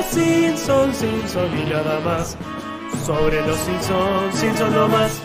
[0.00, 2.38] los Simpsons, Simpsons y nada más.
[3.04, 5.22] Sobre los Simpsons, Simpsons no más.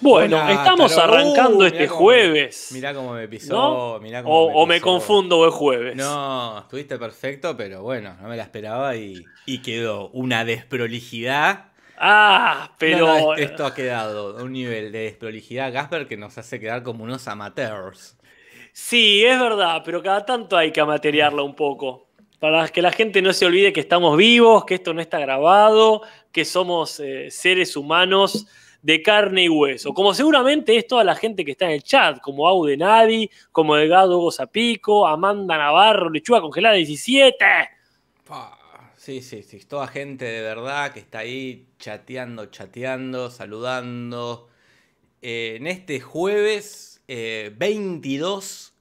[0.00, 2.68] Bueno, Hola, estamos arrancando Uh, este mirá cómo- jueves.
[2.72, 3.54] Mirá cómo me pisó.
[3.54, 4.00] ¿no?
[4.00, 5.94] mirá cómo o, o me confundo o es jueves.
[5.96, 11.66] No, estuviste perfecto, pero bueno, no me la esperaba y, y quedó una desprolijidad.
[11.96, 13.06] Ah, pero.
[13.06, 16.82] No, no, esto ha quedado a un nivel de desprolijidad, Gasper, que nos hace quedar
[16.82, 18.16] como unos amateurs.
[18.72, 22.07] Sí, es verdad, pero cada tanto hay que materiarla un poco.
[22.38, 26.02] Para que la gente no se olvide que estamos vivos, que esto no está grabado,
[26.30, 28.46] que somos eh, seres humanos
[28.82, 29.92] de carne y hueso.
[29.92, 34.18] Como seguramente es toda la gente que está en el chat, como Audenadi, como Delgado
[34.18, 37.36] Hugo Zapico, Amanda Navarro, Lechuga Congelada 17.
[38.24, 38.58] Pa,
[39.08, 39.60] Sí, sí, sí.
[39.60, 44.50] Toda gente de verdad que está ahí chateando, chateando, saludando.
[45.22, 48.74] Eh, en este jueves eh, 22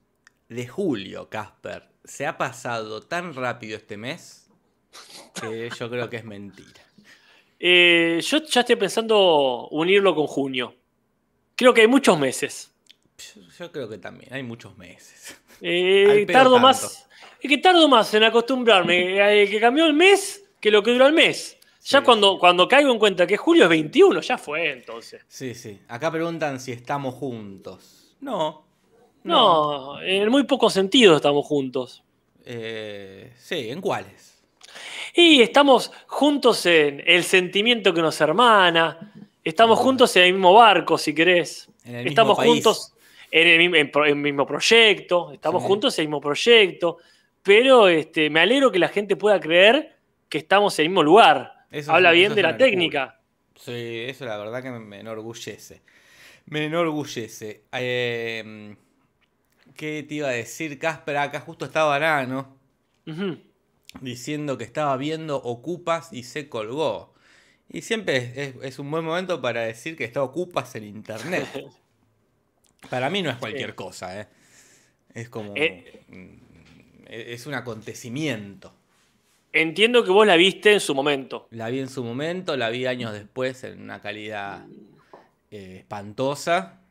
[0.50, 1.88] de julio, Casper.
[2.08, 4.50] Se ha pasado tan rápido este mes
[5.40, 6.82] que yo creo que es mentira.
[7.60, 10.76] Eh, yo ya estoy pensando unirlo con junio.
[11.56, 12.72] Creo que hay muchos meses.
[13.36, 15.36] Yo, yo creo que también, hay muchos meses.
[15.62, 16.60] Eh, tardo tanto.
[16.60, 17.08] más.
[17.42, 19.42] Es que tardo más en acostumbrarme.
[19.42, 21.58] eh, que cambió el mes que lo que duró el mes.
[21.84, 22.40] Ya Sí, cuando, sí.
[22.40, 25.24] cuando caigo en cuenta que julio es 21, ya fue entonces.
[25.28, 25.80] Sí, sí.
[25.88, 28.16] Acá preguntan si estamos juntos.
[28.20, 28.67] No.
[29.24, 32.04] No, en muy pocos sentidos estamos juntos.
[32.46, 34.42] Eh, sí, ¿en cuáles?
[35.14, 39.14] Y estamos juntos en el sentimiento que nos hermana.
[39.44, 39.84] Estamos Mm.
[39.84, 41.70] juntos en el mismo barco, si querés.
[41.84, 42.52] En el mismo Estamos país.
[42.52, 42.94] juntos
[43.32, 43.76] en el,
[44.08, 45.32] en mismo proyecto.
[45.32, 45.68] Estamos Sí.
[45.68, 46.98] juntos en el mismo proyecto.
[47.44, 49.96] Pero este, me alegro que la gente pueda creer
[50.30, 51.66] que estamos en el mismo lugar.
[51.72, 53.20] Eso Habla es- bien de la técnica.
[53.56, 53.72] Sí,
[54.08, 55.82] eso la verdad que me, me enorgullece.
[56.46, 57.64] Me enorgullece.
[57.74, 58.76] Eh,
[59.78, 61.18] ¿Qué te iba a decir, Casper?
[61.18, 62.58] Acá justo estaba Arano
[63.06, 63.38] Ujú.
[64.02, 67.14] diciendo que estaba viendo Ocupas y se colgó.
[67.70, 71.48] Y siempre es, es- es un buen momento para decir que está Ocupas en internet.
[72.90, 73.76] Para mí no es cualquier Sí.
[73.76, 74.28] cosa, ¿eh?
[75.14, 75.54] Es como.
[75.56, 76.02] Eh.
[76.10, 76.48] mm,
[77.10, 78.74] Es un acontecimiento.
[79.54, 81.48] Entiendo que vos la viste en su momento.
[81.52, 84.66] La vi en su momento, la vi años después en una calidad
[85.52, 86.82] eh, espantosa.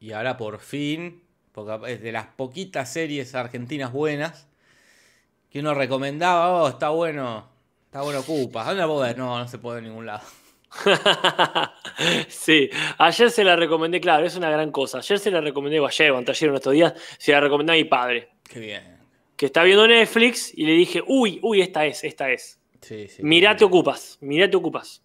[0.00, 1.23] Y ahora por fin,
[1.54, 4.48] porque es de las poquitas series argentinas buenas
[5.48, 7.48] que uno recomendaba, oh, está bueno,
[7.84, 8.64] está bueno Cupa.
[8.64, 9.16] ¿Dónde la puedo ver?
[9.16, 10.22] No, no se puede en ningún lado.
[12.28, 14.98] sí, ayer se la recomendé, claro, es una gran cosa.
[14.98, 17.76] Ayer se la recomendé, o ayer o anteayer, en estos días, se la recomendé a
[17.76, 18.98] mi padre, Qué bien.
[19.36, 22.58] que está viendo Netflix, y le dije, uy, uy, esta es, esta es.
[22.80, 23.22] Sí, sí.
[23.22, 25.04] Mirá, te ocupas, mirá, te ocupas.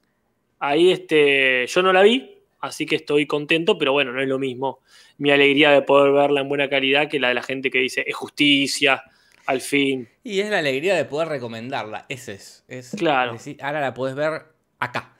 [0.58, 4.40] Ahí este, yo no la vi, así que estoy contento, pero bueno, no es lo
[4.40, 4.80] mismo
[5.18, 8.04] mi alegría de poder verla en buena calidad que la de la gente que dice,
[8.08, 9.04] es justicia,
[9.46, 10.08] al fin.
[10.24, 12.06] Y es la alegría de poder recomendarla.
[12.08, 12.64] Ese es.
[12.68, 13.34] es Claro.
[13.34, 14.44] decir, ahora la podés ver
[14.80, 15.14] acá.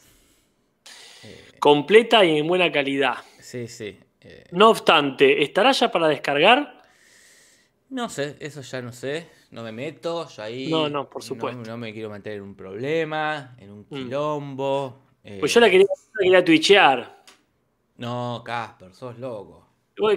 [1.60, 3.16] Completa y en buena calidad.
[3.40, 3.98] Sí, sí.
[4.22, 6.82] Eh, No obstante, ¿estará ya para descargar?
[7.90, 9.28] No sé, eso ya no sé.
[9.52, 10.68] No me meto, yo ahí.
[10.70, 11.62] No, no, por supuesto.
[11.64, 13.86] No, me quiero meter en un problema, en un Mm.
[13.90, 15.02] quilombo.
[15.24, 17.19] eh, Pues yo la quería, la quería twitchear.
[18.00, 19.68] No, Casper, sos loco.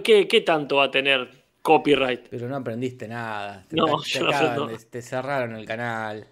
[0.05, 1.29] ¿Qué, qué tanto va a tener
[1.61, 2.29] copyright?
[2.29, 3.65] Pero no aprendiste nada.
[3.69, 6.27] Te, No, te acaban te cerraron el canal.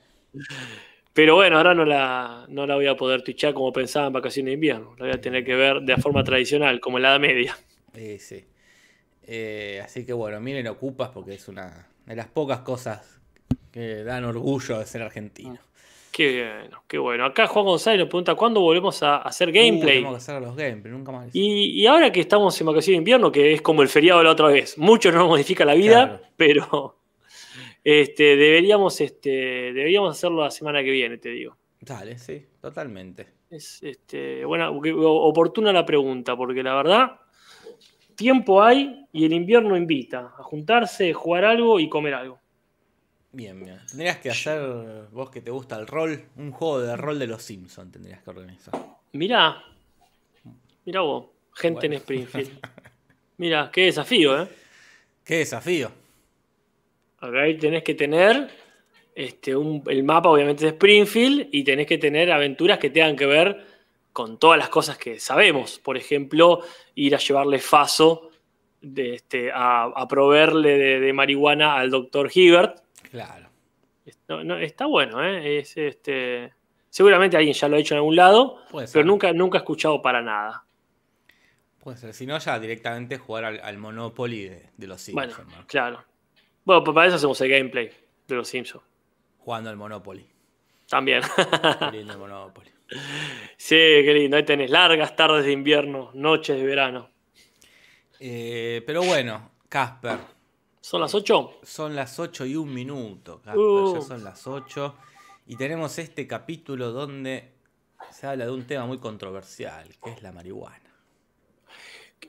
[1.12, 4.50] Pero bueno, ahora no la, no la voy a poder twitchear como pensaba en vacaciones
[4.50, 4.94] de invierno.
[4.96, 7.58] La voy a tener que ver de forma tradicional, como en la Edad Media.
[7.94, 8.44] Eh, sí.
[9.24, 13.20] Eh, así que bueno, miren Ocupas porque es una de las pocas cosas
[13.72, 15.58] que dan orgullo de ser argentino.
[16.12, 17.24] Qué bueno, qué bueno.
[17.24, 19.96] Acá Juan González nos pregunta cuándo volvemos a hacer Uh, gameplay.
[19.98, 21.30] tenemos que hacer los gameplay, nunca más.
[21.32, 24.30] y, y ahora que estamos en vacaciones de invierno, que es como el feriado la
[24.32, 26.24] otra vez, mucho no nos modifica la vida, Claro.
[26.36, 26.96] pero
[27.84, 31.56] este, deberíamos, este, deberíamos hacerlo la semana que viene, te digo.
[31.80, 33.26] Dale, sí, totalmente.
[33.48, 37.20] Es este, buena, oportuna la pregunta, porque la verdad,
[38.16, 42.39] tiempo hay y el invierno invita a juntarse, jugar algo y comer algo.
[43.32, 43.78] Bien, bien.
[43.88, 44.60] Tendrías que hacer,
[45.12, 48.30] vos que te gusta el rol, un juego de rol de los Simpsons tendrías que
[48.30, 48.74] organizar.
[49.12, 49.62] Mirá,
[50.84, 51.92] mirá vos, gente en.
[51.94, 52.58] Springfield.
[53.36, 54.48] Mirá, qué desafío, ¿eh?
[55.24, 55.90] ¡Qué desafío!
[57.20, 58.48] Acá ahí tenés que tener
[59.14, 63.26] este, un- el mapa, obviamente, de Springfield y tenés que tener aventuras que tengan que
[63.26, 63.64] ver
[64.12, 65.78] con todas las cosas que sabemos.
[65.78, 66.62] Por ejemplo,
[66.96, 68.30] ir a llevarle faso
[68.80, 72.80] de, este, a, a proveerle de, de marihuana al doctor Hibbert.
[73.10, 73.48] Claro.
[74.28, 75.58] No, no, está bueno, ¿eh?
[75.58, 76.52] Es, este,
[76.88, 78.58] seguramente alguien ya lo ha hecho en algún lado,
[78.92, 80.64] pero nunca, nunca he escuchado para nada.
[81.78, 82.12] Puede ser.
[82.14, 85.56] Si no, ya directamente jugar al, al Monopoly de, de los Bueno, Simpsons.
[85.58, 85.66] ¿no?
[85.66, 86.04] claro.
[86.64, 87.90] Bueno, pues para eso hacemos el gameplay
[88.28, 88.84] de los Simpsons.
[89.38, 90.26] Jugando al Monopoly.
[90.88, 91.22] También.
[91.78, 92.70] Qué lindo Monopoly.
[93.56, 94.36] sí, qué lindo.
[94.36, 97.08] Ahí tenés largas tardes de invierno, noches de verano.
[98.18, 100.18] Eh, pero bueno, Casper.
[100.80, 101.60] ¿Son las 8?
[101.62, 103.60] Son las 8 y un minuto, Casper.
[103.60, 103.94] Uh.
[103.94, 104.94] Ya son las 8.
[105.48, 107.52] Y tenemos este capítulo donde
[108.10, 110.90] se habla de un tema muy controversial, que es la marihuana.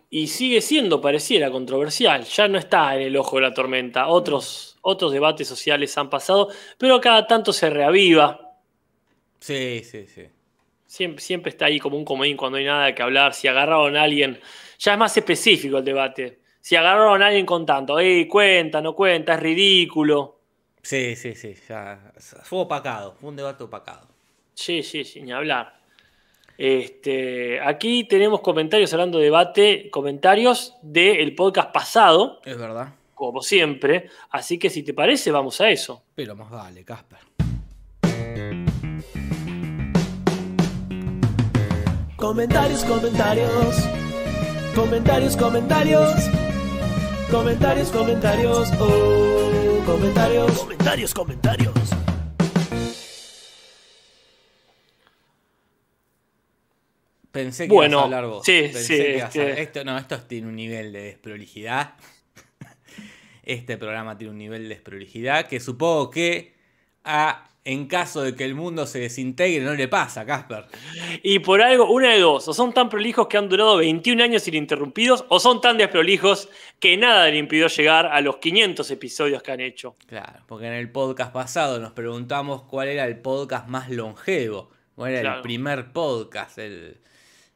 [0.10, 2.26] Y sigue siendo, pareciera, controversial.
[2.26, 4.08] Ya no está en el ojo de la tormenta.
[4.08, 8.58] Otros, otros debates sociales han pasado, pero cada tanto se reaviva.
[9.40, 10.28] Sí, sí, sí.
[10.86, 13.34] Siempre, siempre está ahí como un comodín cuando hay nada que hablar.
[13.34, 14.42] Si agarraron a alguien,
[14.78, 16.41] ya es más específico el debate.
[16.62, 20.38] Si agarraron a alguien con tanto, ¡Ey, cuenta, no cuenta, es ridículo!
[20.84, 21.56] Sí, sí, sí.
[21.68, 22.12] Ya
[22.44, 24.08] fue opacado, fue un debate opacado.
[24.54, 25.80] Sí, sí, sí, ni hablar.
[26.58, 32.94] Este, aquí tenemos comentarios hablando de debate, comentarios del podcast pasado, Es verdad.
[33.16, 34.10] como siempre.
[34.30, 36.04] Así que si te parece, vamos a eso.
[36.16, 37.20] Pero más vale, Casper.
[42.18, 43.76] Comentarios, comentarios.
[44.76, 46.14] Comentarios, comentarios.
[47.32, 48.70] Comentarios, comentarios.
[48.80, 50.52] Oh, comentarios.
[50.60, 51.74] Comentarios, comentarios.
[57.32, 58.46] Pensé que Bueno, ibas a hablar vos.
[58.46, 61.02] sí, Pensé sí, que ibas a este- hablar- Esto, no, esto tiene un nivel de
[61.04, 61.96] desprolijidad.
[63.44, 66.56] Este programa tiene un nivel de desprolijidad que supongo que
[67.04, 70.66] a, en caso de que el mundo se desintegre no le pasa, Casper.
[71.22, 74.48] Y por algo, una de dos, o son tan prolijos que han durado 21 años
[74.48, 76.50] ininterrumpidos, o son tan desprolijos
[76.80, 79.96] que nada le impidió llegar a los 500 episodios que han hecho.
[80.08, 85.12] Claro, porque en el podcast pasado nos preguntamos cuál era el podcast más longevo, cuál
[85.12, 85.36] era Claro.
[85.38, 86.98] el primer podcast, el,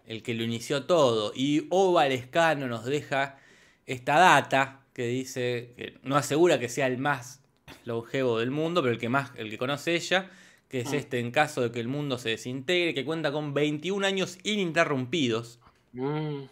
[0.05, 1.31] el que lo inició todo.
[1.35, 3.39] Y Oval Escano nos deja
[3.87, 7.41] esta data que dice, que no asegura que sea el más
[7.85, 10.29] longevo del mundo, pero el que más, el que conoce ella,
[10.67, 10.95] que es Mm.
[10.95, 15.59] este en caso de que el mundo se desintegre, que cuenta con 21 años ininterrumpidos
[15.93, 16.43] Mm.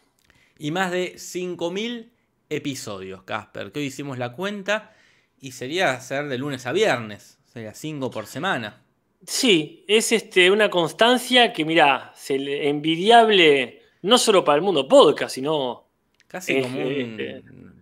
[0.60, 2.12] y más de 5.000
[2.50, 4.94] episodios, Casper, que hoy hicimos la cuenta
[5.40, 8.82] y sería hacer de lunes a viernes, sería 5 por semana.
[9.26, 14.88] Sí, es este, una constancia que, mira, se le- envidiable no solo para el mundo
[14.88, 15.88] podcast, sino
[16.28, 17.74] Casi Es, como eh, un,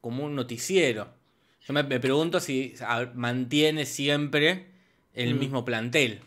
[0.00, 1.08] como un noticiero.
[1.68, 4.68] Yo me, me pregunto si a- mantiene siempre
[5.14, 5.38] el Mm.
[5.38, 6.20] mismo plantel.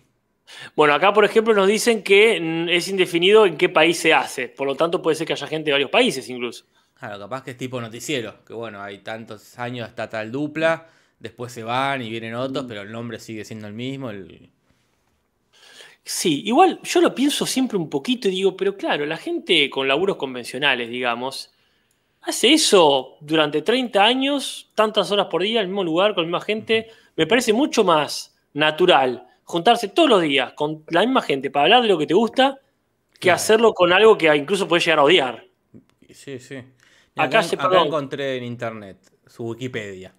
[0.76, 4.68] Bueno, acá por ejemplo nos dicen que es indefinido en qué país se hace, por
[4.68, 6.66] lo tanto puede ser que haya gente de varios países incluso.
[7.00, 11.52] Claro, capaz que es tipo noticiero, que bueno, hay tantos años hasta tal dupla, después
[11.52, 12.68] se van y vienen otros, Mm.
[12.68, 14.12] pero el nombre sigue siendo el mismo.
[14.12, 14.50] el-
[16.04, 19.88] Sí, igual yo lo pienso siempre un poquito y digo, pero claro, la gente con
[19.88, 21.52] laburos convencionales, digamos,
[22.22, 26.28] hace eso durante 30 años, tantas horas por día, en el mismo lugar, con la
[26.28, 31.50] misma gente, me parece mucho más natural juntarse todos los días con la misma gente
[31.52, 32.60] para hablar de lo que te gusta
[33.14, 33.36] que Claro.
[33.36, 35.46] hacerlo con algo que incluso puedes llegar a odiar.
[36.10, 36.56] Sí, sí.
[36.56, 38.98] Acá Acá, se- acá encontré en internet
[39.28, 40.14] su Wikipedia.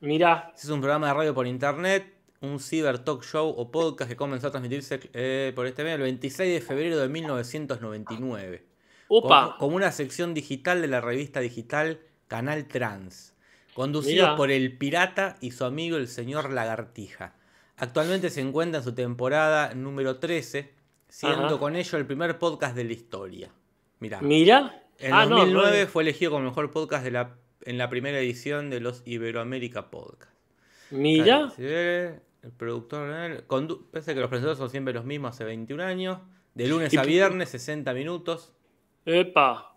[0.00, 2.12] Mirá, es un programa de radio por internet,
[2.42, 6.02] un ciber talk show o podcast que comenzó a transmitirse eh, por este medio el
[6.02, 8.64] 26 de febrero de 1999.
[9.18, 13.34] Opa, Como, una sección digital de la revista digital Canal Trans.
[13.74, 14.36] Conducido Mirá.
[14.36, 17.34] por el pirata y su amigo el señor Lagartija.
[17.76, 20.72] Actualmente se encuentra en su temporada número 13,
[21.08, 21.58] siendo Ajá.
[21.58, 23.50] con ello el primer podcast de la historia.
[24.00, 24.20] Mirá.
[24.20, 24.80] mira.
[24.98, 28.18] En Ah, no, 2009 no, fue elegido como mejor podcast de la, en la primera
[28.20, 30.32] edición de los Iberoamérica Podcast.
[30.92, 33.10] Mira, Sí, el productor.
[33.12, 36.18] eh, condu- Pese que los presentadores son siempre los mismos hace 21 años.
[36.54, 38.52] De lunes a viernes, 60 minutos.
[39.04, 39.74] Epa,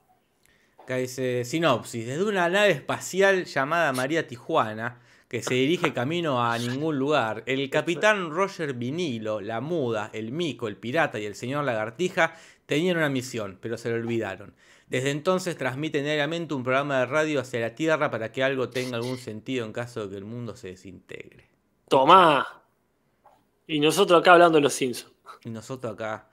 [0.88, 2.07] Acá dice sinopsis.
[2.07, 7.69] Desde una nave espacial llamada María Tijuana, que se dirige camino a ningún lugar, el
[7.69, 13.10] capitán Roger Vinilo, la muda, el mico, el pirata y el señor Lagartija tenían una
[13.10, 14.55] misión, pero se lo olvidaron.
[14.88, 18.96] Desde entonces transmiten diariamente un programa de radio hacia la Tierra para que algo tenga
[18.96, 21.50] algún sentido en caso de que el mundo se desintegre.
[21.89, 22.48] tomá.
[23.67, 25.13] Y nosotros acá hablando de los Simpsons.
[25.43, 26.29] Y nosotros acá.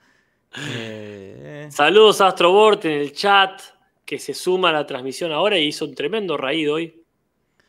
[0.69, 3.61] Eh, Saludos a Astrobort en el chat
[4.05, 7.01] que se suma a la transmisión ahora y hizo un tremendo raído hoy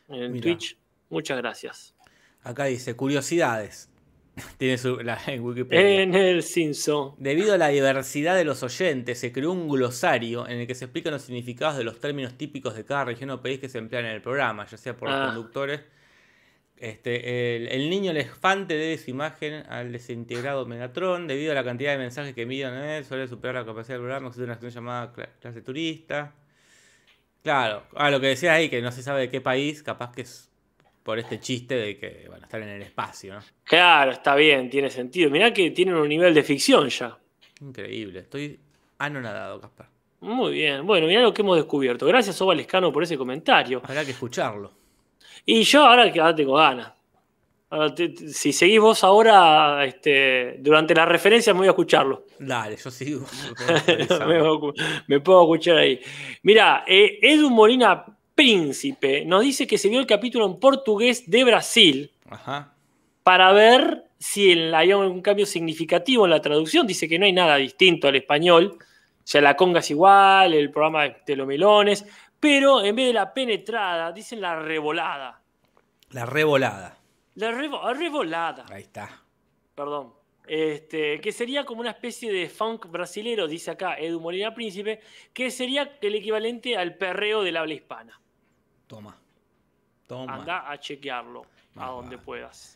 [0.08, 0.42] en Mirá.
[0.42, 0.76] Twitch.
[1.08, 1.94] Muchas gracias.
[2.42, 3.90] acá dice curiosidades.
[4.58, 6.02] Tiene su, la, en Wikipedia.
[6.02, 7.14] En el Simpson.
[7.16, 10.84] Debido a la diversidad de los oyentes, se creó un glosario en el que se
[10.84, 14.04] explican los significados de los términos típicos de cada región o país que se emplean
[14.04, 15.18] en el programa, ya sea por Ah.
[15.18, 15.80] los conductores.
[16.78, 21.26] Este, el, el niño elefante debe su imagen al desintegrado Megatron.
[21.26, 24.26] Debido a la cantidad de mensajes que envían, eh, suele superar la capacidad del programa.
[24.28, 26.34] Existe una acción llamada cla- clase turista.
[27.42, 30.22] Claro, ah, lo que decía ahí, que no se sabe de qué país, capaz que
[30.22, 30.50] es
[31.04, 33.40] por este chiste de que van a estar en el espacio, ¿no?
[33.62, 35.30] Claro, está bien, tiene sentido.
[35.30, 37.16] Mirá que tienen un nivel de ficción ya.
[37.60, 38.58] Increíble, estoy
[38.98, 39.88] anonadado, Caspar.
[40.20, 42.04] Muy bien, bueno, mirá lo que hemos descubierto.
[42.06, 43.80] Gracias, Oval Lescano, por ese comentario.
[43.84, 44.72] Habrá que escucharlo.
[45.44, 46.92] Y yo ahora que ahora tengo ganas.
[47.68, 52.24] Ahora, te- te- si seguís vos ahora, este, durante las referencias me voy a escucharlo.
[52.38, 53.26] Dale, yo sigo.
[53.88, 54.06] me,
[54.38, 54.72] puedo,
[55.08, 56.00] me puedo escuchar ahí.
[56.42, 61.42] Mira, eh, Edu Molina Príncipe nos dice que se vio el capítulo en portugués de
[61.44, 62.72] Brasil Ajá.
[63.22, 66.86] para ver si hay algún cambio significativo en la traducción.
[66.86, 68.76] Dice que no hay nada distinto al español.
[68.78, 72.06] O sea, la conga es igual, el programa de los melones,
[72.46, 75.42] pero en vez de la penetrada, dicen la revolada.
[76.10, 76.96] La revolada.
[77.34, 78.64] La revo- revolada.
[78.70, 79.20] Ahí está.
[79.74, 80.14] perdón.
[80.46, 85.00] Este, que sería como una especie de funk brasilero, dice acá Edu Molina Príncipe,
[85.34, 88.20] que sería el equivalente al perreo del habla hispana.
[88.86, 89.16] Toma.
[90.06, 90.32] Toma.
[90.34, 91.42] Anda a chequearlo
[91.74, 92.75] a Ah, donde puedas.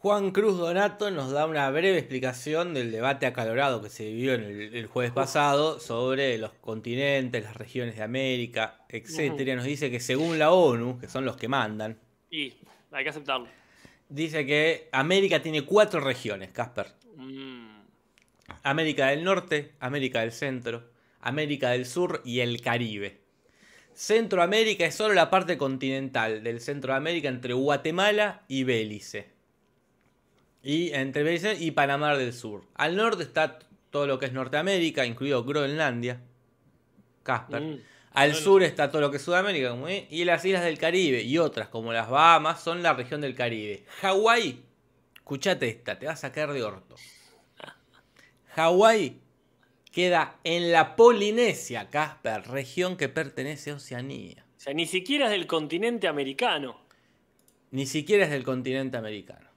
[0.00, 4.44] Juan Cruz Donato nos da una breve explicación del debate acalorado que se vivió en
[4.44, 9.56] el, el jueves pasado sobre los continentes, las regiones de América, etcétera.
[9.56, 11.98] Nos dice que según la ONU, que son los que mandan,
[12.30, 12.54] Y
[12.92, 13.48] hay que aceptarlo.
[14.08, 16.86] dice que América tiene cuatro regiones, Casper.
[17.16, 17.80] Mm,
[18.62, 23.20] América del Norte, América del Centro, América del Sur y el Caribe.
[23.94, 29.36] Centroamérica es solo la parte continental del Centro de América entre Guatemala y Belice.
[30.62, 32.64] Y entre Belice y Panamá del Sur.
[32.74, 33.58] Al norte está
[33.90, 36.20] todo lo que es Norteamérica, incluido Groenlandia.
[37.22, 37.60] Casper.
[37.62, 37.80] mm.
[38.14, 38.44] Al Bueno.
[38.44, 39.76] sur está todo lo que es Sudamérica,
[40.10, 43.84] y las islas del Caribe y otras como las Bahamas son la región del Caribe.
[44.00, 44.60] Hawái,
[45.14, 46.96] escuchate esta, te vas a caer de orto.
[48.56, 49.20] Hawái
[49.92, 54.44] queda en la Polinesia, Casper, región que pertenece a Oceanía.
[54.56, 56.80] O sea, ni siquiera es del continente americano.
[57.70, 59.47] Ni siquiera es del continente americano.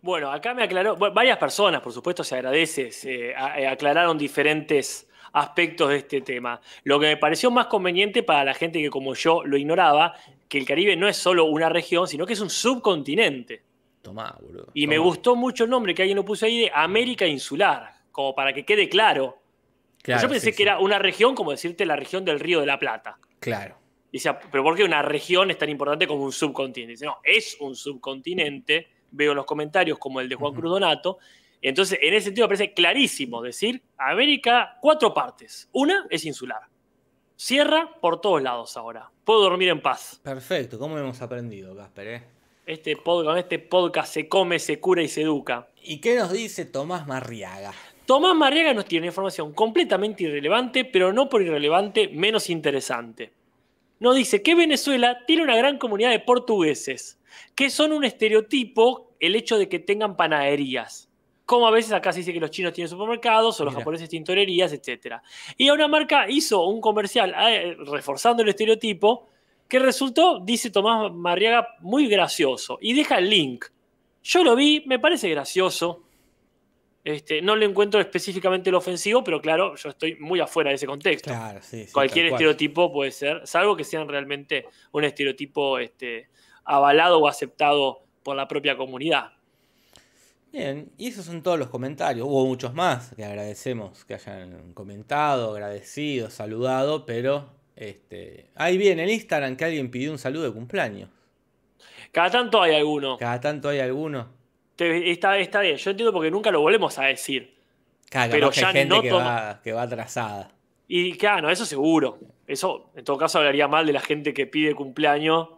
[0.00, 5.08] Bueno, acá me aclaró, bueno, varias personas, por supuesto, se agradece, se eh, aclararon diferentes
[5.32, 6.60] aspectos de este tema.
[6.84, 10.14] Lo que me pareció más conveniente para la gente que como yo lo ignoraba,
[10.48, 13.62] que el Caribe no es solo una región, sino que es un subcontinente.
[14.02, 14.68] Tomá, boludo.
[14.74, 18.34] Y me gustó mucho el nombre que alguien lo puso ahí de América Insular, como
[18.34, 19.42] para que quede claro.
[20.02, 20.62] Claro, yo pensé sí, que sí.
[20.62, 23.18] era una región, como decirte la región del Río de la Plata.
[23.40, 23.76] Claro.
[24.10, 26.92] Y decía, pero ¿por qué una región es tan importante como un subcontinente?
[26.92, 28.88] Dice, no, es un subcontinente.
[29.10, 30.60] Veo los comentarios como el de Juan Ujú.
[30.60, 31.18] Cruz Donato.
[31.60, 35.68] Entonces, en ese sentido me parece clarísimo decir, América, cuatro partes.
[35.72, 36.60] Una es insular.
[37.36, 39.10] Cierra por todos lados ahora.
[39.24, 40.20] Puedo dormir en paz.
[40.22, 42.08] Perfecto, ¿cómo hemos aprendido, Casper?
[42.08, 42.22] eh?
[42.66, 45.68] Este podcast, este podcast se come, se cura y se educa.
[45.82, 47.72] ¿Y qué nos dice Tomás Marriaga?
[48.06, 53.32] Tomás Marriaga nos tiene información completamente irrelevante, pero no por irrelevante menos interesante.
[54.00, 57.18] Nos dice que Venezuela tiene una gran comunidad de portugueses,
[57.54, 61.08] que son un estereotipo el hecho de que tengan panaderías.
[61.44, 63.80] Como a veces acá se dice que los chinos tienen supermercados o los Mira.
[63.80, 65.16] japoneses tintorerías, etc.
[65.56, 69.28] Y una marca hizo un comercial eh, reforzando el estereotipo
[69.66, 72.78] que resultó, dice Tomás Marriaga, muy gracioso.
[72.80, 73.66] Y deja el link.
[74.22, 76.04] Yo lo vi, me parece gracioso.
[77.08, 80.86] Este, no le encuentro específicamente lo ofensivo, pero claro, yo estoy muy afuera de ese
[80.86, 81.30] contexto.
[81.30, 81.86] Claro, sí.
[81.86, 86.28] sí, Cualquier estereotipo puede ser, salvo que sean realmente un estereotipo este,
[86.64, 89.32] avalado o aceptado por la propia comunidad.
[90.52, 92.26] Bien, y esos son todos los comentarios.
[92.26, 99.08] Hubo muchos más que agradecemos que hayan comentado, agradecido, saludado, pero este, ahí viene en
[99.08, 101.08] Instagram que alguien pidió un saludo de cumpleaños.
[102.12, 103.16] Cada tanto hay alguno.
[103.16, 104.37] Cada tanto hay alguno.
[104.78, 107.52] Te- está, está bien, yo entiendo porque nunca lo volvemos a decir.
[108.08, 110.52] Cada Pero que hay ya gente no que, toma- va, que va atrasada.
[110.86, 112.18] Y claro, eso seguro.
[112.46, 115.48] Eso en todo caso hablaría mal de la gente que pide cumpleaños,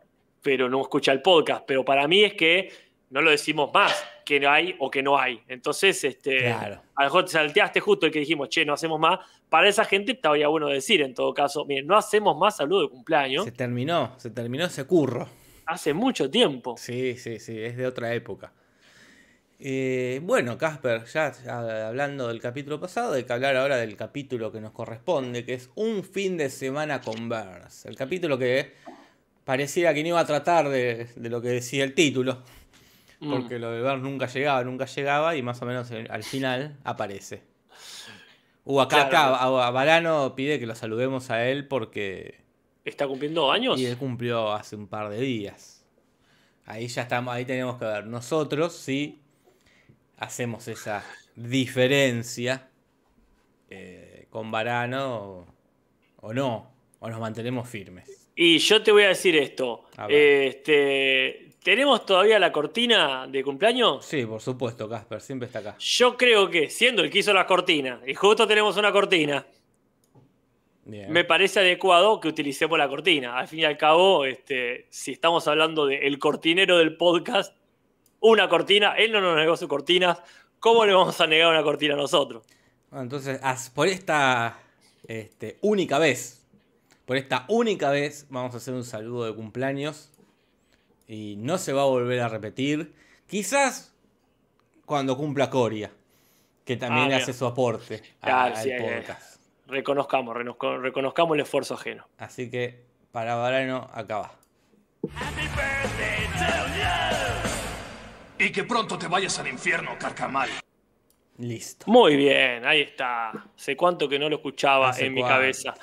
[0.43, 1.65] pero no escucha el podcast.
[1.67, 2.73] Pero para mí es que
[3.11, 5.41] no lo decimos más, que hay o que no hay.
[5.49, 6.81] Entonces, este, Claro.
[6.95, 9.19] a lo mejor te salteaste justo el que dijimos, che, no hacemos más.
[9.49, 12.89] Para esa gente estaría bueno decir, en todo caso, miren, no hacemos más saludo de
[12.89, 15.29] cumpleaños Se terminó, se terminó ese curro.
[15.67, 16.75] hace mucho tiempo.
[16.79, 18.53] Sí, sí, sí, es de otra época.
[19.63, 24.51] Eh, bueno, Casper, ya, ya hablando del capítulo pasado, hay que hablar ahora del capítulo
[24.51, 27.85] que nos corresponde, que es Un fin de semana con Burns.
[27.85, 28.73] El capítulo que
[29.45, 32.43] pareciera que no iba a tratar de, de lo que decía el título,
[33.23, 33.31] Mm.
[33.33, 36.79] porque lo de Burns nunca llegaba, nunca llegaba, y más o menos en- al final
[36.85, 37.43] aparece.
[38.65, 39.35] Uh, acá, Claro.
[39.35, 42.41] acá, a- Varano pide que lo saludemos a él porque
[42.87, 43.79] ¿Está cumpliendo años?
[43.79, 45.85] y él cumplió hace un par de días.
[46.65, 48.07] Ahí ya estamos, ahí tenemos que ver.
[48.07, 49.21] Nosotros sí
[50.21, 52.69] hacemos esa diferencia
[53.69, 55.47] eh, con Varano
[56.21, 58.29] o, no, o nos mantenemos firmes.
[58.37, 59.85] Y yo te voy a decir esto.
[59.97, 60.07] A.
[60.09, 64.05] Este, ¿Tenemos todavía la cortina de cumpleaños?
[64.05, 65.77] Sí, por supuesto, Casper, siempre está acá.
[65.79, 69.47] Yo creo que, siendo el que hizo la cortina, y justo tenemos una cortina,
[70.85, 71.13] Bien.
[71.13, 73.39] me parece adecuado que utilicemos la cortina.
[73.39, 77.55] Al fin y al cabo, este, si estamos hablando del cortinero del podcast,
[78.21, 80.19] una cortina, él no nos negó sus cortinas,
[80.59, 82.45] ¿cómo le vamos a negar una cortina a nosotros?
[82.91, 83.41] Bueno, entonces,
[83.75, 84.59] por esta
[85.07, 86.47] este, única vez,
[87.07, 90.11] por esta única vez, vamos a hacer un saludo de cumpleaños.
[91.09, 92.95] Y no se va a volver a repetir.
[93.27, 93.93] Quizás
[94.87, 95.91] cuando cumpla Coria,
[96.65, 98.79] que también Ah, hace su aporte a- Claro, al sí, eh.
[98.81, 99.41] podcast.
[99.67, 102.07] Reconozcamos, reconozcamos el esfuerzo ajeno.
[102.17, 104.33] Así que, para Varano, acá va.
[108.41, 110.49] Y que pronto te vayas al infierno, carcamal.
[111.39, 111.85] Listo.
[111.89, 113.33] Muy bien, ahí está.
[113.55, 115.75] Sé cuánto que no lo escuchaba Hace en mi cabeza.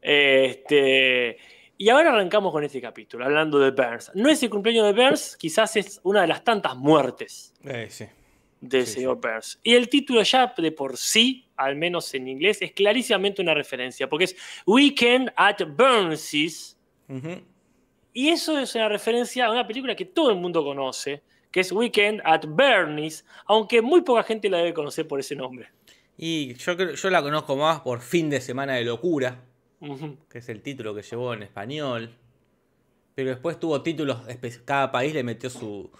[0.00, 1.36] Este,
[1.76, 4.12] y ahora arrancamos con este capítulo, hablando de Burns.
[4.14, 8.06] No es el cumpleaños de Burns, quizás es una de las tantas muertes Eh, sí.
[8.60, 9.58] del Sí, señor Burns.
[9.62, 14.08] Y el título ya de por sí, al menos en inglés, es clarísimamente una referencia,
[14.08, 16.78] porque es Weekend at Burns's.
[18.12, 21.72] Y eso es una referencia a una película que todo el mundo conoce, que es
[21.72, 25.68] Weekend at Bernie's, aunque muy poca gente la debe conocer por ese nombre.
[26.16, 29.44] Y yo, yo la conozco más por Fin de Semana de Locura,
[30.28, 32.16] que es el título que llevó en español.
[33.14, 34.20] Pero después tuvo títulos,
[34.64, 35.90] cada país le metió su,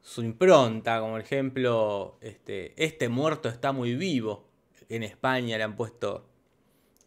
[0.00, 4.48] su impronta, como por ejemplo, este, Este muerto está muy vivo.
[4.88, 6.26] En España le han puesto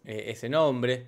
[0.03, 1.07] eh, ese nombre.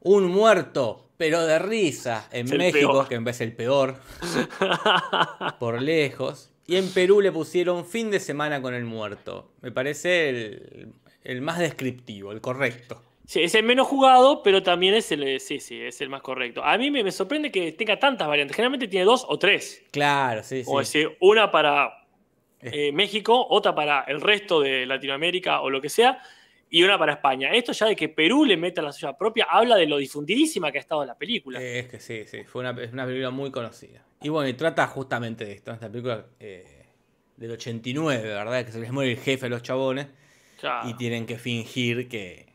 [0.00, 3.96] Un muerto, pero de risa, en Es México, que en vez es el peor,
[5.58, 6.50] por lejos.
[6.66, 9.52] Y en Perú le pusieron Fin de Semana con el muerto.
[9.60, 10.92] Me parece el,
[11.24, 13.02] el más descriptivo, el correcto.
[13.26, 16.64] Sí, es el menos jugado, pero también es el, sí, sí, es el más correcto.
[16.64, 18.56] A mí me, me sorprende que tenga tantas variantes.
[18.56, 19.84] Generalmente tiene dos o tres.
[19.92, 20.70] Claro, sí, sí.
[20.72, 21.92] O decir, una para
[22.60, 26.20] eh, México, otra para el resto de Latinoamérica o lo que sea,
[26.70, 27.50] y una para España.
[27.52, 30.78] Esto ya de que Perú le meta la suya propia habla de lo difundidísima que
[30.78, 31.60] ha estado la película.
[31.60, 34.04] Eh, Es que sí, sí, fue una película muy conocida.
[34.22, 36.84] Y bueno, y trata justamente de esto, esta película eh,
[37.36, 38.64] del 89, ¿verdad?
[38.64, 40.06] Que se les muere el jefe a los chabones
[40.60, 40.88] Claro.
[40.88, 42.46] y tienen que fingir que,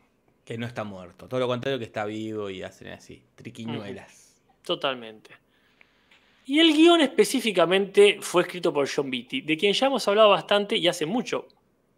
[0.44, 1.26] que no está muerto.
[1.28, 4.40] Todo lo contrario, que está vivo y hacen así, triquiñuelas.
[4.62, 5.30] Totalmente.
[6.46, 10.76] Y el guion específicamente fue escrito por John Beatty, de quien ya hemos hablado bastante
[10.76, 11.48] y hace mucho,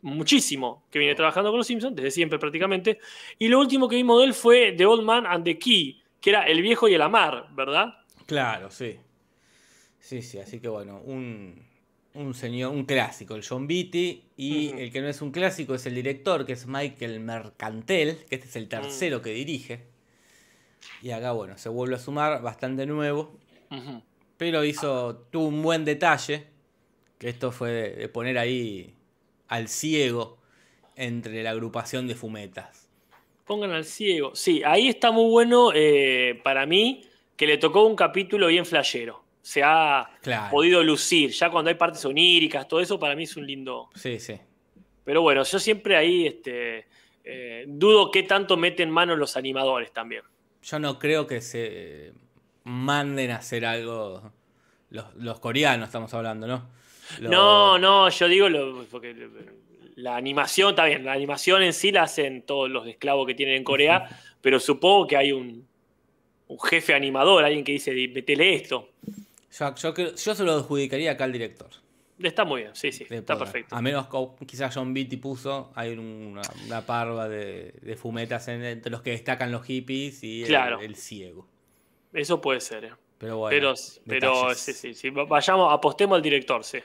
[0.02, 2.98] muchísimo, que viene trabajando con los Simpsons, desde siempre prácticamente.
[3.38, 6.30] Y lo último que vimos de él fue The Old Man and the Key, que
[6.30, 7.94] era El Viejo y el Amar, ¿verdad?
[8.26, 8.96] Claro, sí.
[10.00, 11.62] Sí, sí, así que bueno, un,
[12.14, 14.22] un señor, un clásico, el John Beatty.
[14.36, 18.36] Y el que no es un clásico es el director, que es Michael Mercantel, que
[18.36, 18.68] este es el Mm.
[18.68, 19.80] tercero que dirige.
[21.02, 23.36] Y acá, bueno, se vuelve a sumar, bastante nuevo.
[24.36, 26.46] Pero hizo, tuvo un buen detalle,
[27.18, 28.94] que esto fue de, de poner ahí
[29.48, 30.38] al ciego
[30.96, 32.88] entre la agrupación de fumetas.
[33.44, 34.34] Pongan al ciego.
[34.34, 37.02] Sí, ahí está muy bueno eh, para mí
[37.36, 39.24] que le tocó un capítulo bien flashero.
[39.40, 40.50] Se ha Claro.
[40.50, 41.30] podido lucir.
[41.30, 44.38] Ya cuando hay partes oníricas, todo eso para mí es un lindo, Sí, sí.
[45.04, 46.86] Pero bueno, yo siempre ahí este,
[47.24, 50.22] eh, dudo qué tanto meten mano los animadores también.
[50.62, 52.12] Yo no creo que se
[52.64, 54.30] manden a hacer algo.
[54.90, 56.68] Los, los coreanos estamos hablando, ¿no?
[57.20, 59.14] No, no, yo digo lo- porque
[59.96, 63.56] la animación, está bien, la animación en sí la hacen todos los esclavos que tienen
[63.56, 64.08] en Corea,
[64.40, 65.66] pero supongo que hay un,
[66.46, 68.90] un jefe animador, alguien que dice, metele esto.
[69.58, 71.68] Yo, yo, yo se lo adjudicaría acá al director.
[72.22, 73.52] Está muy bien, sí, sí, de está poder.
[73.52, 73.76] perfecto.
[73.76, 78.64] A menos que quizás John Beatty puso, hay una, una parva de, de fumetas en-
[78.64, 80.80] entre los que destacan los hippies y el, Claro.
[80.80, 81.46] el ciego.
[82.12, 82.92] Eso puede ser, ¿eh?
[83.18, 83.56] Pero bueno.
[83.56, 83.74] pero
[84.06, 86.78] pero sí, sí, sí, vayamos, apostemos al director, sí.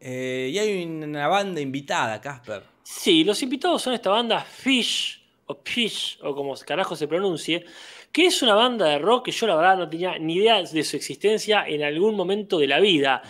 [0.00, 2.62] Eh, y hay una banda invitada, Casper.
[2.82, 7.64] Sí, los invitados son esta banda Fish, o Fish, o como carajo se pronuncie,
[8.12, 10.84] que es una banda de rock que yo la verdad no tenía ni idea de
[10.84, 13.22] su existencia en algún momento de la vida.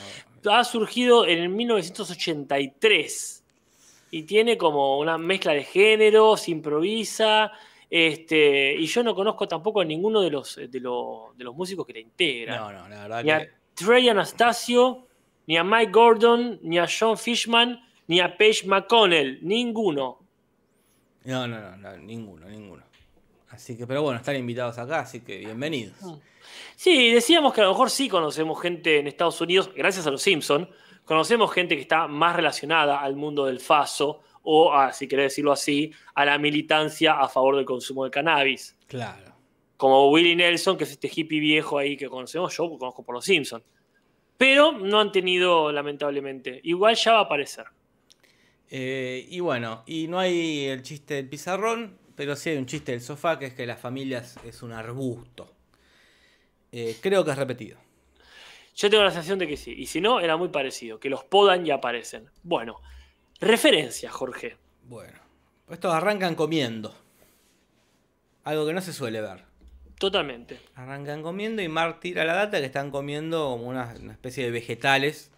[0.48, 3.44] Ha surgido en el 1983
[4.10, 7.50] y tiene como una mezcla de géneros, improvisa,
[7.88, 11.86] este, y yo no conozco tampoco a ninguno de los, de los, de los músicos
[11.86, 12.58] que la integran.
[12.58, 13.48] No, no, la verdad Ni a.
[13.74, 15.06] Trey Anastasio,
[15.46, 19.38] ni a Mike Gordon, ni a John Fishman, ni a Paige McConnell.
[19.42, 20.18] Ninguno.
[21.24, 22.82] No, no, no, no, ninguno, ninguno.
[23.50, 25.96] Así que, pero bueno, están invitados acá, así que bienvenidos.
[26.74, 30.22] Sí, decíamos que a lo mejor sí conocemos gente en Estados Unidos, gracias a los
[30.22, 30.68] Simpson,
[31.04, 35.52] conocemos gente que está más relacionada al mundo del faso o, a, si querés decirlo
[35.52, 38.76] así, a la militancia a favor del consumo de cannabis.
[38.86, 39.34] Claro.
[39.76, 43.24] Como Willie Nelson, que es este hippie viejo ahí que conocemos, yo conozco por los
[43.24, 43.62] Simpson.
[44.36, 46.60] Pero no han tenido, lamentablemente.
[46.64, 47.66] Igual ya va a aparecer.
[48.70, 52.92] Eh, y bueno, y no hay el chiste del pizarrón, pero sí hay un chiste
[52.92, 55.54] del sofá, que es que las familias es un arbusto.
[56.72, 57.78] Eh, creo que es repetido.
[58.74, 59.72] Yo tengo la sensación de que sí.
[59.72, 61.00] Y si no, era muy parecido.
[61.00, 62.28] Que los podan y aparecen.
[62.42, 62.82] Bueno,
[63.40, 64.58] referencia, Jorge.
[64.82, 65.18] Bueno,
[65.70, 66.94] estos arrancan comiendo.
[68.44, 69.45] Algo que no se suele ver.
[69.98, 70.60] Totalmente.
[70.74, 74.50] Arrancan comiendo y Mark tira la data que están comiendo como una, una especie de
[74.50, 75.30] vegetales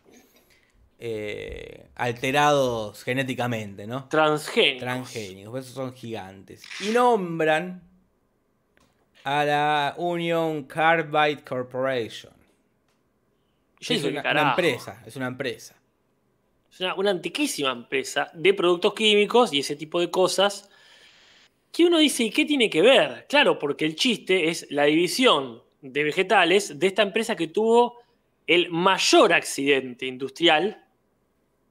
[0.99, 4.09] eh, alterados genéticamente, ¿no?
[4.09, 4.81] Transgénicos.
[4.81, 6.64] Transgénicos, por eso son gigantes.
[6.81, 7.83] Y nombran
[9.23, 12.33] a la Union Carbide Corporation.
[13.79, 15.77] Yo es una, empresa, es una empresa.
[16.68, 20.68] Es una, una antiquísima empresa de productos químicos y ese tipo de cosas.
[21.73, 23.27] Que uno dice, ¿y qué tiene que ver?
[23.29, 27.99] Claro, porque el chiste es la división de vegetales de esta empresa que tuvo
[28.47, 30.85] el mayor accidente industrial.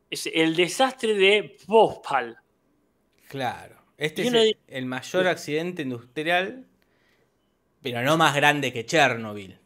[0.10, 2.38] Es el desastre de Bhopal.
[3.28, 3.78] Claro.
[3.98, 6.68] Este es el, mayor accidente industrial,
[7.82, 9.58] pero no más grande que Chernobyl.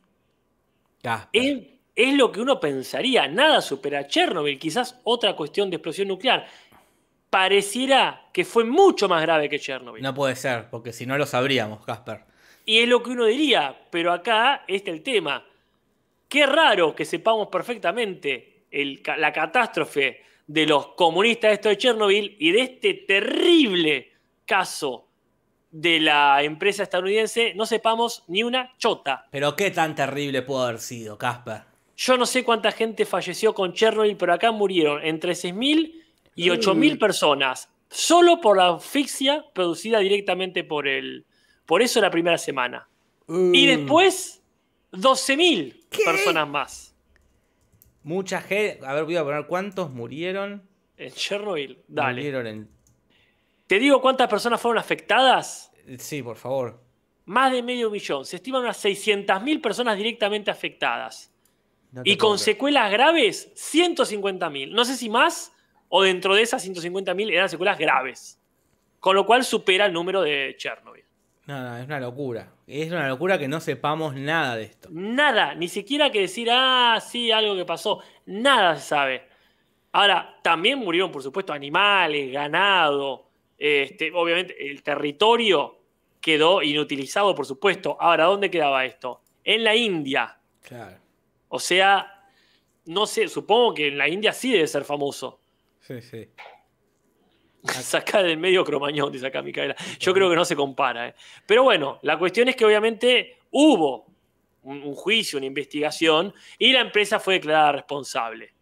[1.33, 1.57] Es,
[1.95, 3.27] es lo que uno pensaría.
[3.27, 4.57] Nada supera a Chernobyl.
[4.57, 6.47] Quizás otra cuestión de explosión nuclear.
[7.31, 10.03] Pareciera que fue mucho más grave que Chernobyl.
[10.03, 12.25] No puede ser, porque si no lo sabríamos, Casper.
[12.65, 15.43] Y es lo que uno diría, pero acá está el tema.
[16.27, 22.35] Qué raro que sepamos perfectamente el la catástrofe de los comunistas de esto de Chernobyl
[22.37, 24.11] y de este terrible
[24.45, 25.07] caso
[25.71, 29.27] de la empresa estadounidense, no sepamos ni una chota.
[29.31, 31.61] Pero qué tan terrible pudo haber sido, Casper.
[31.95, 36.00] Yo no sé cuánta gente falleció con Chernobyl, pero acá murieron entre 6.000
[36.35, 41.25] y 8.000 personas, solo por la asfixia producida directamente por el...
[41.65, 42.87] Por eso la primera semana.
[43.27, 44.41] Y después,
[44.91, 46.95] 12.000 personas más.
[48.03, 48.85] Mucha gente.
[48.85, 50.67] A ver, voy a poner cuántos murieron.
[50.97, 52.15] En Chernobyl, dale.
[52.15, 52.69] Murieron en.
[53.67, 55.71] ¿Te digo cuántas personas fueron afectadas?
[55.97, 56.81] Sí, por favor.
[57.25, 58.25] Más de medio millón.
[58.25, 61.31] Se estiman unas 600.000 personas directamente afectadas.
[61.91, 62.39] No Y con creer.
[62.39, 64.71] secuelas graves, 150.000.
[64.71, 65.53] No sé si más
[65.93, 68.39] o dentro de esas 150.000 eran secuelas graves.
[68.99, 71.03] Con lo cual supera el número de Chernobyl.
[71.47, 72.49] No, no, es una locura.
[72.65, 74.87] Es una locura que no sepamos nada de esto.
[74.89, 77.99] Nada, ni siquiera que decir, ah, sí, algo que pasó.
[78.25, 79.27] Nada se sabe.
[79.91, 83.27] Ahora, también murieron, por supuesto, animales, ganado.
[83.57, 85.77] Este, obviamente, el territorio
[86.21, 87.97] quedó inutilizado, por supuesto.
[87.99, 89.23] Ahora, ¿dónde quedaba esto?
[89.43, 90.39] En la India.
[90.61, 90.99] Claro.
[91.49, 92.29] O sea,
[92.85, 95.40] no sé, supongo que en la India sí debe ser famoso.
[95.99, 96.29] Sí, sí.
[97.81, 99.75] Sacar del medio Cromañón, dice acá Micaela.
[99.99, 101.09] Yo creo que no se compara.
[101.09, 101.15] ¿eh?
[101.45, 104.07] Pero bueno, la cuestión es que obviamente hubo
[104.63, 108.53] un, un juicio, una investigación, y la empresa fue declarada responsable.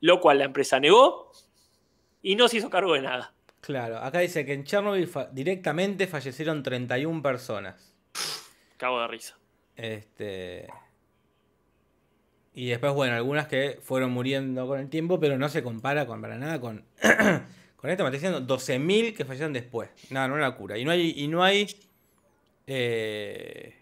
[0.00, 1.32] Lo cual la empresa negó
[2.22, 3.34] y no se hizo cargo de nada.
[3.60, 3.98] Claro.
[3.98, 7.96] Acá dice que en Chernobyl fa- directamente fallecieron 31 personas.
[8.76, 9.38] Cago de risa.
[9.74, 10.68] Este.
[12.54, 16.20] Y después, bueno, algunas que fueron muriendo con el tiempo, pero no se compara con,
[16.22, 16.84] para nada con.
[17.76, 19.90] con esto me está diciendo 12.000 que fallecieron después.
[20.10, 20.78] No, no, una cura.
[20.78, 21.14] Y no hay.
[21.16, 21.66] Y no hay.
[22.66, 23.74] eh,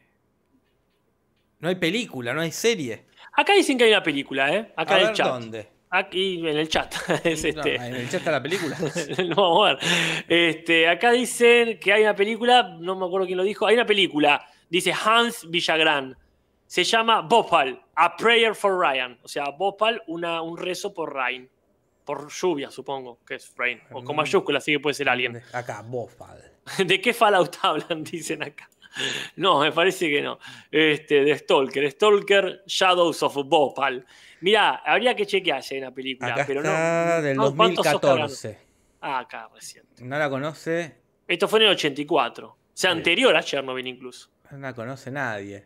[1.60, 3.04] no hay película, no hay serie.
[3.34, 4.72] Acá dicen que hay una película, ¿eh?
[4.76, 5.26] Acá A en el chat.
[5.28, 5.68] dónde.
[5.90, 6.92] Aquí en el chat.
[7.24, 7.76] es No, este.
[7.76, 8.76] en el chat está la película.
[9.18, 9.78] Lo vamos a ver.
[10.28, 13.86] Este, acá dicen que hay una película, no me acuerdo quién lo dijo, hay una
[13.86, 16.16] película, dice Hans Villagrán.
[16.72, 19.18] Se llama Bhopal, A Prayer for Ryan.
[19.22, 21.46] O sea, Bhopal, una, un rezo por Ryan.
[22.02, 23.78] Por lluvia, supongo, que es Rain.
[23.90, 24.20] O con Mm.
[24.20, 25.38] mayúscula, así que puede ser alguien.
[25.52, 26.40] Acá, Bofal.
[26.86, 28.02] ¿De qué Fallout hablan?
[28.10, 28.70] Dicen acá.
[29.36, 30.38] No, me parece que no.
[30.70, 31.90] Este, de Stalker.
[31.90, 34.06] Stalker Shadows of Bhopal.
[34.40, 37.22] Mirá, habría que chequear si hay una película, Acá pero está no.
[37.22, 38.22] del no, ¿cuántos Oscar ganó?
[38.28, 38.58] 2014.
[39.02, 39.84] Ah, acá recién.
[40.00, 40.96] No la conoce.
[41.28, 42.48] Esto fue en el 84.
[42.48, 44.30] O sea, anterior a Chernobyl incluso.
[44.52, 45.64] No la conoce nadie.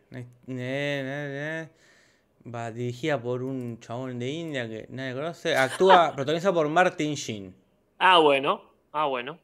[2.45, 5.57] Va dirigida por un chabón de India que nadie conoce.
[5.57, 7.53] Actúa, protagonizada por Martin Sheen.
[7.99, 8.61] Ah, bueno.
[8.93, 9.39] Ah, bueno.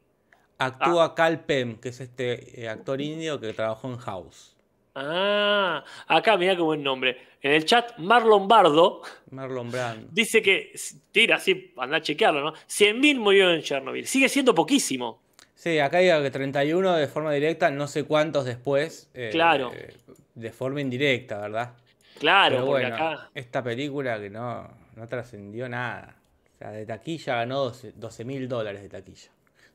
[0.56, 4.56] Actúa Cal Pem, que es este eh, actor indio que trabajó en House.
[4.94, 7.18] Ah, acá mirá qué buen nombre.
[7.42, 10.08] En el chat, Marlon Bardo Marlon Brando.
[10.10, 10.72] dice que,
[11.12, 12.54] tira así, anda a chequearlo, ¿no?
[12.54, 14.06] 100.000 murieron en Chernobyl.
[14.06, 15.23] Sigue siendo poquísimo.
[15.54, 19.08] Sí, acá hay que 31 de forma directa, no sé cuántos después.
[19.14, 19.72] eh, Claro.
[19.74, 19.94] eh,
[20.34, 21.72] de forma indirecta, ¿verdad?
[22.18, 23.30] Claro, Pero porque bueno, acá.
[23.34, 26.16] esta película que no, no trascendió nada.
[26.54, 29.30] O sea, de taquilla ganó 12 mil dólares de taquilla.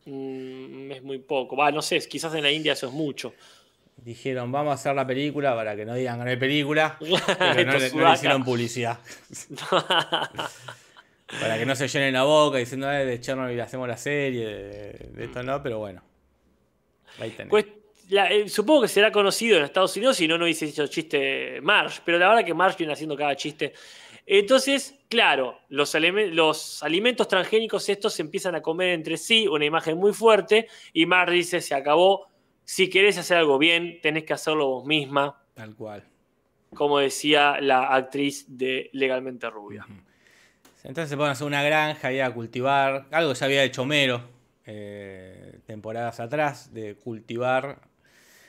[0.05, 1.55] mm, es muy poco.
[1.55, 3.33] Va, no sé, quizás en la India eso es mucho.
[3.97, 6.97] Dijeron, vamos a hacer la película para que no digan que no hay película,
[7.39, 8.97] pero no, no le hicieron publicidad.
[11.39, 14.91] Para que no se llenen la boca diciendo, "Eh, de Chernobyl hacemos la serie, de,
[15.13, 16.01] de esto no, pero bueno.
[17.19, 17.49] Ahí tenés.
[17.49, 17.65] Pues,
[18.09, 21.59] la- eh, supongo que será conocido en Estados Unidos si no, no hubiese hecho chiste
[21.61, 23.73] Marsh, pero la verdad que Marsh viene haciendo cada chiste.
[24.25, 25.93] Entonces, claro, los
[26.83, 31.31] alimentos transgénicos estos se empiezan a comer entre sí, una imagen muy fuerte, y Marsh
[31.31, 32.27] dice, se acabó,
[32.63, 36.03] si querés hacer algo bien, tenés que hacerlo vos misma, Tal cual.
[36.75, 39.85] como decía la actriz de Legalmente Rubia.
[40.83, 43.81] Entonces se ponen a hacer una granja y a cultivar, algo que ya había hecho
[43.83, 44.21] Homero
[44.65, 47.79] eh, temporadas atrás, de cultivar,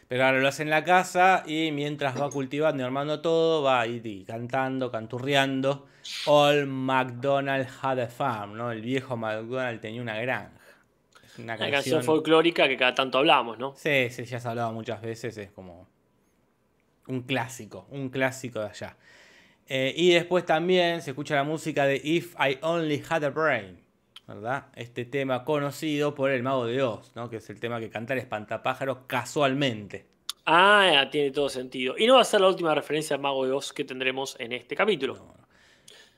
[0.07, 3.87] pero ahora lo hace en la casa y mientras va cultivando y armando todo, va
[3.87, 5.87] y cantando, canturreando.
[6.27, 8.73] All McDonald had a farm, ¿no?
[8.73, 10.51] El viejo McDonald tenía una granja.
[11.25, 11.71] Es una Una canción.
[11.73, 13.75] canción folclórica que cada tanto hablamos, ¿no?
[13.77, 15.89] Sí, sí, ya se ha hablado muchas veces, es como
[17.07, 18.97] un clásico, un clásico de allá.
[19.73, 23.79] Eh, y después también se escucha la música de If I Only Had a Brain,
[24.27, 24.67] ¿verdad?
[24.75, 27.31] Este tema conocido por el Mago de Oz, ¿no?
[27.31, 30.07] Que es el tema que canta el espantapájaros casualmente.
[30.45, 31.95] Ah, tiene todo sentido.
[31.97, 34.53] Y no va a ser la última referencia al Mago de Oz que tendremos en
[34.53, 35.37] este capítulo.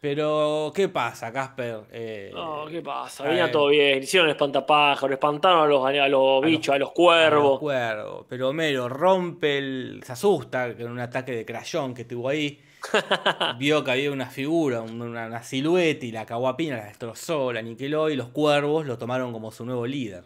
[0.00, 1.82] Pero, ¿qué pasa, Casper?
[1.92, 3.22] Eh, No, ¿qué pasa?
[3.24, 4.02] Venía todo bien.
[4.02, 7.60] Hicieron el espantapájaros, espantaron a los, a los bichos, a los A los cuervos.
[7.60, 8.26] cuervos.
[8.28, 10.00] Pero Homero rompe el.
[10.04, 12.58] se asusta con un ataque de crayón que tuvo ahí.
[13.58, 17.60] Vio que había una figura, un- una, una silueta y la caguapina la destrozó, la
[17.60, 20.24] aniquiló y los cuervos lo tomaron como su nuevo líder.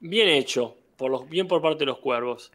[0.00, 2.52] Bien hecho, por los, bien por parte de los cuervos.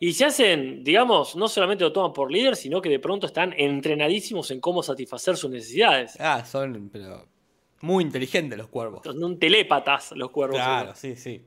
[0.00, 3.54] Y se hacen, digamos, no solamente lo toman por líder, sino que de pronto están
[3.56, 6.16] entrenadísimos en cómo satisfacer sus necesidades.
[6.20, 7.26] Ah, son pero
[7.80, 9.02] muy inteligentes los cuervos.
[9.04, 10.56] Son telépatas los cuervos.
[10.56, 11.42] Claro, sí, sí.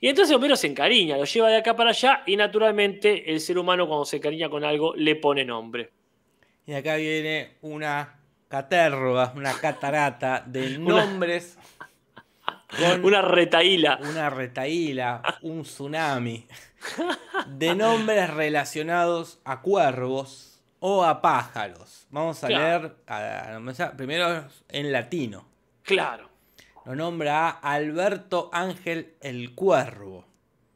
[0.00, 3.56] Y entonces Homero se encariña, lo lleva de acá para allá y naturalmente el ser
[3.58, 5.90] humano cuando se encariña con algo le pone nombre.
[6.66, 11.58] Y acá viene una caterva, una catarata de nombres
[12.78, 13.98] con Una retaíla.
[14.02, 16.46] una retaíla, un tsunami
[17.48, 22.06] de nombres relacionados a cuervos o a pájaros.
[22.10, 22.62] Vamos a Claro.
[22.82, 25.46] leer a- a empezar primero en latino.
[25.82, 26.28] Claro.
[26.84, 30.26] Lo nombra a Alberto Ángel el Cuervo.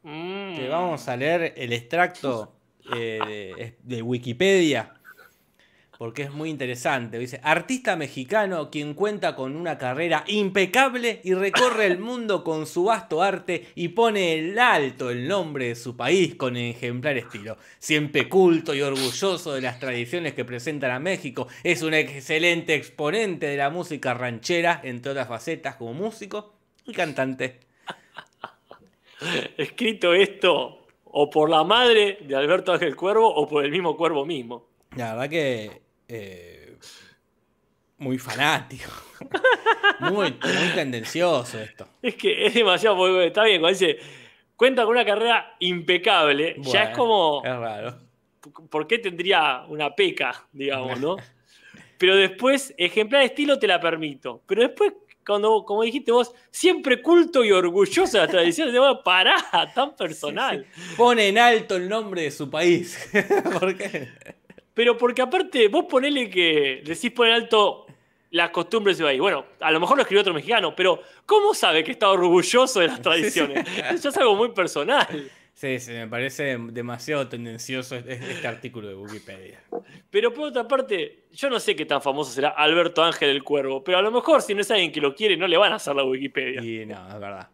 [0.03, 0.55] Mm.
[0.55, 2.55] Te vamos a leer el extracto
[2.95, 3.19] eh,
[3.57, 4.93] de, de Wikipedia.
[5.99, 7.19] Porque es muy interesante.
[7.19, 12.85] Dice, artista mexicano quien cuenta con una carrera impecable y recorre el mundo con su
[12.85, 17.57] vasto arte y pone en alto el nombre de su país con ejemplar estilo.
[17.79, 23.47] Siempre culto y orgulloso de las tradiciones que presentan a México, es un excelente exponente
[23.47, 26.53] de la música ranchera, entre otras facetas como músico
[26.85, 27.59] y cantante.
[29.57, 34.25] Escrito esto o por la madre de Alberto Ángel Cuervo o por el mismo Cuervo
[34.25, 34.65] mismo.
[34.95, 36.77] La verdad que eh,
[37.99, 38.91] muy fanático.
[39.99, 41.87] muy, muy tendencioso esto.
[42.01, 43.99] Es que es demasiado, está bien, cuando dice,
[44.55, 47.97] cuenta con una carrera impecable, ya Bueno, es como, Es raro.
[48.69, 51.17] ¿por qué tendría una peca, digamos, no?
[51.99, 54.41] Pero después, ejemplar de estilo te la permito.
[54.47, 54.93] Pero después,
[55.25, 59.35] cuando, como dijiste vos, siempre culto y orgulloso de las tradiciones, te voy pará,
[59.75, 60.65] tan personal.
[60.95, 63.09] Pone en alto el nombre de su país.
[63.59, 64.07] ¿Por qué?
[64.73, 67.85] Pero porque aparte, vos ponele que decís poner alto
[68.31, 69.19] las costumbres de país.
[69.19, 72.87] Bueno, a lo mejor lo escribió otro mexicano, pero ¿cómo sabe que está orgulloso de
[72.87, 73.65] las tradiciones?
[73.91, 75.07] Eso es algo muy personal.
[75.53, 79.61] Sí, sí, me parece demasiado tendencioso este, este artículo de Wikipedia.
[80.09, 83.83] Pero por otra parte, yo no sé qué tan famoso será Alberto Ángel el Cuervo,
[83.83, 85.75] pero a lo mejor si no es alguien que lo quiere, no le van a
[85.75, 86.61] hacer la Wikipedia.
[86.61, 87.49] Y no, es verdad.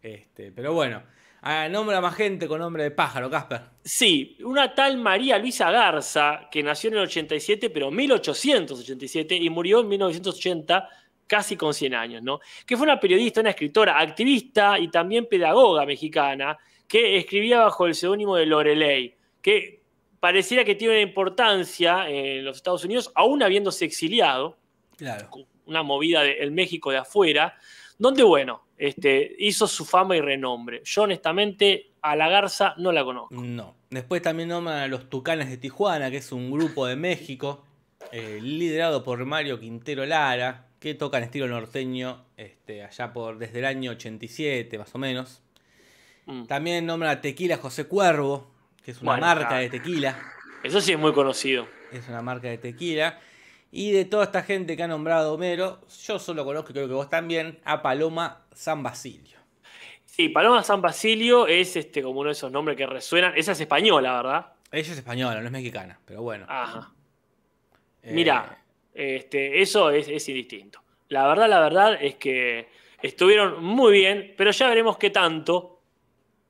[0.00, 1.02] Este, pero bueno,
[1.42, 3.62] ah, nombra más gente con nombre de pájaro, Casper.
[3.84, 9.80] Sí, una tal María Luisa Garza, que nació en el 87, pero 1887, y murió
[9.80, 10.88] en 1980,
[11.26, 12.40] casi con 100 años, ¿no?
[12.64, 17.94] Que fue una periodista, una escritora, activista y también pedagoga mexicana, que escribía bajo el
[17.94, 19.82] seudónimo de Lorelei, que
[20.20, 24.56] pareciera que tiene una importancia en los Estados Unidos, aún habiéndose exiliado,
[24.96, 25.28] Claro.
[25.66, 27.56] una movida del México de afuera,
[27.98, 30.82] donde, bueno, este, hizo su fama y renombre.
[30.84, 33.34] Yo, honestamente, a la Garza no la conozco.
[33.34, 33.74] No.
[33.90, 37.64] Después también nombran a los Tucanes de Tijuana, que es un grupo de México,
[38.12, 43.64] eh, liderado por Mario Quintero Lara, que tocan estilo norteño este, allá por desde el
[43.64, 45.42] año 87 más o menos.
[46.26, 46.44] Mm.
[46.44, 48.50] También nombran a Tequila José Cuervo,
[48.84, 49.62] que es una Bueno, marca claro.
[49.62, 50.18] de tequila.
[50.62, 51.66] Eso sí es muy conocido.
[51.92, 53.20] Es una marca de tequila.
[53.78, 57.10] Y de toda esta gente que ha nombrado Homero, yo solo conozco, creo que vos
[57.10, 59.36] también, a Paloma San Basilio.
[60.06, 63.34] Sí, Paloma San Basilio es este, como uno de esos nombres que resuenan.
[63.36, 64.46] Esa es española, ¿verdad?
[64.72, 66.46] Ella es española, no es mexicana, pero bueno.
[66.48, 66.90] Ajá.
[68.02, 70.80] Eh, Mira, este, eso es, es indistinto.
[71.10, 72.70] La verdad, la verdad es que
[73.02, 75.82] estuvieron muy bien, pero ya veremos qué tanto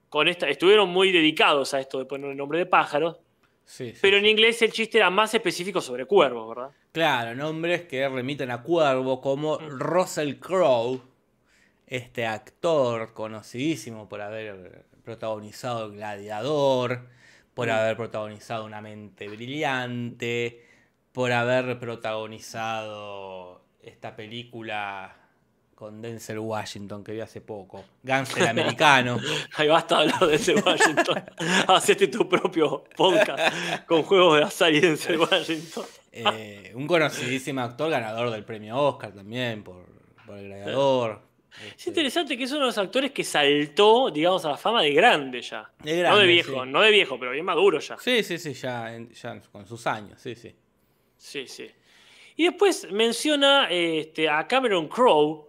[0.08, 0.48] con esta.
[0.48, 3.16] Estuvieron muy dedicados a esto de poner el nombre de pájaros,
[3.66, 6.70] sí, sí, pero en inglés el chiste era más específico sobre cuervos, ¿verdad?
[6.92, 9.78] Claro, nombres que remiten a cuervo, como Mm.
[9.78, 11.02] Russell Crowe,
[11.86, 17.06] este actor conocidísimo por haber protagonizado Gladiador,
[17.52, 17.72] por Mm.
[17.72, 20.64] haber protagonizado Una mente brillante,
[21.12, 25.16] por haber protagonizado esta película
[25.76, 29.18] con Denzel Washington que vi hace poco, Gangster Americano.
[29.56, 31.22] Ahí basta hablar de ese Washington.
[31.68, 35.84] Hacete tu propio podcast con juegos de azar y de ese Washington.
[36.10, 39.84] Eh, un conocidísimo actor ganador del premio Oscar también por,
[40.24, 41.20] por El Gladiador.
[41.52, 44.82] Es Este, interesante que es uno de los actores que saltó, digamos, a la fama
[44.82, 45.70] de grande ya.
[45.82, 46.70] De no grande, de viejo, sí.
[46.70, 47.98] no de viejo, pero bien maduro ya.
[47.98, 48.98] Sí, sí, sí, ya
[49.52, 50.54] con sus años, sí, sí.
[51.18, 51.70] Sí, sí.
[52.36, 55.45] Y después menciona este, a Cameron Crowe,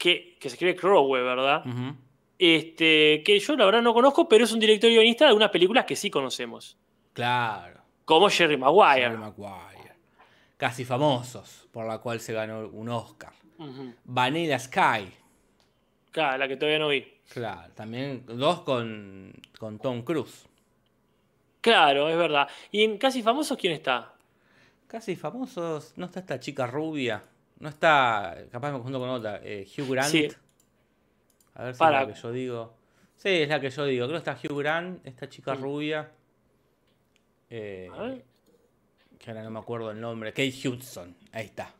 [0.00, 1.62] que, que se escribe Crowe, ¿verdad?
[2.38, 5.50] Este, que yo la verdad no conozco, pero es un director y guionista de unas
[5.50, 6.78] películas que sí conocemos.
[7.12, 7.82] Claro.
[8.06, 9.02] Como Jerry Maguire.
[9.02, 9.92] Jerry Maguire.
[10.56, 13.34] Casi famosos, por la cual se ganó un Oscar.
[14.04, 15.12] Vanilla Sky.
[16.10, 17.06] Claro, la que todavía no vi.
[17.28, 20.48] Claro, también dos con, con Tom Cruise.
[21.60, 22.48] Claro, es verdad.
[22.70, 24.14] ¿Y en Casi Famosos quién está?
[24.86, 27.22] Casi famosos, no está esta chica rubia.
[27.60, 30.08] No está, capaz me confundo con otra, eh, Hugh Grant.
[30.10, 30.28] Sí.
[31.54, 32.02] A ver si Para.
[32.02, 32.74] es la que yo digo.
[33.16, 34.06] Sí, es la que yo digo.
[34.08, 36.10] Creo que está Hugh Grant, esta chica rubia.
[37.50, 38.24] Eh, A ver.
[39.18, 40.30] que ahora no me acuerdo el nombre.
[40.32, 41.74] Kate Hudson, ahí está.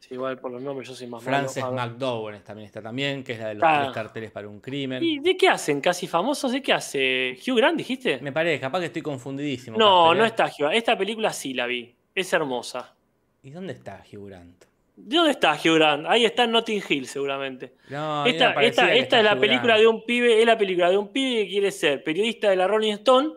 [0.00, 1.62] Sí, igual por los nombres yo soy más Frances.
[1.64, 3.80] McDowell también está también, que es la de los Ah.
[3.82, 5.02] tres carteles para un crimen.
[5.02, 5.80] ¿Y de qué hacen?
[5.80, 6.52] ¿Casi Famosos?
[6.52, 7.36] ¿De qué hace?
[7.46, 8.20] ¿Hugh Grant dijiste?
[8.20, 9.76] Me parece, capaz que estoy confundidísimo.
[9.76, 10.28] No, Casper, no ¿eh?
[10.28, 10.74] está Hugh Grant.
[10.76, 11.92] Esta película sí la vi.
[12.14, 12.94] Es hermosa.
[13.42, 14.64] ¿Y dónde está Hugh Grant?
[14.96, 16.06] ¿De dónde está Hugh Grant?
[16.08, 17.74] Ahí está en Notting Hill, seguramente.
[17.90, 19.80] No, esta esta- esta es la Hugh película Grant.
[19.82, 22.66] de un pibe, es la película de un pibe que quiere ser periodista de la
[22.66, 23.30] Rolling Stone,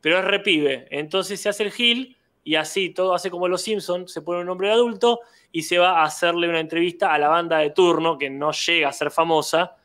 [0.00, 0.86] pero es repibe.
[0.90, 4.46] Entonces se hace el Hill y así todo hace como los Simpsons, se pone un
[4.46, 5.20] nombre de adulto
[5.52, 8.88] y se va a hacerle una entrevista a la banda de turno que no llega
[8.88, 9.76] a ser famosa,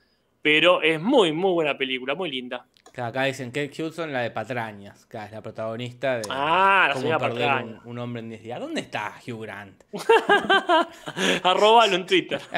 [0.44, 2.66] pero es muy, muy buena película, muy linda.
[2.96, 6.94] Claro, Acá dicen Kate Hudson, la de Patrañas, que es la protagonista de Ah, la
[6.94, 8.58] Cómo señora perder un, un hombre en 10 días.
[8.58, 9.84] ¿Dónde está Hugh Grant?
[11.44, 12.40] Arrobalo en Twitter.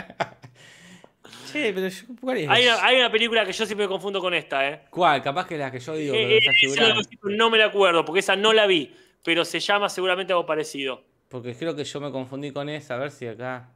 [1.51, 2.49] Che, pero yo, ¿cuál es?
[2.49, 4.81] Hay una, hay una película que yo siempre confundo con esta, ¿eh?
[4.91, 5.21] ¿Cuál?
[5.23, 7.07] Capaz que es la que yo digo, Eh, eh, Hugh Grant.
[7.23, 11.03] no me la acuerdo, porque esa no la vi, pero se llama seguramente algo parecido.
[11.29, 12.93] Porque creo que yo me confundí con esa.
[12.95, 13.69] A ver si acá.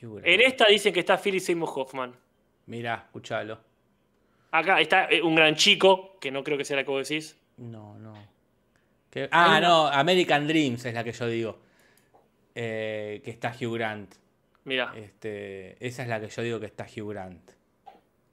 [0.00, 0.26] Hugh Grant.
[0.26, 2.14] En esta dicen que está Philip Seymour Hoffman.
[2.66, 3.58] Mirá, escuchalo.
[4.50, 7.36] Acá está eh, un gran chico, que no creo que sea la que vos decís.
[7.58, 8.14] No, no.
[9.10, 9.28] ¿Qué?
[9.30, 11.58] Ah, no, American Dreams es la que yo digo.
[12.54, 14.14] Eh, que está Hugh Grant.
[14.64, 17.50] Mira, Este, esa es la que yo digo que está Hugh Grant.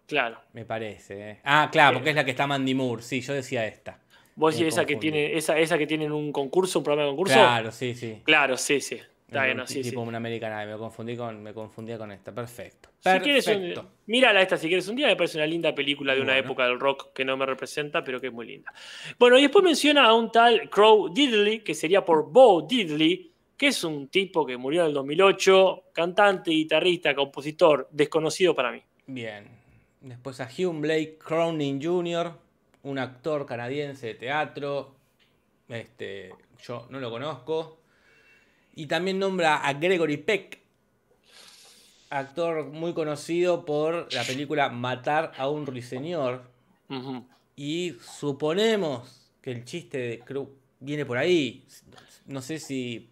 [0.08, 0.38] claro.
[0.54, 1.32] Me parece.
[1.32, 1.40] ¿eh?
[1.44, 2.00] Ah, claro, Eh.
[2.00, 3.02] porque es la que está Mandy Moore.
[3.04, 4.00] Sí, yo decía esta.
[4.36, 7.36] Vos decís esa que tiene, esa, esa que tienen un concurso, un programa de concurso.
[7.36, 8.22] Claro, sí, sí.
[8.26, 9.00] Claro, sí, sí.
[9.28, 9.90] Está bien, no, sí, sí.
[9.90, 10.74] tipo un American Idol.
[10.74, 12.32] Me confundí con, me confundía con esta.
[12.32, 12.90] Perfecto.
[13.00, 13.82] Si quieres Perfecto.
[13.82, 16.66] un, mírala esta si quieres un día, me parece una linda película de una época
[16.66, 18.72] del rock que no me representa, pero que es muy linda.
[19.18, 23.68] Bueno, y después menciona a un tal Crow Diddley, que sería por Bo Diddley, que
[23.68, 28.84] es un tipo que murió en el 2008, cantante, guitarrista, compositor, desconocido para mí.
[29.08, 29.48] Bien.
[30.02, 32.32] Después a Hugh Blake Cronin Jr.,
[32.84, 34.96] un actor canadiense de teatro.
[35.68, 36.32] Este,
[36.64, 37.80] yo no lo conozco.
[38.76, 40.60] Y también nombra a Gregory Peck,
[42.10, 46.44] actor muy conocido por la película Matar a un ruiseñor.
[47.56, 51.66] Y suponemos que el chiste de Crow viene por ahí.
[52.26, 53.10] No sé si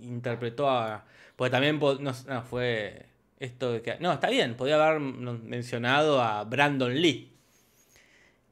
[0.00, 1.04] interpretó a.
[1.36, 3.06] Porque también no, no, fue
[3.38, 3.98] esto de que.
[4.00, 7.32] No, está bien, podía haber mencionado a Brandon Lee,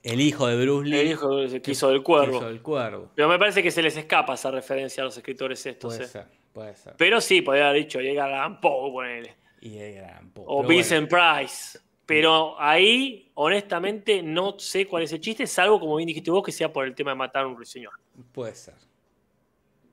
[0.07, 0.99] el hijo de Bruce Lee.
[0.99, 2.37] El hijo que que hizo del cuervo.
[2.37, 3.11] hizo el cuervo.
[3.15, 5.95] Pero me parece que se les escapa esa referencia a los escritores estos.
[5.95, 6.09] Puede eh.
[6.09, 6.95] ser, puede ser.
[6.97, 9.37] Pero sí, podría haber dicho Edgar Allan Poe, ponele.
[9.61, 11.81] Y Edgar Allan Poe, O Vincent Price.
[12.07, 16.53] Pero ahí, honestamente, no sé cuál es el chiste, salvo, como bien dijiste vos, que
[16.53, 17.95] sea por el tema de matar a un ruiseñor.
[18.31, 18.75] puede ser.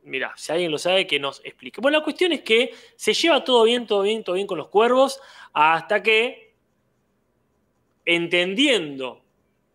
[0.03, 1.81] Mirá, si alguien lo sabe, que nos explique.
[1.81, 4.67] Bueno, la cuestión es que se lleva todo bien, todo bien, todo bien con los
[4.67, 5.19] cuervos,
[5.53, 6.53] hasta que,
[8.05, 9.22] entendiendo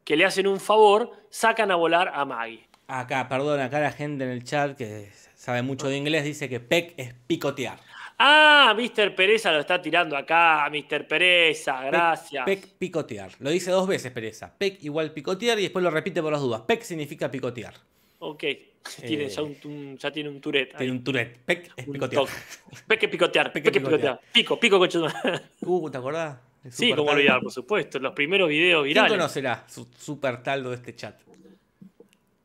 [0.08, 2.66] que le hacen un favor, sacan a volar a Maggie.
[2.86, 6.60] Acá, perdón, acá la gente en el chat que sabe mucho de inglés dice que
[6.60, 7.78] peck es picotear.
[8.18, 9.14] Ah, Mr.
[9.14, 11.06] Pereza lo está tirando acá, Mr.
[11.06, 12.46] Pereza, gracias.
[12.46, 13.32] Pec, picotear.
[13.40, 14.50] Lo dice dos veces Pereza.
[14.56, 16.62] Pec igual picotear y después lo repite por las dudas.
[16.62, 17.74] Pec significa picotear.
[18.20, 18.44] Ok,
[19.06, 20.72] tiene ya, un, un- ya tiene un Tourette.
[20.72, 20.78] ahí.
[20.78, 21.38] Tiene un tourette.
[21.44, 22.22] Pec es Un picotear.
[22.24, 22.32] toque.
[22.86, 24.20] Peque picotear, picotear.
[24.32, 24.98] Pico, pico coche.
[25.60, 26.38] Uh, ¿te acordás?
[26.70, 27.98] Sí, como olvidar, por supuesto.
[27.98, 29.12] Los primeros videos ¿Quién virales.
[29.12, 31.18] conocerá su super taldo de este chat?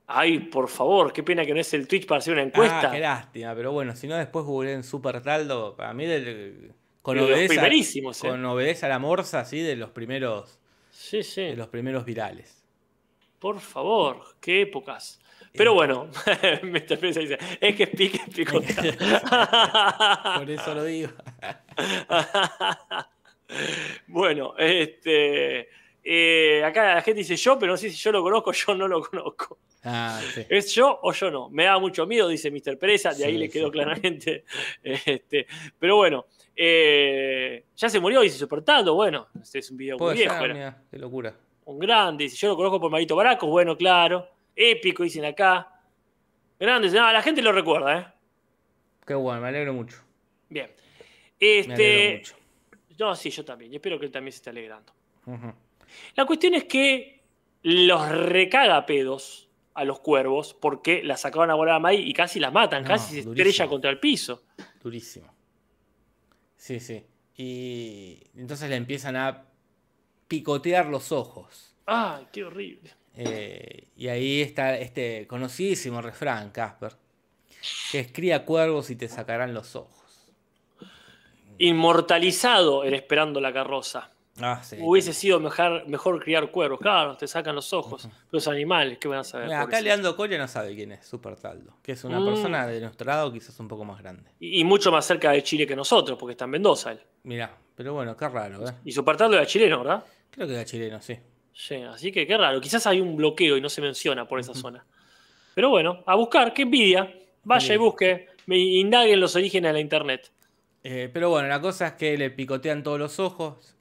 [0.07, 2.89] Ay, por favor, qué pena que no es el Twitch para hacer una encuesta.
[2.89, 7.17] Ah, qué lástima, pero bueno, si no después googleen Super Taldo, para mí del, con,
[7.17, 8.27] De primerísimos, eh.
[8.27, 10.59] con obedece a la morsa, así, de los primeros,
[10.91, 11.41] Sí, sí.
[11.41, 12.63] de los primeros virales.
[13.39, 15.19] Por favor, qué épocas.
[15.53, 15.75] Pero Eh.
[15.75, 16.07] bueno,
[16.63, 16.99] Mr.
[16.99, 18.97] Pesa dice, es que es pique picotear.
[20.39, 21.09] Por eso lo digo.
[24.07, 25.69] bueno, este.
[26.03, 28.87] eh, acá la gente dice yo, pero no sé si yo lo conozco, yo no
[28.87, 29.59] lo conozco.
[29.83, 30.45] Ah, sí.
[30.49, 31.49] ¿Es yo o yo no?
[31.49, 32.77] Me da mucho miedo, dice Mr.
[32.77, 33.71] Pereza, de ahí le quedó sí.
[33.71, 34.45] claramente.
[34.83, 35.45] Este,
[35.77, 36.25] pero bueno,
[36.55, 38.93] eh, ya se murió, dice Supertando.
[38.95, 40.33] Bueno, este es un video muy viejo.
[40.35, 40.53] ser, era.
[40.53, 41.35] mira, qué locura.
[41.65, 44.27] Un grande, dice, yo lo conozco por Marito Baracos, bueno, claro.
[44.55, 45.69] Épico, dicen acá.
[46.59, 48.05] Grande, dice, no, la gente lo recuerda, ¿eh?
[49.05, 49.97] Qué bueno, me alegro mucho.
[50.49, 50.69] Bien.
[51.39, 51.73] Me Este.
[51.73, 52.35] alegro mucho.
[53.03, 53.73] No, sí, yo también.
[53.73, 54.93] y espero que él también se esté alegrando.
[56.15, 57.21] La cuestión es que
[57.63, 62.39] los recaga pedos a los cuervos porque la sacaban a volar a maíz y casi
[62.39, 64.43] la matan, No, casi se estrella contra el piso.
[64.81, 65.33] Durísimo.
[66.55, 67.03] Sí, sí.
[67.35, 69.47] Y entonces le empiezan a
[70.29, 71.75] picotear los ojos.
[71.85, 72.89] Ay, qué horrible.
[73.15, 76.93] Eh, y ahí está este conocidísimo refrán, Casper,
[77.91, 80.02] que es cría cuervos y te sacarán los ojos.
[81.59, 84.09] Inmortalizado el esperando la carroza.
[84.41, 84.77] Ah, sí.
[84.79, 86.79] Hubiese sido mejor, mejor criar cuervos.
[86.79, 88.07] Claro, te sacan los ojos.
[88.31, 89.45] Los animales, ¿qué van a saber?
[89.47, 89.79] Mira, acá?
[89.79, 92.25] Leandro Coria no sabe quién es Super Taldo, que es una Mm.
[92.25, 94.31] persona de nuestro lado quizás un poco más grande.
[94.39, 96.99] Y, y mucho más cerca de Chile que nosotros, porque está en Mendoza él.
[97.23, 98.73] Mira, pero bueno, qué raro, ¿eh?
[98.85, 100.03] Y su partaldo era chileno, ¿verdad?
[100.31, 101.15] Creo que era chileno, sí.
[101.53, 102.59] Sí, así que qué raro.
[102.59, 104.83] Quizás hay un bloqueo y no se menciona por esa zona.
[105.53, 107.13] Pero bueno, a buscar, qué envidia.
[107.43, 110.31] Vaya y busque, me indaguen los orígenes de la internet.
[110.83, 113.75] Eh, pero bueno, la cosa es que le picotean todos los ojos.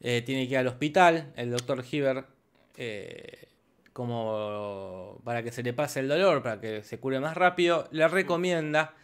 [0.00, 1.32] eh, tiene que ir al hospital.
[1.36, 2.26] El doctor Hiver,
[2.76, 3.48] eh,
[3.92, 8.06] como para que se le pase el dolor, para que se cure más rápido, le
[8.08, 8.94] recomienda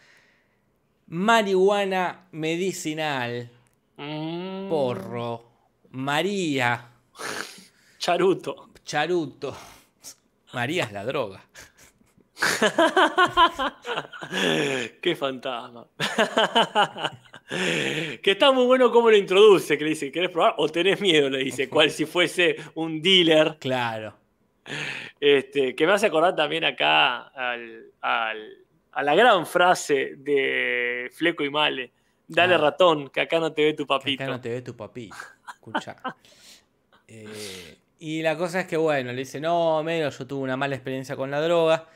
[1.07, 3.49] marihuana medicinal,
[3.97, 5.45] Mm, porro,
[5.91, 6.89] María,
[7.99, 8.69] Charuto.
[8.83, 9.55] charuto.
[10.53, 11.43] María es la droga.
[15.01, 15.87] Qué fantasma.
[17.49, 20.55] que está muy bueno cómo lo introduce, que le dice, ¿querés probar?
[20.57, 23.57] O tenés miedo, le dice, cual si fuese un dealer.
[23.59, 24.15] Claro.
[25.19, 28.57] Este, que me hace acordar también acá al- al-
[28.93, 31.91] a la gran frase de Fleco y Male.
[32.27, 32.59] Dale Ah.
[32.59, 34.23] ratón, que acá no te ve tu Que papito.
[34.23, 35.15] acá no te ve tu papito.
[35.53, 35.97] Escucha.
[37.07, 40.75] Eh, y la cosa es que, bueno, le dice, no, medio, yo tuve una mala
[40.75, 41.87] experiencia con la droga.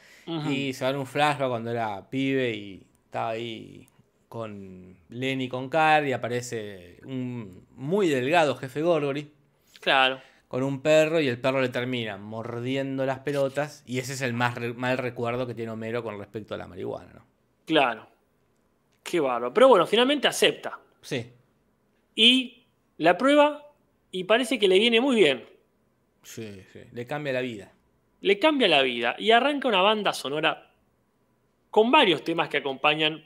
[0.50, 3.88] Y se va en un flashback cuando era pibe y estaba ahí
[4.28, 9.32] con Lenny con Car y aparece un muy delgado jefe Gorgory
[9.80, 10.20] Claro.
[10.50, 14.34] con un perro y el perro le termina mordiendo las pelotas y ese es el
[14.34, 17.26] más re- mal recuerdo que tiene Homero con respecto a la marihuana, ¿no?
[17.66, 18.08] Claro.
[19.04, 19.54] Qué bárbaro.
[19.54, 20.78] Pero bueno, finalmente acepta.
[21.02, 21.32] Sí,
[22.16, 22.66] Y
[22.98, 23.64] la prueba
[24.12, 25.46] y parece que le viene muy bien.
[26.24, 27.72] sí, sí, le cambia la vida.
[28.22, 30.72] Le cambia la vida y arranca una banda sonora
[31.70, 33.24] con varios temas que acompañan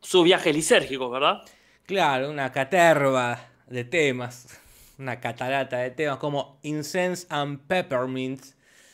[0.00, 1.42] sus viajes lisérgicos, ¿verdad?
[1.86, 4.60] Claro, una caterva de temas,
[4.98, 8.40] una catarata de temas como Incense and Peppermint.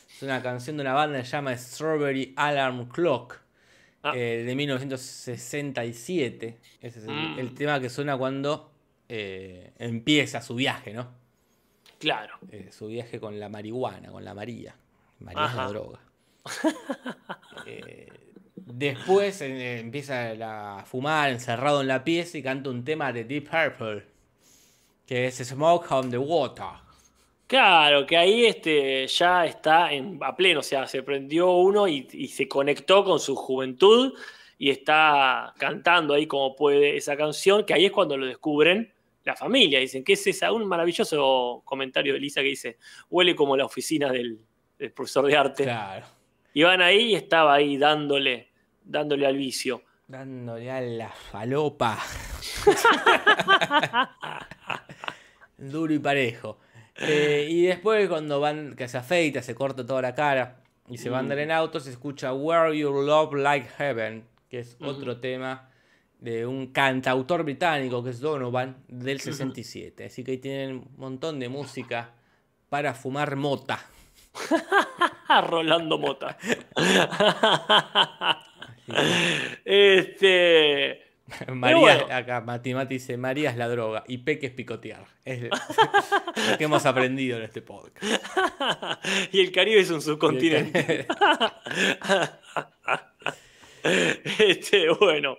[0.09, 3.39] Es una canción de una banda que se llama Strawberry Alarm Clock
[4.03, 4.13] Ah.
[4.15, 6.57] eh, de 1967.
[6.81, 7.39] Ese es el, Mm.
[7.39, 8.71] el tema que suena cuando
[9.09, 11.07] eh, empieza su viaje, ¿no?
[11.99, 12.37] Claro.
[12.51, 14.75] Eh, su viaje con la marihuana, con la María.
[15.19, 15.67] María es Ajá.
[15.67, 15.99] droga.
[17.65, 18.07] Eh,
[18.55, 23.49] después eh, empieza a fumar encerrado en la pieza y canta un tema de Deep
[23.49, 24.05] Purple.
[25.05, 26.65] Que es Smoke on the Water.
[27.47, 32.07] Claro, que ahí este, ya está en, a pleno, o sea, se prendió uno y,
[32.11, 34.13] y se conectó con su juventud
[34.57, 38.93] y está cantando ahí como puede esa canción, que ahí es cuando lo descubren
[39.23, 39.79] la familia.
[39.79, 40.51] Dicen, ¿qué es esa?
[40.51, 42.77] Un maravilloso comentario de Elisa que dice,
[43.09, 44.39] huele como la oficina del,
[44.77, 45.63] del profesor de arte.
[45.63, 46.05] Claro.
[46.53, 48.49] Y van ahí y estaba ahí dándole,
[48.83, 49.83] dándole al vicio.
[50.07, 51.99] Dándole a la falopa.
[55.57, 56.59] Duro y parejo.
[56.99, 61.09] Eh, y después cuando van, que se afeita, se corta toda la cara y se
[61.09, 65.19] va a andar en auto, se escucha Where You Love Like Heaven, que es otro
[65.19, 65.69] tema
[66.19, 70.05] de un cantautor británico que es Donovan del 67.
[70.05, 72.13] Así que ahí tienen un montón de música
[72.69, 73.79] para fumar mota.
[75.47, 76.37] Rolando Mota.
[79.65, 81.03] este.
[81.49, 82.05] María, bueno.
[82.09, 85.05] acá Mati Mati dice, María es la droga y Peque es picotear.
[85.25, 85.49] Es lo
[86.57, 88.05] que hemos aprendido en este podcast.
[89.33, 91.05] y el Caribe es un subcontinente.
[94.39, 95.37] Este, bueno,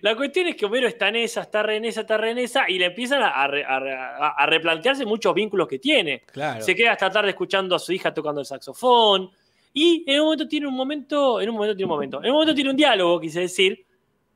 [0.00, 2.38] la cuestión es que Homero está en esa, está re en esa, está re en
[2.38, 6.20] esa, y le empiezan a, re- a re- a- a replantearse muchos vínculos que tiene.
[6.32, 6.62] Claro.
[6.62, 9.30] Se queda hasta tarde escuchando a su hija tocando el saxofón.
[9.74, 12.32] Y en un momento tiene un momento, en un momento tiene un momento, en un
[12.32, 13.84] momento tiene un diálogo, quise decir,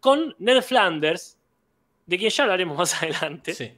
[0.01, 1.39] con Ned Flanders,
[2.07, 3.71] de quien ya hablaremos más adelante, Sí.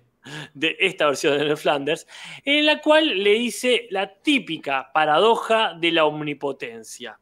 [0.55, 2.07] de esta versión de Ned Flanders,
[2.45, 7.19] en la cual le dice la típica paradoja de la omnipotencia.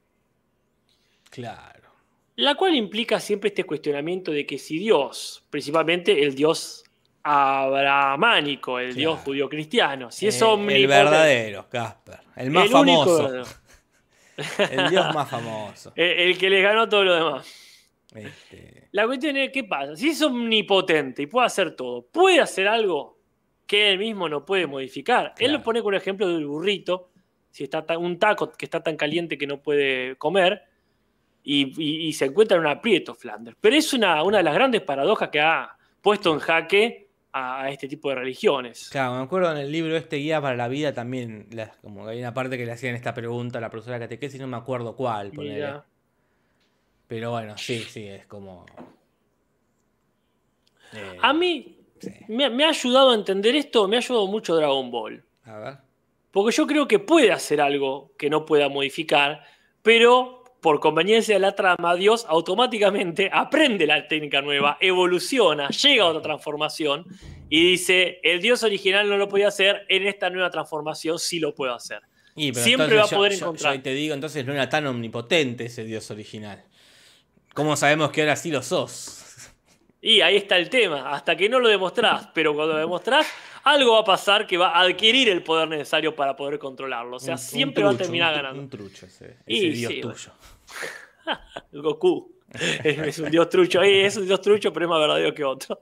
[1.30, 1.85] Claro.
[2.36, 6.84] La cual implica siempre este cuestionamiento de que si Dios, principalmente el Dios
[7.22, 8.98] abrahámico, el Claro.
[8.98, 10.82] Dios judío cristiano, si es Eh, omnipotente.
[10.82, 12.18] el verdadero, Casper.
[12.36, 13.62] El más el único- famoso.
[14.70, 15.92] El dios más famoso.
[15.96, 17.46] El que les ganó todo lo demás.
[18.14, 19.96] Este, La cuestión es, ¿qué pasa?
[19.96, 23.18] Si es omnipotente y puede hacer todo, ¿puede hacer algo
[23.66, 25.32] que él mismo no puede modificar?
[25.38, 27.08] Él lo pone con el ejemplo del burrito,
[27.50, 30.64] si está tan- un taco que está tan caliente que no puede comer,
[31.46, 33.56] y, y- y se encuentra en un aprieto Flanders.
[33.60, 37.70] Pero es una, una de las grandes paradojas que ha puesto en jaque a, a
[37.70, 38.88] este tipo de religiones.
[38.90, 42.10] Claro, me acuerdo en el libro este Guía para la Vida también, la- como que
[42.12, 44.96] hay una parte que le hacían esta pregunta a la profesora catequesis, no me acuerdo
[44.96, 45.30] cuál.
[47.08, 48.66] Pero bueno, sí, sí, es como...
[50.92, 52.10] eh, A mí sí.
[52.28, 55.24] me, me ha ayudado a entender esto, me ha ayudado mucho Dragon Ball.
[55.44, 55.74] A ver.
[56.32, 59.42] Porque yo creo que puede hacer algo que no pueda modificar,
[59.82, 60.35] pero
[60.66, 66.22] por conveniencia de la trama, Dios automáticamente aprende la técnica nueva, evoluciona, llega a otra
[66.22, 67.06] transformación
[67.48, 71.54] y dice, el Dios original no lo podía hacer, en esta nueva transformación sí lo
[71.54, 72.00] puedo hacer.
[72.34, 73.80] Y, Siempre va a yo- poder yo- encontrar.
[73.80, 76.64] te digo, entonces no era tan omnipotente ese dios original.
[77.54, 79.22] ¿Cómo sabemos que ahora sí lo sos?
[80.08, 83.26] Y ahí está el tema, hasta que no lo demostrás, pero cuando lo demostrás,
[83.64, 87.16] algo va a pasar que va a adquirir el poder necesario para poder controlarlo.
[87.16, 88.60] O sea, Un- un siempre va a terminar un ganando.
[88.62, 90.30] Un trucho ese, Y ese dios sí, tuyo.
[91.72, 92.32] Goku.
[92.84, 95.42] Es, es un dios trucho, eh, es un dios trucho, pero es más verdadero que
[95.44, 95.80] otro.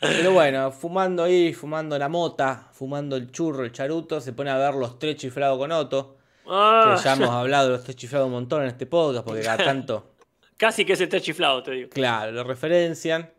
[0.00, 4.56] Pero bueno, fumando ahí, fumando la mota, fumando el churro, el charuto, se pone a
[4.56, 6.16] ver los tres chiflados con Otto.
[6.46, 9.42] Ah, Que ya hemos hablado de los tres chiflados un montón en este podcast, porque
[9.42, 10.12] cada tanto,
[10.56, 11.90] Casi que se está chiflado, te digo.
[11.90, 13.30] claro, lo referencian.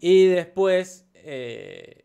[0.00, 2.04] Y después eh,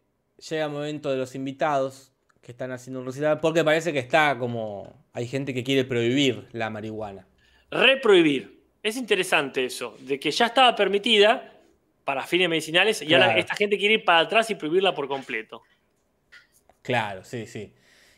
[0.49, 2.11] llega el momento de los invitados
[2.41, 5.05] que están haciendo un recital, porque parece que está como.
[5.13, 7.27] Hay gente que quiere prohibir la marihuana.
[7.69, 8.61] Reprohibir.
[8.81, 11.53] Es interesante eso, de que ya estaba permitida
[12.03, 15.61] para fines medicinales y ahora esta gente quiere ir para atrás y prohibirla por completo.
[16.81, 17.73] Claro, sí, sí.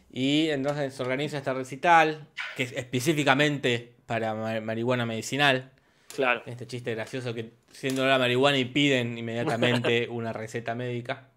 [0.10, 5.73] Y entonces se organiza este recital, que es específicamente para ma- marihuana medicinal.
[6.16, 6.44] Claro.
[6.46, 11.30] Este chiste gracioso que siendo la marihuana y piden inmediatamente una receta médica.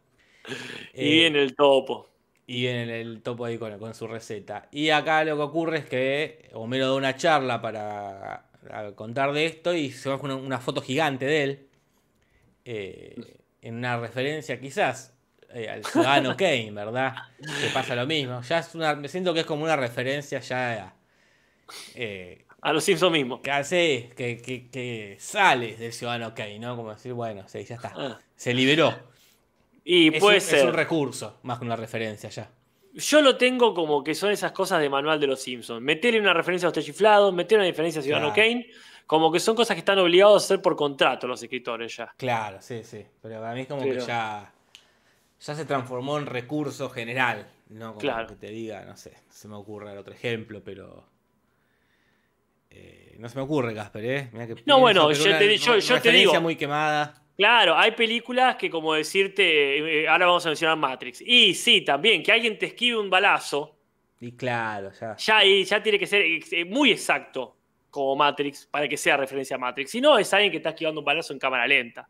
[0.93, 2.09] Y Eh, viene el topo.
[2.47, 4.69] y viene el topo ahí con, con su receta.
[4.71, 8.45] Y acá lo que ocurre es que Homero da una charla para
[8.97, 11.69] contar de esto y se va con una, una foto gigante de él.
[12.65, 15.15] eh, en una referencia quizás
[15.55, 17.15] eh, al ciudadano Kane, ¿verdad?
[17.39, 18.43] Que pasa lo mismo.
[18.43, 20.97] Ya es una, me siento que es como una referencia ya
[21.95, 23.41] eh, A los Simpsons mismos.
[23.41, 26.77] que hace que, que, que sale del ciudadano Kane, ¿no?
[26.77, 27.93] Como decir, bueno, sí, ya está.
[27.97, 28.19] Ah.
[28.35, 28.95] Se liberó.
[29.85, 30.59] Y Es puede un, ser.
[30.61, 32.51] es un recurso, más que una referencia ya.
[32.95, 35.81] Yo lo tengo como que son esas cosas de manual de los Simpsons.
[35.83, 38.51] Meterle una referencia a los chiflados, meterle una referencia a Ciudadano Claro.
[38.51, 38.67] Kane,
[39.07, 42.13] como que son cosas que están obligados a hacer por contrato los escritores ya.
[42.17, 43.05] Claro, sí, sí.
[43.23, 44.53] Pero para mí es como Pero- que ya,
[45.41, 47.47] ya se transformó en recurso general.
[47.69, 48.29] No como Claro.
[48.29, 51.05] que te diga, no sé, se me ocurre otro ejemplo, pero.
[52.77, 54.29] Eh, no se me ocurre, Casper, ¿eh?
[54.33, 56.41] Mirá que pienso, bueno, yo una te yo- re- yo te digo.
[56.41, 57.23] muy quemada.
[57.37, 61.21] Claro, hay películas que como decirte, eh, ahora vamos a mencionar Matrix.
[61.21, 63.77] Y sí, también, que alguien te esquive un balazo,
[64.21, 65.17] Y claro, ya.
[65.17, 67.57] ya, ahí- ya tiene que ser eh, muy exacto
[67.91, 69.91] como Matrix para que sea referencia a Matrix.
[69.91, 72.09] Si no, es alguien que está esquivando un balazo en cámara lenta.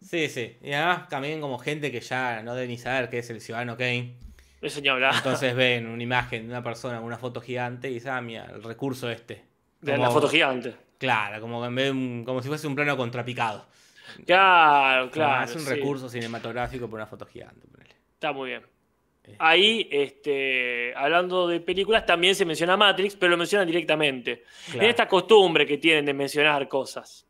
[0.00, 0.56] Sí, sí.
[0.62, 3.76] Y además también como gente que ya no debe ni saber qué es el ciudadano
[3.76, 4.14] Kane.
[4.62, 5.14] Eso ni hablar.
[5.14, 8.46] Entonces ven una imagen de una persona con una foto gigante y dicen, ah, mira,
[8.54, 9.42] el recurso este.
[9.80, 10.74] De Como- la foto gigante.
[10.98, 13.66] Claro, como, que en vez de un- como si fuese un plano contrapicado.
[14.26, 15.70] Claro, Claro, es un sí.
[15.70, 17.66] recurso cinematográfico por una foto gigante.
[17.68, 17.94] ponele.
[18.14, 18.62] Está muy bien.
[19.22, 24.44] Este, Ahí, este, hablando de películas, también se menciona Matrix, pero lo mencionan directamente.
[24.66, 24.82] Claro.
[24.82, 27.26] En esta costumbre que tienen de mencionar cosas.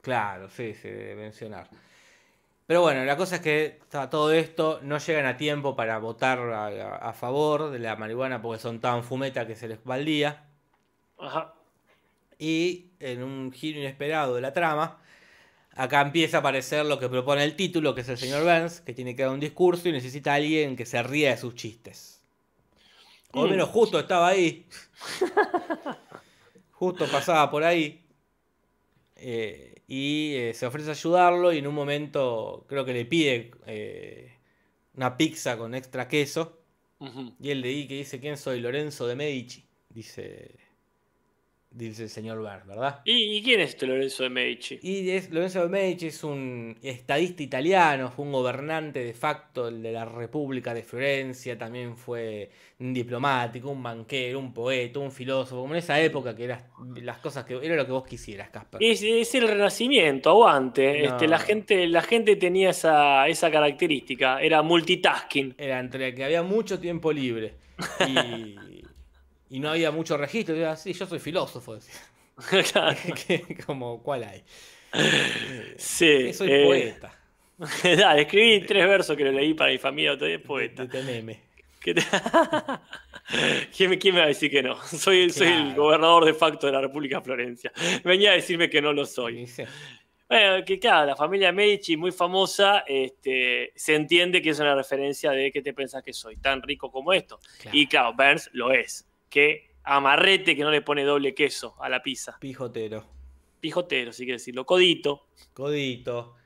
[0.00, 1.68] Claro, sí, sí, de mencionar.
[2.66, 6.66] Pero bueno, la cosa es que todo esto no llegan a tiempo para votar a,
[6.66, 10.04] a- a favor de la marihuana porque son tan fumeta que se les va el
[10.04, 10.44] día.
[11.18, 11.54] Ajá.
[12.38, 14.98] Y en un giro inesperado de la trama,
[15.74, 18.92] acá empieza a aparecer lo que propone el título, que es el señor Burns, que
[18.94, 22.22] tiene que dar un discurso y necesita a alguien que se ría de sus chistes.
[23.32, 23.50] O al Mm.
[23.52, 24.66] menos justo estaba ahí.
[26.72, 28.02] justo pasaba por ahí.
[29.16, 33.50] Eh, y eh, se ofrece a ayudarlo y en un momento creo que le pide
[33.66, 34.34] eh,
[34.94, 36.60] una pizza con extra queso.
[37.40, 38.60] Y él que dice, ¿quién soy?
[38.60, 39.64] Lorenzo de Medici.
[39.90, 40.54] Dice,
[41.76, 43.00] dice el señor Burns, ¿verdad?
[43.04, 44.78] ¿Y, y quién es este Lorenzo de Medici?
[44.82, 49.92] Y es, Lorenzo de Medici es un estadista italiano, fue un gobernante de facto de
[49.92, 55.74] la República de Florencia, también fue un diplomático, un banquero, un poeta, un filósofo, como
[55.74, 56.62] en esa época que eras
[56.96, 58.82] las cosas que era lo que vos quisieras, Casper.
[58.82, 61.02] Es, es el renacimiento, aguante.
[61.02, 61.12] No.
[61.12, 65.54] Este, la, gente, la gente tenía esa, esa característica, era multitasking.
[65.56, 67.54] Era entre que había mucho tiempo libre
[68.08, 68.75] y,
[69.50, 70.56] y no había mucho registro.
[70.56, 71.74] Y era, sí, yo soy filósofo.
[71.74, 71.94] decía.
[72.72, 72.96] Claro.
[73.26, 74.42] Que- como, ¿cuál hay?
[75.76, 76.06] sí.
[76.26, 77.18] Que soy eh, poeta.
[77.82, 80.82] Dale, escribí tres versos que lo leí para mi familia, otro día es poeta.
[80.84, 81.40] De Tememe.
[81.80, 82.02] ¿Qué te-
[83.76, 84.76] ¿Quién, me- quién me va a decir que no?
[84.84, 87.72] Soy, soy el gobernador de facto de la República de Florencia.
[88.04, 89.48] Venía a decirme que no lo soy.
[90.28, 95.30] Bueno, que claro, la familia Medici, muy famosa, este, se entiende que es una referencia
[95.30, 97.38] de que te pensás que soy tan rico como esto.
[97.62, 99.06] claro, Y claro, Burns lo es.
[99.36, 102.38] Que amarrete que no le pone doble queso a la pizza.
[102.40, 103.04] pijotero.
[103.60, 104.64] Pijotero, si quieres decirlo.
[104.64, 105.26] Codito.
[105.52, 106.36] Codito,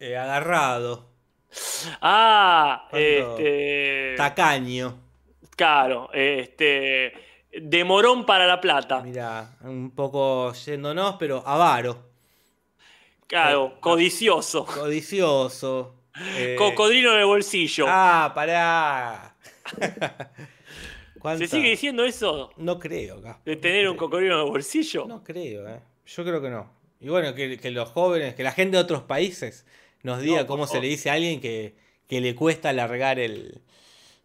[0.00, 1.12] eh, agarrado,
[2.00, 4.14] Ah, este.
[4.16, 4.98] tacaño.
[5.54, 7.12] Claro, este.
[7.52, 9.00] De morón para la plata.
[9.00, 12.10] Mira, un poco yéndonos, pero avaro,
[13.28, 14.64] Claro, codicioso.
[14.66, 15.94] codicioso.
[16.36, 17.84] eh, Cocodrilo en el bolsillo.
[17.88, 19.36] Ah, pará.
[21.38, 22.50] ¿Se sigue diciendo eso?
[22.56, 25.06] No creo, Casper, De tener un cocodrilo en el bolsillo.
[25.06, 25.80] No creo, eh.
[26.06, 26.70] Yo creo que no.
[27.00, 29.64] Y bueno, que, que los jóvenes, que la gente de otros países
[30.02, 31.74] nos diga No, cómo se le dice a alguien que,
[32.06, 33.60] que le cuesta largar el,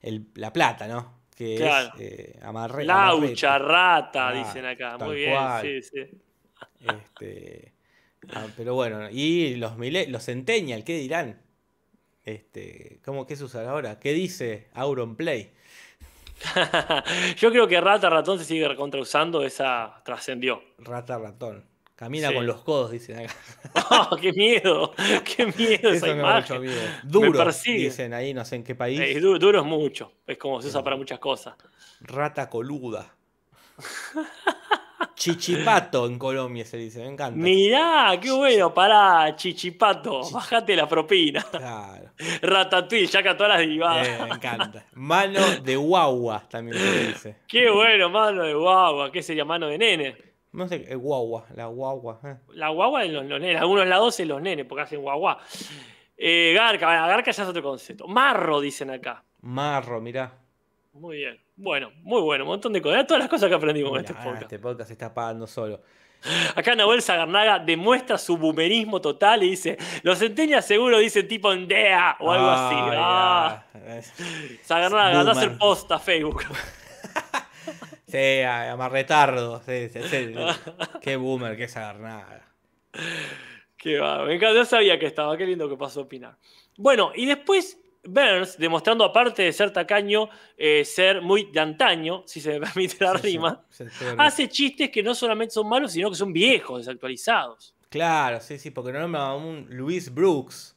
[0.02, 1.14] el- la plata, ¿no?
[1.36, 1.94] Que Claro.
[1.98, 3.72] es eh, amarre, Laucha, amarrete.
[3.74, 4.98] rata, Ah, dicen acá.
[4.98, 5.62] Muy bien, cual.
[5.62, 6.00] sí, sí.
[6.88, 7.74] Este,
[8.34, 11.42] ah, pero bueno, y los mile- los Centennial, ¿qué dirán?
[12.24, 14.00] Este, ¿cómo qué se ahora?
[14.00, 15.52] ¿Qué dice Auronplay?
[17.38, 20.62] Yo creo que rata, ratón se sigue recontrausando, esa trascendió.
[20.80, 21.66] Rata ratón.
[21.96, 22.34] Camina Sí.
[22.36, 23.34] con los codos, dicen acá.
[24.12, 24.94] ¡Oh, ¡Qué miedo!
[25.24, 26.62] ¡Qué miedo esa me mucho imagen!
[26.62, 26.82] miedo.
[27.04, 29.00] Duro, dicen ahí, no sé en qué país.
[29.00, 31.56] Eh, du- duro es mucho, es como se usa para muchas cosas.
[32.02, 33.16] Rata coluda.
[35.16, 37.38] Chichipato en Colombia se dice, me encanta.
[37.40, 41.42] Mirá, qué bueno, pará, chichipato, bajate la propina.
[41.52, 42.12] Claro.
[42.42, 44.08] Ratatouille, ya todas las derivadas.
[44.08, 44.86] Eh, me encanta.
[44.94, 47.36] Mano de guagua también se dice.
[47.48, 50.18] Qué bueno, mano de guagua, ¿qué sería mano de nene?
[50.52, 52.20] No sé, eh, guagua, la guagua.
[52.24, 52.36] eh.
[52.54, 55.38] La guagua de los, los nenes, algunos lados es los nenes, porque hacen guagua.
[56.18, 58.08] Garca, bueno, garca ya es otro concepto.
[58.08, 59.24] Marro, dicen acá.
[59.42, 60.32] Marro, mirá.
[60.96, 61.40] Muy bien.
[61.56, 62.44] Bueno, muy bueno.
[62.46, 63.06] Un montón de cosas.
[63.06, 64.42] Todas las cosas que aprendimos en este podcast.
[64.42, 65.82] este podcast se está pagando solo.
[66.56, 72.18] Acá Nahuel Sagarnaga demuestra su boomerismo total y dice: Los centenias seguro dicen tipo Ndea
[72.20, 72.76] o algo así.
[72.98, 74.00] Ah, Ah,
[74.64, 76.44] Sagarnaga, anda a hacer post a Facebook.
[78.08, 79.62] Sí, a- amarretardo.
[79.66, 80.34] Sí, sí, sí.
[81.02, 82.44] Qué boomer, qué sagarnada.
[83.78, 86.38] Qué va, me encanta, no sabía que estaba, qué lindo que pasó a opinar.
[86.78, 87.78] Bueno, y después
[88.08, 93.04] Burns, demostrando aparte de ser tacaño, eh, ser muy de antaño, si se me permite
[93.04, 94.16] la rima, Sí, sí, sí, sí.
[94.18, 97.74] hace chistes que no solamente son malos, sino que son viejos, desactualizados.
[97.90, 100.76] Claro, sí, sí, porque nombra a un Louise Brooks,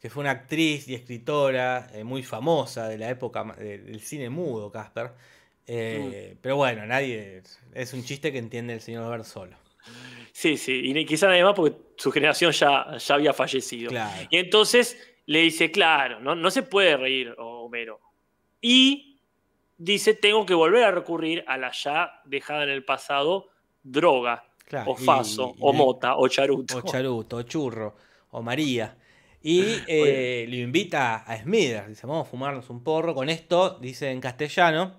[0.00, 4.30] que fue una actriz y escritora eh, muy famosa de la época de- del cine
[4.30, 5.12] mudo, Casper.
[5.66, 6.38] Eh, Mm.
[6.40, 7.42] Pero bueno, nadie.
[7.74, 9.56] Es un chiste que entiende el señor Ver solo.
[10.32, 13.90] Sí, sí, y quizá nadie más porque su generación ya, ya había fallecido.
[13.90, 14.26] Claro.
[14.30, 14.96] Y entonces
[15.28, 18.00] le dice, claro, no, no se puede reír Homero.
[18.62, 19.20] Y
[19.76, 23.50] dice, tengo que volver a recurrir a la ya dejada en el pasado
[23.82, 24.92] droga, claro.
[24.92, 26.78] o faso, y- o mota, o charuto.
[26.78, 27.94] O charuto, o churro,
[28.30, 28.96] o María.
[29.42, 31.88] Y eh, lo invita a Smithers.
[31.88, 33.14] Dice, vamos a fumarnos un porro.
[33.14, 34.96] Con esto, dice en castellano,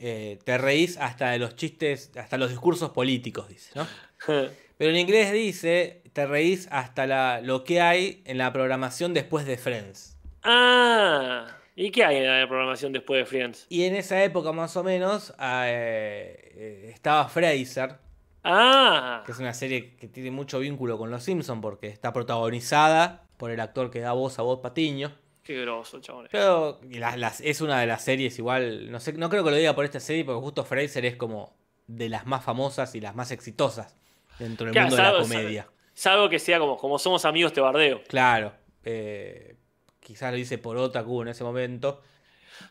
[0.00, 3.86] eh, te reís hasta de los chistes, hasta los discursos políticos, dice, ¿no?
[4.76, 9.46] Pero en inglés dice, te reís hasta la- lo que hay en la programación después
[9.46, 10.16] de Friends.
[10.42, 11.46] ah,
[11.76, 13.66] ¿y qué hay en la programación después de Friends?
[13.68, 17.96] Y en esa época más o menos eh, eh, estaba Fraser,
[18.42, 23.24] Ah, que es una serie que tiene mucho vínculo con Los Simpsons porque está protagonizada
[23.36, 25.12] por el actor que da voz a Bob Patiño.
[25.42, 26.28] qué groso, chabón.
[26.30, 29.50] Pero y las- las- es una de las series igual, no sé, no creo que
[29.50, 31.54] lo diga por esta serie porque justo Fraser es como
[31.86, 33.96] de las más famosas y las más exitosas
[34.38, 35.68] dentro del mundo de la comedia.
[36.00, 38.02] Salvo que sea como, como somos amigos, te bardeo.
[38.08, 39.54] Claro, eh,
[40.00, 42.00] quizás lo hice por Otaku en ese momento.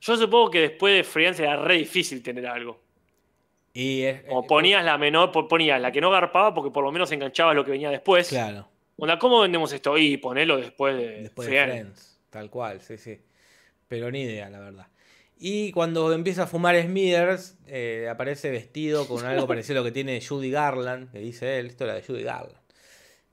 [0.01, 2.81] Yo supongo que después de Friends era re difícil tener algo.
[3.71, 6.91] Y es, O ponías la menor, po- ponías la que no garpaba porque por lo
[6.91, 8.29] menos enganchabas lo que venía después.
[8.29, 8.67] Claro,
[8.97, 9.95] Onda, ¿cómo vendemos esto?
[9.99, 11.71] Y ponelo después de después de Friends.
[11.81, 13.21] Friends, tal cual, sí, sí.
[13.87, 14.87] Pero ni idea, la verdad.
[15.37, 19.91] Y cuando empieza a fumar Smithers, eh, aparece vestido con algo parecido a lo que
[19.91, 22.58] tiene Judy Garland, que dice él, esto era de Judy Garland.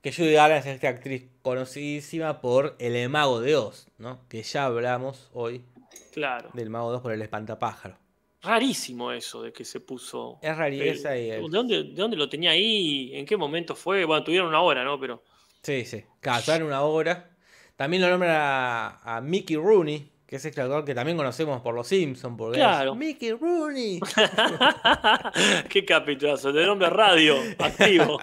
[0.01, 4.21] Que Judy Garland es esta actriz conocidísima por El Mago de Oz, ¿no?
[4.29, 5.63] Que ya hablamos hoy
[6.13, 6.49] Claro.
[6.53, 7.97] del Mago de Oz por el espantapájaro.
[8.41, 10.37] Rarísimo eso de que se puso.
[10.41, 11.49] Es rareza y ¿De el...
[11.51, 13.11] dónde, ¿De dónde lo tenía ahí?
[13.13, 14.05] ¿En qué momento fue?
[14.05, 14.99] Bueno, tuvieron una hora, ¿no?
[14.99, 15.23] Pero.
[15.63, 16.03] Sí, sí.
[16.21, 17.31] Claro, una hora.
[17.75, 21.73] También lo nombra a, a Mickey Rooney, que es este actor que también conocemos por
[21.75, 22.35] Los Simpsons.
[22.37, 22.93] Porque Claro.
[22.93, 23.99] es Mickey Rooney.
[25.69, 26.51] qué capitulazo.
[26.53, 28.19] De nombre radio, activo.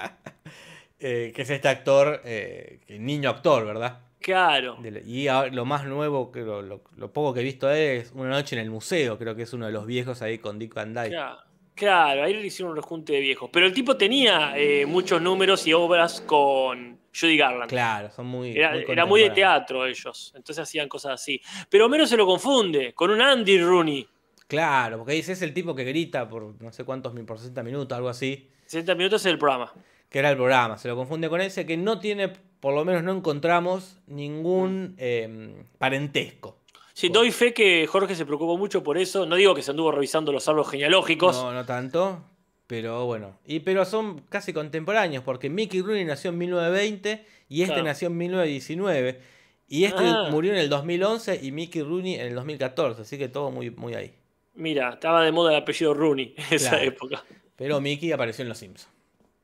[1.07, 4.01] Eh, que es este actor, eh, niño actor, ¿verdad?
[4.21, 4.79] Claro.
[4.81, 8.31] De y lo más nuevo, que lo, lo- lo poco que he visto es Una
[8.31, 10.95] noche en el museo, creo que es uno de los viejos ahí con Dick Van
[10.95, 11.11] Dyke.
[11.11, 11.39] Claro.
[11.75, 13.51] Claro, ahí le hicieron un rejunte de viejos.
[13.53, 17.69] Pero el tipo tenía eh, muchos números y obras con Judy Garland.
[17.69, 18.57] Claro, son muy.
[18.57, 21.39] Era, muy era muy de teatro ellos, entonces hacían cosas así.
[21.69, 24.09] Pero Homero se lo confunde con un Andy Rooney.
[24.47, 27.63] Claro, porque dice es el tipo que grita por no sé cuántos mil por 60
[27.63, 28.49] minutos, algo así.
[28.67, 29.73] 60 minutos es el programa.
[30.15, 33.03] Que era el programa, se lo confunde con ese que no tiene, por lo menos
[33.03, 36.61] no encontramos ningún eh, parentesco.
[36.93, 39.27] Sí, doy fe que Jorge se preocupó mucho por eso.
[39.27, 41.35] No digo que se anduvo revisando los árboles genealógicos.
[41.35, 42.23] No, no tanto,
[42.69, 43.41] pero bueno.
[43.45, 47.89] Y pero son casi contemporáneos, porque Mickey Rooney nació en 1920 y este Claro.
[47.89, 49.21] nació en 1919.
[49.67, 50.29] Y este Ah.
[50.31, 53.95] murió en el 2011 y Mickey Rooney en el 2014, así que todo muy, muy
[53.95, 54.15] ahí.
[54.55, 57.25] Mira, estaba de moda el apellido Rooney en esa época.
[57.57, 58.94] Pero Mickey apareció en Los Simpsons.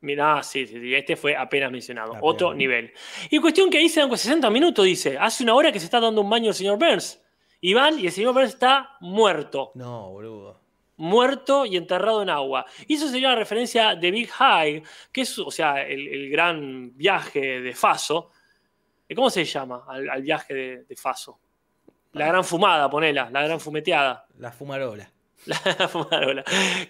[0.01, 2.09] Mirá, sí, sí, sí, este fue apenas mencionado.
[2.13, 2.23] Apenas.
[2.23, 2.91] Otro nivel.
[3.29, 5.17] Y cuestión que ahí se dan 60 minutos, dice.
[5.19, 7.21] Hace una hora que se está dando un baño el señor Burns.
[7.59, 9.71] Y van y el señor Burns está muerto.
[9.75, 10.59] No, boludo.
[10.97, 12.65] muerto y enterrado en agua.
[12.87, 16.95] Y eso sería la referencia de Big High, que es, o sea, el, el gran
[16.97, 18.29] viaje de Faso.
[19.07, 21.39] Eh, ¿Cómo se llama al, al viaje de, de Faso?
[22.13, 24.25] La gran fumada, ponela, la gran fumeteada.
[24.37, 25.11] La fumarola.
[25.45, 25.55] La
[25.89, 26.43] fumarola.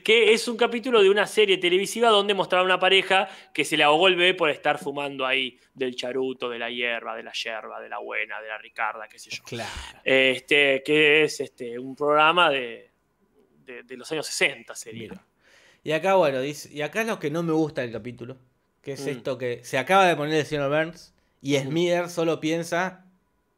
[0.03, 3.83] Que es un capítulo de una serie televisiva donde mostraba una pareja que se le
[3.83, 7.79] ahogó el bebé por estar fumando ahí del charuto, de la hierba, de la yerba,
[7.79, 9.43] de la buena, de la ricarda, qué sé yo.
[9.43, 9.71] Claro.
[10.03, 12.91] Este, que es este, un programa de,
[13.65, 15.09] de, de los años 60, sería.
[15.11, 15.25] Mira.
[15.83, 18.37] Y acá, bueno, dice, y acá es lo que no me gusta del capítulo,
[18.81, 19.09] que es Mm.
[19.09, 23.05] esto que se acaba de poner el señor Burns y Smither solo piensa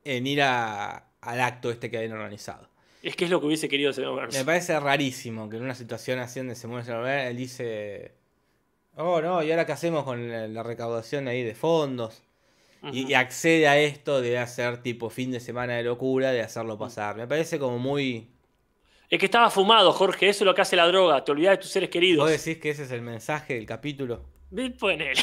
[0.06, 2.70] en ir a- al acto este que habían organizado.
[3.04, 4.36] Es que es lo que hubiese querido Burns.
[4.36, 8.14] Me parece rarísimo que en una situación así donde se señor Burns, él dice,
[8.96, 12.24] oh no, ¿y ahora qué hacemos con la, la recaudación ahí de fondos?
[12.92, 16.78] Y, y accede a esto de hacer tipo fin de semana de locura, de hacerlo
[16.78, 17.16] pasar.
[17.16, 18.30] Me parece como muy...
[19.10, 20.28] Es que estaba fumado, Jorge.
[20.28, 21.24] Eso es lo que hace la droga.
[21.24, 22.24] Te olvidas de tus seres queridos.
[22.30, 24.26] ¿Vos decís que ese es el mensaje del capítulo?
[24.80, 25.14] Ponele.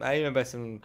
[0.00, 0.80] Ahí me parece un-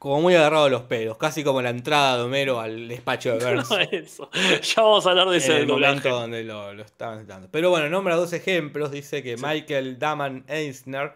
[0.00, 3.44] como muy agarrado de los pelos, casi como la entrada de Homero al despacho de
[3.44, 3.70] Burns.
[3.70, 4.30] No, eso.
[4.32, 7.48] Ya vamos a hablar de en del el momento donde lo, lo estaban dando.
[7.52, 8.90] Pero bueno, nombra dos ejemplos.
[8.90, 11.12] Dice que Michael Daman Eisner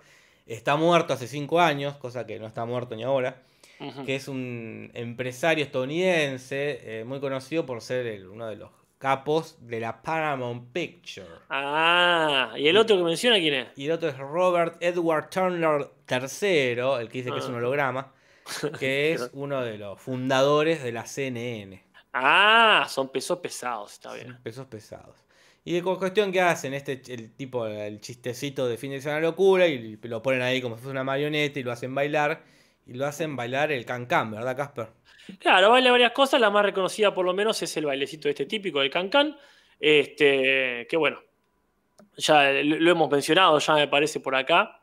[0.46, 3.42] está muerto hace cinco años, cosa que no está muerto ni ahora.
[4.06, 9.56] Que es un empresario estadounidense eh, muy conocido por ser el- uno de los capos
[9.60, 11.26] de la Paramount Picture.
[11.50, 13.66] Ah, ¿y el otro que menciona quién es?
[13.76, 17.58] Y el otro es Robert Edward Turner III, el que dice que es un Ah.
[17.58, 18.12] holograma,
[18.78, 21.82] que es uno de los fundadores de la CNN.
[22.12, 24.38] Ah, son pesos pesados, está bien.
[24.42, 25.16] Pesos pesados.
[25.64, 29.20] Y de cu- cuestión que hacen este el tipo el chistecito de fin de semana
[29.20, 32.42] locura y lo ponen ahí como si fuese una marioneta y lo hacen bailar
[32.86, 34.88] y lo hacen bailar el can-can, ¿verdad, Casper?
[35.38, 36.38] Claro, baila varias cosas.
[36.40, 39.36] La más reconocida, por lo menos, es el bailecito este típico del cancán.
[39.80, 41.18] Este, que bueno,
[42.16, 44.80] ya lo hemos mencionado, ya me parece por acá.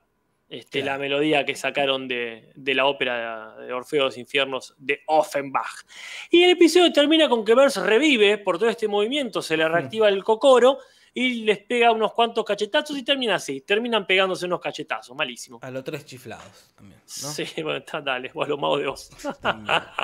[0.52, 0.98] Este, Claro.
[0.98, 5.86] La melodía que sacaron de, de la ópera de Orfeo de los Infiernos de Offenbach.
[6.30, 10.10] Y el episodio termina con que Burns revive por todo este movimiento, se le reactiva
[10.10, 10.80] el cocoro
[11.14, 13.62] y les pega unos cuantos cachetazos y termina así.
[13.62, 15.60] Terminan pegándose unos cachetazos, malísimo.
[15.62, 17.30] A los tres chiflados también, ¿no?
[17.30, 19.10] Sí, bueno, está, dale, o a los magos de Oz.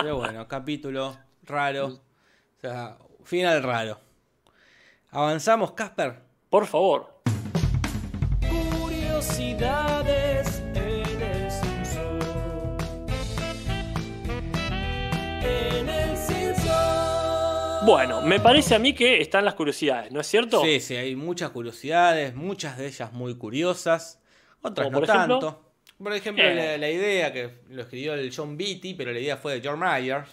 [0.01, 1.87] Pero bueno, capítulo raro.
[1.87, 3.99] O sea, final raro.
[5.11, 6.21] ¿Avanzamos, Casper?
[6.49, 7.21] Por favor.
[8.79, 10.26] curiosidades
[17.87, 20.61] Bueno, me parece a mí que están las curiosidades, ¿no es cierto?
[20.61, 24.19] Sí, sí, hay muchas curiosidades, muchas de ellas muy curiosas,
[24.61, 25.39] otras no ejemplo.
[25.39, 25.63] tanto.
[25.97, 26.53] Por ejemplo, Eh.
[26.53, 29.81] la, la idea que lo escribió el John Beatty, pero la idea fue de George
[29.83, 30.27] Myers.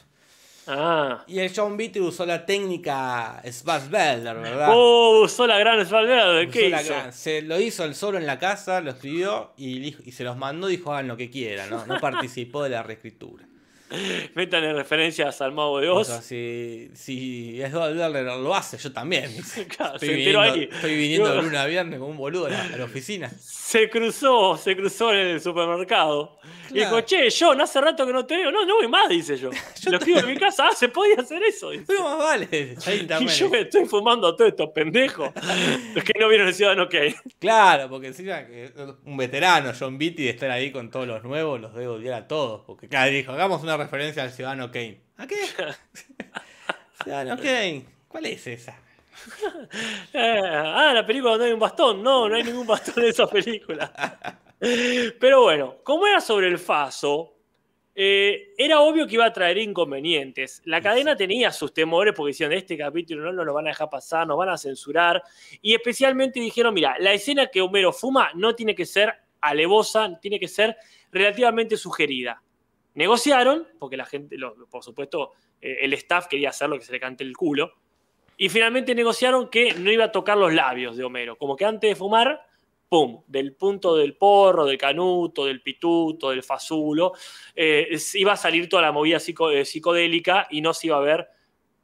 [0.67, 1.23] Ah.
[1.29, 4.71] Y el John Beatty usó la técnica Schwarzwälder, ¿verdad?
[4.73, 6.93] Oh, usó la gran Svalverde, Usó ¿qué hizo?
[6.93, 10.37] gran- Se lo hizo él solo en la casa, lo escribió y, y se los
[10.37, 11.87] mandó, dijo hagan lo que quieran, ¿no?
[11.87, 13.47] No participó de la reescritura.
[14.35, 16.09] Metan en referencias al mago de Oz.
[16.09, 19.31] O sea, si, si Schwarzwälder lo hace, yo también.
[19.77, 20.69] Claro, Estoy viniendo, ahí.
[20.71, 23.31] estoy viniendo de Digo- lunes a viernes como un boludo a la, a la oficina.
[23.39, 26.39] Se cruzó, se cruzó en el supermercado.
[26.71, 28.51] Y dijo, che, yo, no hace rato que no te veo.
[28.51, 29.51] No, no voy más, dice yo.
[29.91, 30.69] lo escribo en mi casa.
[30.69, 31.71] Ah, se podía hacer eso.
[31.71, 31.93] dice.
[32.01, 35.31] Más vale, hay Y yo me estoy fumando a todos estos pendejos.
[35.95, 37.17] Los que no vieron el Ciudadano Kane.
[37.39, 38.73] Claro, porque encima que
[39.05, 42.29] un veterano, John Beatty, de estar ahí con todos los nuevos, los debe odiar a
[42.29, 42.63] todos.
[42.67, 45.01] Porque claro, dijo, hagamos una referencia al Ciudadano Kane.
[45.17, 45.37] ¿A qué?
[47.03, 47.87] Ciudadano Kane.
[48.09, 48.79] ¿Cuál es esa?
[50.13, 52.03] Eh, ah, la película donde hay un bastón.
[52.03, 53.93] No, no hay ningún bastón en esa película.
[55.21, 57.35] Pero bueno, como era sobre el Faso,
[57.95, 60.63] eh, era obvio que iba a traer inconvenientes.
[60.65, 63.89] La cadena tenía sus temores porque decían, este capítulo no nos lo van a dejar
[63.89, 65.23] pasar, nos van a censurar.
[65.63, 70.41] Y especialmente dijeron, mira, la escena que Homero fuma no tiene que ser alevosa, tiene
[70.41, 70.77] que ser
[71.13, 72.43] relativamente sugerida.
[72.95, 76.93] Negociaron, porque la gente, lo- por supuesto, eh, el staff quería hacer lo que se
[76.93, 77.73] le cante el culo.
[78.37, 81.37] Y finalmente negociaron que no iba a tocar los labios de Homero.
[81.37, 82.41] Como que antes de fumar,
[82.89, 87.13] pum, del punto del porro, del canuto, del pituto, del fasulo,
[87.55, 91.01] eh, iba a salir toda la movida psico- eh, psicodélica y no se iba a
[91.01, 91.29] ver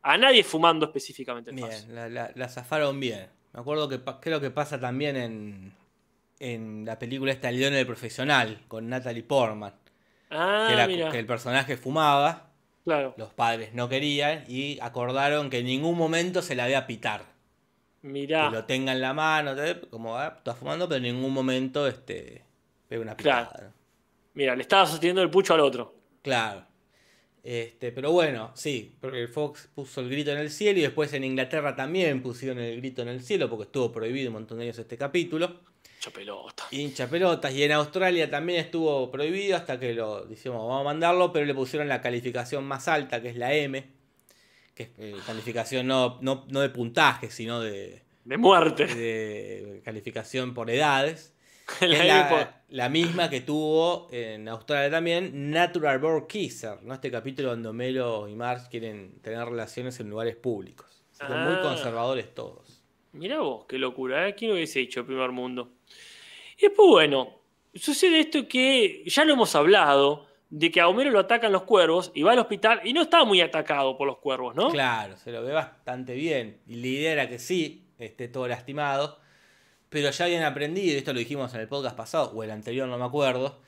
[0.03, 1.87] a nadie fumando específicamente el faso.
[1.87, 3.29] Bien, la, la- la zafaron bien.
[3.53, 5.73] Me acuerdo que creo que pasa también en,
[6.39, 9.75] en la película esta El León del Profesional, con Natalie Portman.
[10.31, 12.51] Ah, que, la- mira, que el personaje fumaba,
[12.85, 17.25] claro, los padres no querían y acordaron que en ningún momento se la debe pitar.
[18.03, 18.49] mirá.
[18.49, 19.53] Que lo tenga en la mano,
[19.91, 22.45] como ah, está fumando, pero en ningún momento este,
[22.89, 23.49] pega una pitada.
[23.51, 23.65] Claro.
[23.67, 23.73] ¿no?
[24.35, 25.95] Mira, le estaba sosteniendo el pucho al otro.
[26.23, 26.65] Claro.
[27.43, 31.25] Este, pero bueno, sí, porque Fox puso el grito en el cielo y después en
[31.25, 34.79] Inglaterra también pusieron el grito en el cielo porque estuvo prohibido un montón de años
[34.79, 35.61] este capítulo.
[36.01, 36.65] Mucha pelota.
[36.71, 37.53] Hincha pelotas.
[37.53, 41.55] Y en Australia también estuvo prohibido hasta que lo decimos, vamos a mandarlo, pero le
[41.55, 43.85] pusieron la calificación más alta, que es la M,
[44.75, 48.87] que es eh, calificación no, no, no de puntaje, sino de, De muerte.
[48.87, 51.35] de calificación por edades.
[51.83, 56.27] La que es M la, por- la misma que tuvo en Australia también Natural Born
[56.27, 56.95] Kisser, ¿no?
[56.95, 60.87] este capítulo donde Homero y Marge quieren tener relaciones en lugares públicos.
[61.19, 61.61] Que muy Ah.
[61.63, 62.80] conservadores todos.
[63.13, 64.35] Mirá vos, qué locura, ¿eh?
[64.35, 65.73] ¿Quién hubiese dicho el primer mundo?
[66.57, 67.41] Y después, bueno,
[67.75, 72.11] sucede esto que ya lo hemos hablado, de que a Homero lo atacan los cuervos
[72.15, 74.71] y va al hospital y no está muy atacado por los cuervos, ¿no?
[74.71, 76.61] Claro, se lo ve bastante bien.
[76.67, 79.19] Y la idea era que sí, esté todo lastimado.
[79.89, 82.87] Pero ya habían aprendido, y esto lo dijimos en el podcast pasado, o el anterior,
[82.87, 83.61] no me acuerdo,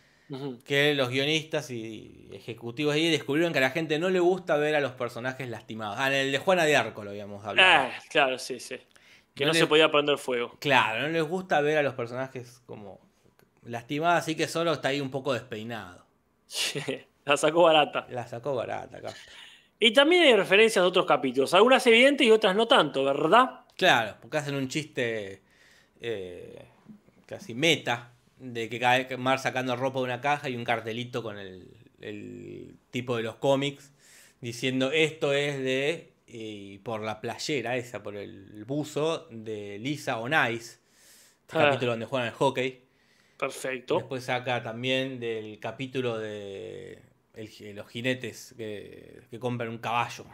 [0.65, 4.77] que los guionistas y ejecutivos ahí descubrieron que a la gente no le gusta ver
[4.77, 5.97] a los personajes lastimados.
[5.99, 7.91] Ah, en el de Juana de Arco lo habíamos hablado.
[7.91, 8.77] Ah, claro, sí, sí.
[9.35, 10.57] Que No se podía prender fuego.
[10.61, 13.01] Claro, no les gusta ver a los personajes como
[13.65, 16.05] lastimados, así que solo está ahí un poco despeinado.
[17.25, 18.07] La sacó barata.
[18.11, 19.15] La sacó barata acá.
[19.79, 23.61] Y también hay referencias de otros capítulos, algunas evidentes y otras no tanto, ¿verdad?
[23.77, 25.43] Claro, porque hacen un chiste
[26.01, 26.67] eh,
[27.27, 30.65] casi meta de que cada vez que Mar sacando ropa de una caja y un
[30.65, 31.69] cartelito con el,
[32.01, 33.93] el tipo de los cómics
[34.41, 40.33] diciendo esto es de y por la playera esa, por el buzo de Lisa on
[40.53, 40.79] Ice,
[41.43, 41.65] este Ah.
[41.67, 42.83] capítulo donde juegan al hockey.
[43.39, 43.97] Perfecto.
[43.99, 47.01] Después saca también del capítulo de
[47.35, 50.25] el- los jinetes que, que compran un caballo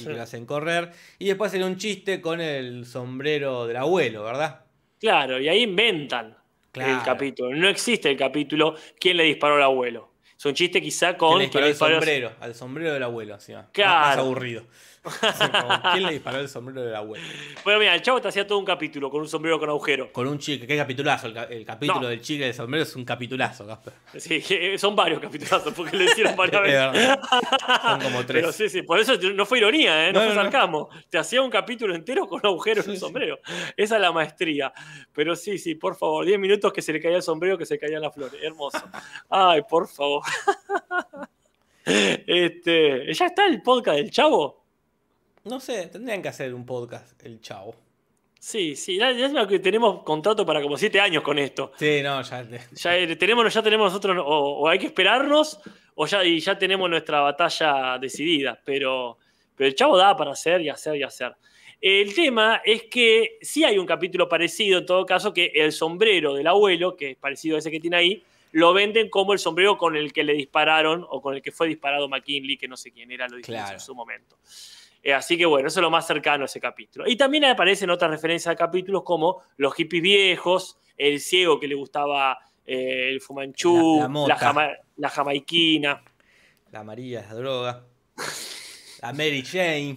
[0.00, 0.90] y que lo hacen correr.
[1.18, 4.64] Y después en un chiste con el sombrero del abuelo, ¿verdad?
[4.98, 6.36] Claro, y ahí inventan
[6.72, 6.98] Claro.
[6.98, 7.54] el capítulo.
[7.54, 10.12] No existe el capítulo ¿Quién le disparó al abuelo?
[10.38, 13.02] Es un chiste quizá Que con le ¿quién disparó le el sombrero, al sombrero del
[13.02, 13.58] abuelo, encima.
[13.58, 14.22] Más- Más Claro.
[15.02, 17.24] como, ¿Quién le disparó el sombrero del abuelo?
[17.64, 20.12] Bueno, mira, el chavo te hacía todo un capítulo con un sombrero con agujero.
[20.12, 21.26] Con un chicle, qué capitulazo.
[21.26, 22.08] El, ca- el capítulo No.
[22.08, 23.92] del chicle del sombrero es un capitulazo, Casper.
[24.16, 26.92] Sí, que son varios capitulazos porque lo hicieron varias Es veces.
[26.92, 27.20] verdad.
[27.82, 28.42] Son como tres.
[28.42, 30.12] Pero sí, sí, por eso no fue ironía, ¿eh?
[30.12, 30.50] no, No, fue no, no.
[30.50, 30.88] sarcasmo.
[31.10, 32.96] Te hacía un capítulo entero con agujero en sí.
[32.96, 33.38] sombrero.
[33.76, 34.72] Esa es la maestría.
[35.12, 37.78] Pero sí, sí, por favor, 10 minutos que se le caía el sombrero, que se
[37.78, 38.40] caían las flores.
[38.42, 38.80] Hermoso.
[39.28, 40.22] Ay, por favor.
[41.84, 44.61] Este, ¿Ya está el podcast del chavo?
[45.44, 47.74] No sé, tendrían que hacer un podcast, el chavo.
[48.38, 51.72] Sí, sí, ya, ya es lo que tenemos contrato para como siete años con esto.
[51.78, 52.44] Sí, no, ya.
[52.72, 55.60] Ya eh, tenemos, ya tenemos nosotros, o, o hay que esperarnos,
[55.94, 58.60] o ya, y ya tenemos nuestra batalla decidida.
[58.64, 59.18] Pero,
[59.54, 61.34] pero el chavo da para hacer y hacer y hacer.
[61.80, 66.34] El tema es que sí hay un capítulo parecido, en todo caso, que el sombrero
[66.34, 69.76] del abuelo, que es parecido a ese que tiene ahí, lo venden como el sombrero
[69.78, 72.92] con el que le dispararon o con el que fue disparado McKinley, que no sé
[72.92, 73.74] quién era, lo dijimos Claro.
[73.74, 74.36] en su momento.
[75.02, 77.08] Eh, así que bueno, eso es lo más cercano a ese capítulo.
[77.08, 81.74] Y también aparecen otras referencias a capítulos como los hippies viejos, el ciego que le
[81.74, 86.02] gustaba eh, el fumanchú, La- la la, jama- la jamaiquina.
[86.70, 87.84] La amarilla es la droga.
[89.02, 89.96] La Mary Jane.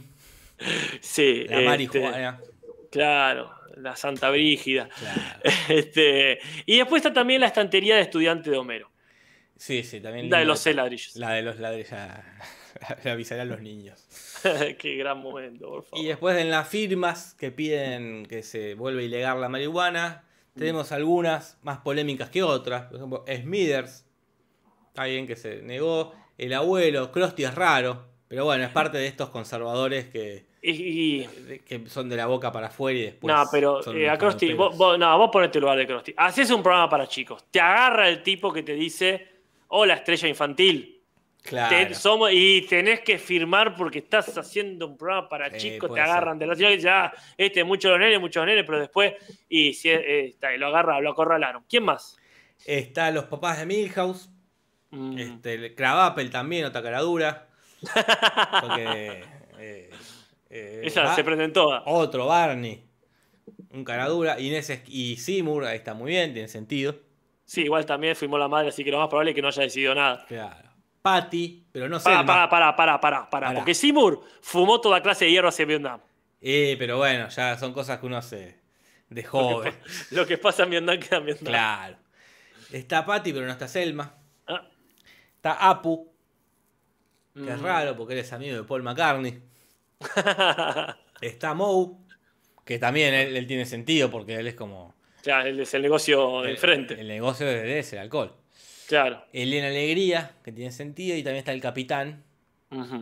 [1.00, 2.42] Sí, La este, marihuana.
[2.92, 4.90] Claro, la Santa Brígida.
[4.90, 5.22] Claro.
[5.70, 8.90] Este, y después está también la estantería de estudiante de Homero,
[9.58, 10.30] Sí, sí, también.
[10.30, 11.16] la de los ladrillos.
[11.16, 11.92] La de los ladrillos.
[13.04, 14.06] Le avisaré a los niños.
[14.80, 16.04] Qué gran momento, por favor.
[16.04, 20.24] Y después en las firmas que piden que se vuelva ilegal la marihuana,
[20.58, 22.84] tenemos algunas más polémicas que otras.
[22.88, 24.06] Por ejemplo, Smithers,
[25.04, 26.14] bien que se negó.
[26.38, 31.24] El abuelo, Krusty es raro, pero bueno, es parte de estos conservadores que, Y,
[31.66, 33.34] que son de la boca para afuera y después.
[33.34, 36.14] no, pero eh, a Krusty, vos- no, vos ponete el lugar de Krusty.
[36.18, 37.46] Haces un programa para chicos.
[37.52, 39.28] Te agarra el tipo que te dice,
[39.70, 40.95] hola estrella infantil.
[41.46, 41.94] Claro.
[41.96, 46.40] Somos, y tenés que firmar porque estás haciendo un programa para Eh, chicos, te agarran
[46.40, 49.14] de la ciudad y ya, este, muchos los nenes, muchos nenes, pero después,
[49.48, 51.64] y si eh, está, y lo agarra, lo acorralaron.
[51.70, 52.18] ¿Quién más?
[52.66, 54.30] Está los papás de Milhouse.
[54.90, 57.48] Mm, Este, el Crabapple también, otra cara dura.
[58.62, 59.24] Porque.
[59.60, 59.90] eh,
[60.50, 61.24] eh, Esa Ba- se.
[61.86, 62.84] Otro Barney.
[63.72, 64.40] Un cara dura.
[64.40, 66.96] Inés y Seymour, ahí está muy bien, tiene sentido.
[67.44, 69.62] Sí, igual también fuimos la madre, así que lo más probable es que no haya
[69.64, 70.26] decidido nada.
[70.28, 70.65] Claro.
[71.06, 72.06] Patty, pero no sé.
[72.06, 73.54] Para, para, para, para, para, para.
[73.54, 76.02] Porque Seymour fumó toda clase de hierro hacia Vietnam.
[76.42, 78.60] Eh, pero bueno, ya son cosas que uno se.
[79.10, 79.72] de joven.
[80.10, 81.52] Lo que pasa en Vietnam queda en Vietnam.
[81.52, 81.98] Claro.
[82.72, 84.16] Está Patty, pero no está Selma.
[84.48, 84.68] Ah,
[85.36, 86.12] Está Apu,
[87.36, 87.64] que es mm.
[87.64, 89.44] raro porque él es amigo de Paul McCartney.
[91.22, 91.98] Está Moe,
[92.64, 94.96] que también él, él tiene sentido porque él es como.
[95.22, 97.00] Claro, él es el negocio del el- frente.
[97.00, 98.36] El, negocio de él es el alcohol.
[98.88, 99.24] Claro.
[99.34, 102.24] Elena Alegría, que tiene sentido, y también está el capitán.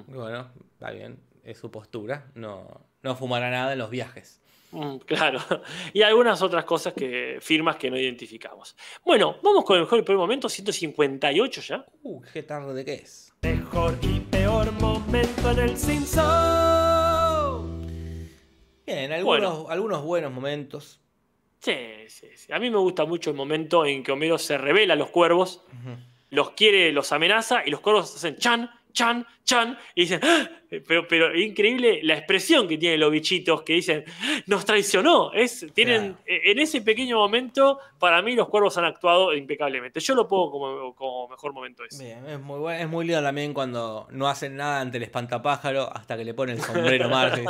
[0.07, 2.31] Bueno, está bien, es su postura.
[2.35, 4.39] No, no fumará nada en los viajes.
[4.71, 5.39] Mm, Claro.
[5.93, 8.75] Y algunas otras cosas que firmas que no identificamos.
[9.05, 11.85] Bueno, vamos con el mejor y peor momento, 158 ya.
[12.03, 13.33] Uh, qué tarde que es.
[13.41, 16.23] Mejor y peor momento en el Simpson.
[18.85, 20.99] Bien, algunos, algunos buenos momentos.
[21.63, 21.75] Sí,
[22.09, 22.51] sí, sí.
[22.51, 25.61] A mí me gusta mucho el momento en que Homero se revela a los cuervos,
[26.29, 30.49] los quiere, los amenaza y los cuervos hacen chan, chan, chan y dicen, ¡Ah!
[30.87, 34.03] pero, pero increíble la expresión que tienen los bichitos que dicen,
[34.47, 35.31] nos traicionó.
[35.33, 36.17] Es, tienen, Claro.
[36.25, 39.99] eh, En ese pequeño momento, para mí los cuervos han actuado impecablemente.
[39.99, 42.03] Yo lo pongo como, como mejor momento ese.
[42.05, 45.89] Bien, es muy bueno, es muy lindo también cuando no hacen nada ante el espantapájaro
[45.95, 47.43] hasta que le pone el sombrero Marge.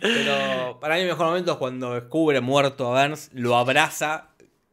[0.00, 4.30] Pero para mí el mejor momento es cuando descubre muerto a Burns, lo abraza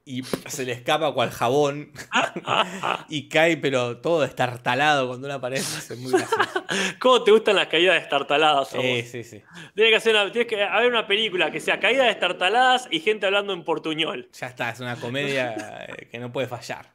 [0.08, 1.92] y se le escapa cual jabón
[3.10, 5.94] y cae pero todo estartalado cuando una aparece.
[5.94, 6.64] Es muy gracioso.
[7.00, 8.74] ¿Cómo te gustan las caídas destartaladas?
[8.76, 9.42] a Sí, sí, sí.
[9.74, 13.26] Tiene que hacer una, tienes que haber una película que sea caídas destartaladas y gente
[13.26, 14.30] hablando en portuñol.
[14.40, 15.56] Ya está, es una comedia
[15.90, 16.94] eh, que no puede fallar.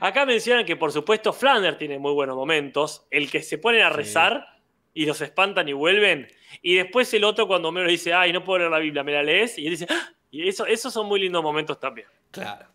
[0.00, 3.06] Acá mencionan que, por supuesto, Flanders tiene muy buenos momentos.
[3.10, 3.96] El que se ponen a Sí.
[3.96, 4.46] rezar
[4.94, 6.28] y los espantan y vuelven.
[6.62, 9.22] Y después el otro, cuando Homero dice, ay, no puedo leer la Biblia, ¿me la
[9.24, 9.58] lees?
[9.58, 10.10] Y él dice, "Ah".
[10.30, 12.06] y eso, esos son muy lindos momentos también.
[12.30, 12.66] Claro.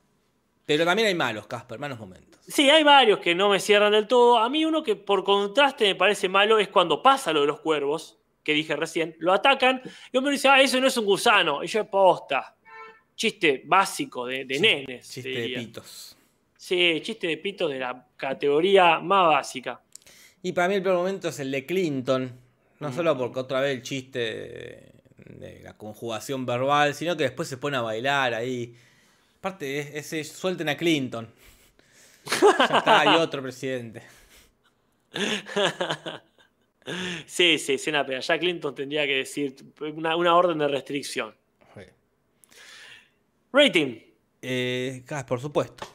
[0.65, 2.41] Pero también hay malos, Casper, malos momentos.
[2.47, 4.37] Sí, hay varios que no me cierran del todo.
[4.39, 7.59] A mí uno que por contraste me parece malo es cuando pasa lo de los
[7.59, 9.81] cuervos, que dije recién, lo atacan
[10.11, 11.63] y Homero dice, ah, eso no es un gusano.
[11.63, 12.55] Y yo, posta.
[13.15, 15.09] Chiste básico de, de nenes.
[15.09, 16.17] Chiste te de pitos.
[16.57, 19.81] Sí, chiste de pito de la categoría más básica.
[20.41, 22.39] Y para mí el peor momento es el de Clinton.
[22.79, 22.93] No Mm.
[22.93, 24.91] solo porque otra vez el chiste de,
[25.37, 28.75] de la conjugación verbal, sino que después se pone a bailar ahí.
[29.45, 31.31] Aparte, es- ese suelten a Clinton.
[32.41, 34.01] Ya está, hay otro presidente.
[37.27, 38.21] Sí, sí, escena pena.
[38.21, 39.55] Ya Clinton tendría que decir
[39.93, 41.35] una, una orden de restricción.
[43.53, 43.99] Rating.
[44.41, 45.85] Eh, Cas, por supuesto.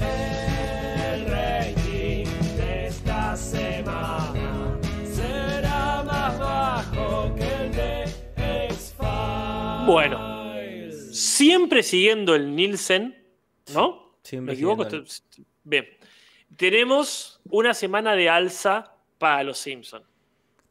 [0.00, 2.24] El rating
[2.56, 4.80] de esta semana
[5.14, 8.04] será más bajo que el de
[8.70, 9.86] X-Files.
[9.86, 10.33] Bueno.
[11.14, 13.16] Siempre siguiendo el Nielsen,
[13.72, 14.16] ¿no?
[14.22, 14.84] Siempre ¿Me equivoco?
[14.84, 15.04] siguiendo
[15.62, 15.86] Bien.
[16.56, 20.04] Tenemos una semana de alza para los Simpsons.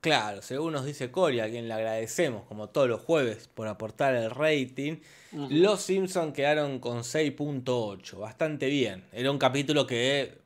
[0.01, 4.13] Claro, según nos dice Cory, a quien le agradecemos, como todos los jueves, por aportar
[4.15, 4.97] el rating,
[5.31, 9.05] los Simpsons quedaron con 6.8, bastante bien.
[9.13, 10.39] Era un capítulo que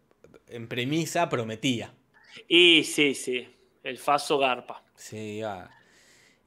[0.48, 1.92] en premisa prometía.
[2.48, 3.48] Y sí, sí,
[3.84, 4.84] el Faso Garpa.
[4.96, 5.77] Sí, va.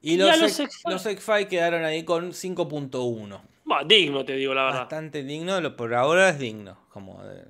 [0.03, 1.46] Y los, los X-Files.
[1.48, 3.40] quedaron ahí con 5.1.
[3.64, 4.80] Bah, digno, te digo la verdad.
[4.80, 7.44] Bastante digno, lo- por ahora es digno, como de-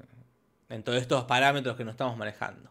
[0.69, 2.71] en todos estos parámetros que nos estamos manejando.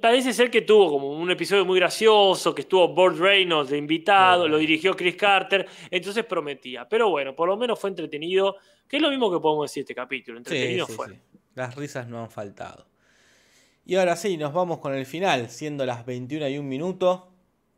[0.00, 4.42] Parece ser que tuvo como un episodio muy gracioso, que estuvo Burt Reynolds de invitado,
[4.42, 4.52] Bueno.
[4.54, 6.88] lo dirigió Chris Carter, entonces prometía.
[6.88, 9.84] Pero bueno, por lo menos fue entretenido, que es lo mismo que podemos decir de
[9.86, 11.08] este capítulo, Sí, entretenido sí, fue.
[11.08, 11.14] sí.
[11.56, 12.86] Las risas no han faltado.
[13.84, 17.28] Y ahora sí, nos vamos con el final, siendo las 21 y un minuto,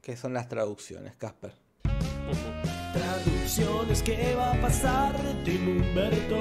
[0.02, 1.52] que son las traducciones, Casper.
[2.92, 5.14] Traducciones, ¿qué va a pasar?
[5.44, 6.38] Tim Humberto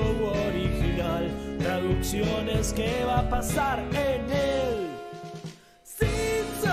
[0.48, 1.32] original.
[1.60, 4.90] Traducciones, ¿qué va a pasar en el
[5.84, 6.72] Simpson?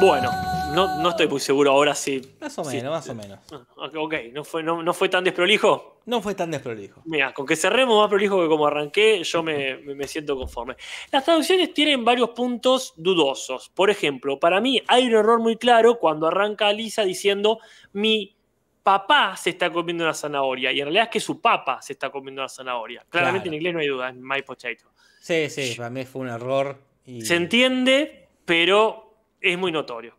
[0.00, 0.30] Bueno,
[0.74, 2.20] no, no estoy muy seguro ahora si...
[2.40, 3.38] Más o si- menos, más o menos.
[3.52, 6.00] Ah, Ok, ¿no fue, no, no fue tan desprolijo?
[6.06, 7.02] No fue tan desprolijo.
[7.04, 10.76] Mira, con que cerremos más prolijo que como arranqué, yo me, me- me siento conforme.
[11.10, 13.68] Las traducciones tienen varios puntos dudosos.
[13.70, 17.58] Por ejemplo, para mí hay un error muy claro cuando arranca Lisa diciendo
[17.92, 18.34] mi
[18.82, 20.72] papá se está comiendo una zanahoria.
[20.72, 23.04] Y en realidad es que su papá se está comiendo una zanahoria.
[23.10, 23.48] Claramente Claro.
[23.48, 24.90] en inglés no hay duda, es my potato.
[25.20, 26.78] Sí, sí, para mí fue un error.
[27.04, 27.22] Y...
[27.22, 30.16] Se entiende, pero es muy notorio.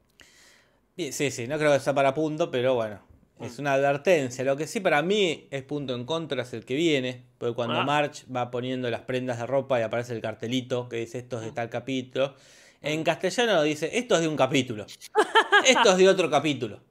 [1.12, 3.00] Sí, sí, no creo que sea para punto, pero bueno,
[3.39, 3.62] es Mm.
[3.62, 4.43] una advertencia.
[4.43, 7.76] Lo que sí para mí es punto en contra es el que viene, porque cuando
[7.80, 7.86] Ah.
[7.86, 11.43] March va poniendo las prendas de ropa y aparece el cartelito que dice esto es
[11.43, 11.45] Mm.
[11.45, 12.36] de tal capítulo,
[12.82, 14.86] en castellano dice esto es de un capítulo,
[15.66, 16.82] esto es de otro capítulo,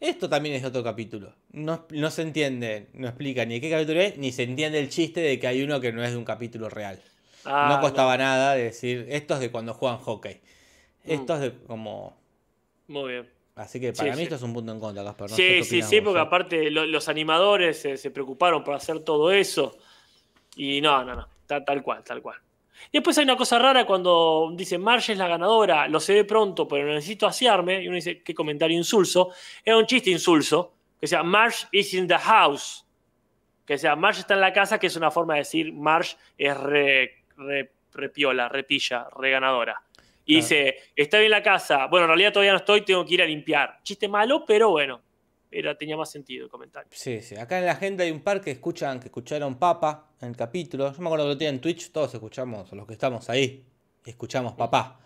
[0.00, 1.34] esto también es de otro capítulo.
[1.52, 4.88] No, no se entiende, no explica ni de qué capítulo es, ni se entiende el
[4.88, 6.98] chiste de que hay uno que no es de un capítulo real.
[7.44, 10.40] Ah, no costaba nada decir esto es de cuando juegan hockey.
[11.04, 11.36] Esto Mm.
[11.36, 12.16] es de como...
[12.88, 13.37] Muy bien.
[13.58, 14.22] Así que para Sí, mí sí.
[14.24, 15.30] esto es un punto en contra, Casper.
[15.30, 16.22] no sí, sí, sí, porque ¿eh?
[16.22, 19.76] aparte lo- los animadores se, se preocuparon por hacer todo eso.
[20.56, 22.36] Y no, no, no, ta- tal cual, tal cual.
[22.92, 26.24] Y después hay una cosa rara cuando dice Marge es la ganadora, lo sé de
[26.24, 27.82] pronto, pero necesito asearme.
[27.82, 29.30] Y uno dice, qué comentario insulso.
[29.64, 32.84] Era un chiste insulso, que sea Marge is in the house.
[33.66, 36.56] Que sea Marge está en la casa, que es una forma de decir Marge es
[36.56, 39.82] re, re, re piola, re pilla, re ganadora.
[40.28, 40.42] Y Claro.
[40.46, 41.86] dice, estoy en la casa.
[41.86, 43.80] Bueno, en realidad todavía no estoy, tengo que ir a limpiar.
[43.82, 45.00] Chiste malo, pero bueno,
[45.50, 46.90] era, tenía más sentido el comentario.
[46.92, 47.34] Sí, sí.
[47.36, 50.92] Acá en la agenda hay un par que escuchan, que escucharon Papa en el capítulo.
[50.92, 53.64] Yo me acuerdo que lo tenía en Twitch, todos escuchamos, los que estamos ahí,
[54.04, 55.00] escuchamos Papá.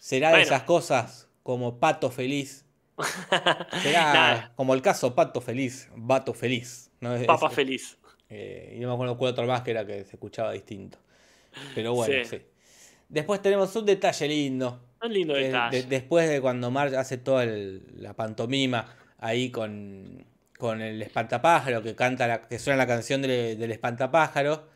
[0.00, 2.66] ¿Será de esas cosas como Pato Feliz?
[3.82, 6.90] ¿Será como el caso Pato Feliz, Vato Feliz?
[7.00, 7.14] ¿no?
[7.14, 7.98] Es- Papa es- feliz.
[8.28, 10.98] eh, y no me acuerdo cuál otro más que era que se escuchaba distinto.
[11.74, 12.36] Pero bueno, Sí.
[12.38, 12.42] sí.
[13.10, 14.80] Después tenemos un detalle lindo.
[15.02, 15.82] Un lindo que detalle.
[15.82, 20.24] de- después de cuando Marge hace toda el- la pantomima ahí con,
[20.58, 24.66] con el espantapájaro, que canta la, que suena la canción del, del espantapájaro,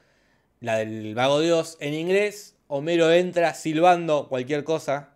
[0.61, 5.11] la del vago Dios, en inglés, Homero entra silbando cualquier cosa,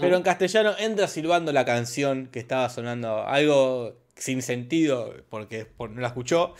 [0.00, 5.90] pero en castellano entra silbando la canción que estaba sonando, algo sin sentido, porque por-
[5.90, 6.54] no la escuchó,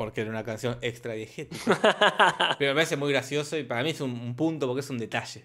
[0.00, 2.56] porque era una canción extra diegética.
[2.58, 4.96] Pero me parece muy gracioso y para mí es un, un punto porque es un
[4.96, 5.44] detalle.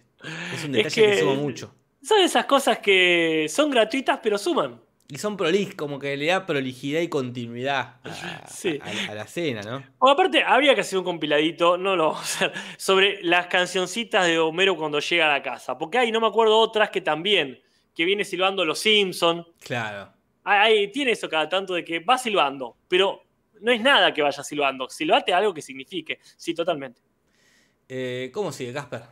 [0.54, 1.76] Es un Es detalle que, que- suma mucho.
[2.02, 4.80] Son esas cosas que son gratuitas, pero suman.
[5.10, 8.80] Y son prolij, como que le da prolijidad y continuidad a, Sí.
[8.82, 9.84] a- a la escena, ¿no?
[10.00, 14.26] O aparte, habría que hacer un compiladito, no lo vamos a hacer, sobre las cancioncitas
[14.26, 15.78] de Homero cuando llega a la casa.
[15.78, 17.60] Porque hay, no me acuerdo otras que también,
[17.94, 19.46] que viene silbando Los Simpson.
[19.60, 20.14] Claro.
[20.46, 23.25] Hay- tiene eso cada tanto de que va silbando, pero
[23.62, 24.90] no es nada que vaya silbando.
[24.90, 26.20] Silbate algo que signifique.
[26.38, 27.02] Sí, totalmente.
[27.88, 29.04] Eh, ¿Cómo sigue, Casper?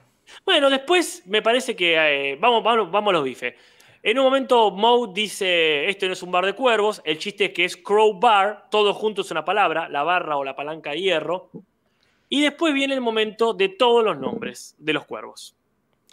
[0.46, 1.96] Bueno, después me parece que
[2.32, 3.54] eh, vamos, vamos, vamos a los bifes.
[4.02, 7.54] En un momento Moe dice, este no es un bar de cuervos, el chiste es
[7.54, 11.00] que es Crow Bar, todo junto es una palabra, la barra o la palanca de
[11.02, 11.50] hierro.
[12.28, 15.56] Y después viene el momento de todos los nombres de los cuervos,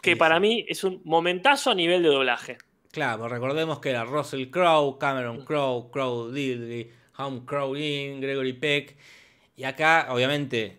[0.03, 0.41] que Sí, para sí.
[0.41, 2.59] mí es un momentazo a nivel de doblaje.
[2.93, 8.97] Claro, recordemos que era Russell Crowe, Cameron Crowe, Crowe Dildry, Home Crowe In, Gregory Peck.
[9.57, 10.79] Y acá, obviamente,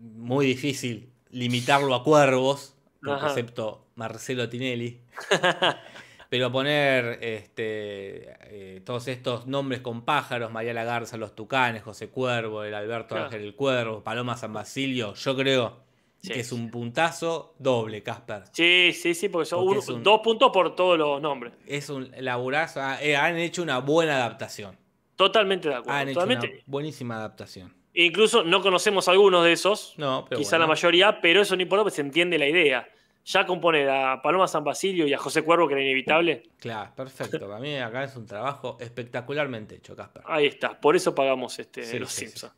[0.00, 2.74] muy difícil limitarlo a cuervos,
[3.06, 3.28] Ajá.
[3.28, 5.00] excepto Marcelo Tinelli.
[6.30, 8.34] Pero poner este,
[8.76, 13.24] eh, todos estos nombres con pájaros, María Garza, los Tucanes, José Cuervo, el Alberto Claro.
[13.26, 15.84] Ángel el Cuervo, Paloma San Basilio, yo creo
[16.22, 16.32] Sí.
[16.32, 18.44] que es un puntazo doble, Casper.
[18.52, 21.52] Sí, sí, sí, porque son Porque un- dos puntos por todos los nombres.
[21.66, 24.74] Es un laburazo, ah, eh, han hecho una buena adaptación.
[25.16, 25.98] Totalmente de acuerdo.
[25.98, 26.46] Han hecho totalmente.
[26.48, 27.72] una buenísima adaptación.
[27.94, 31.84] Incluso no conocemos algunos de esos, No, pero quizá la mayoría, pero eso no importa
[31.84, 32.88] porque se entiende la idea.
[33.26, 36.42] ya componer a Paloma San Basilio y a José Cuervo, que era inevitable.
[36.58, 37.38] Claro, perfecto.
[37.48, 40.22] Para mí acá es un trabajo espectacularmente hecho, Casper.
[40.26, 42.52] Ahí está, por eso pagamos este, Sí, Los sí, Simpsons.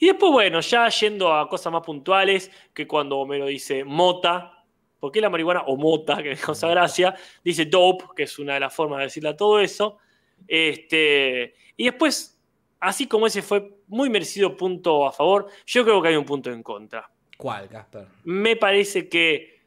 [0.00, 4.64] Y después, bueno, ya yendo a cosas más puntuales, que cuando Homero dice mota,
[4.98, 7.14] ¿por qué la marihuana o mota, que causa gracia?
[7.44, 9.98] Dice dope, que es una de las formas de decirle a todo eso.
[10.46, 12.38] Este, y después,
[12.80, 16.50] así como ese fue muy merecido punto a favor, yo creo que hay un punto
[16.50, 17.10] en contra.
[17.36, 18.06] ¿Cuál, Casper?
[18.24, 19.60] Me parece que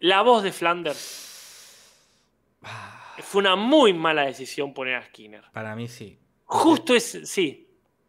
[0.00, 1.28] la voz de Flanders
[2.62, 5.44] Ah, fue una muy mala decisión poner a Skinner.
[5.52, 6.18] Para mí sí.
[6.44, 7.68] Justo es, sí,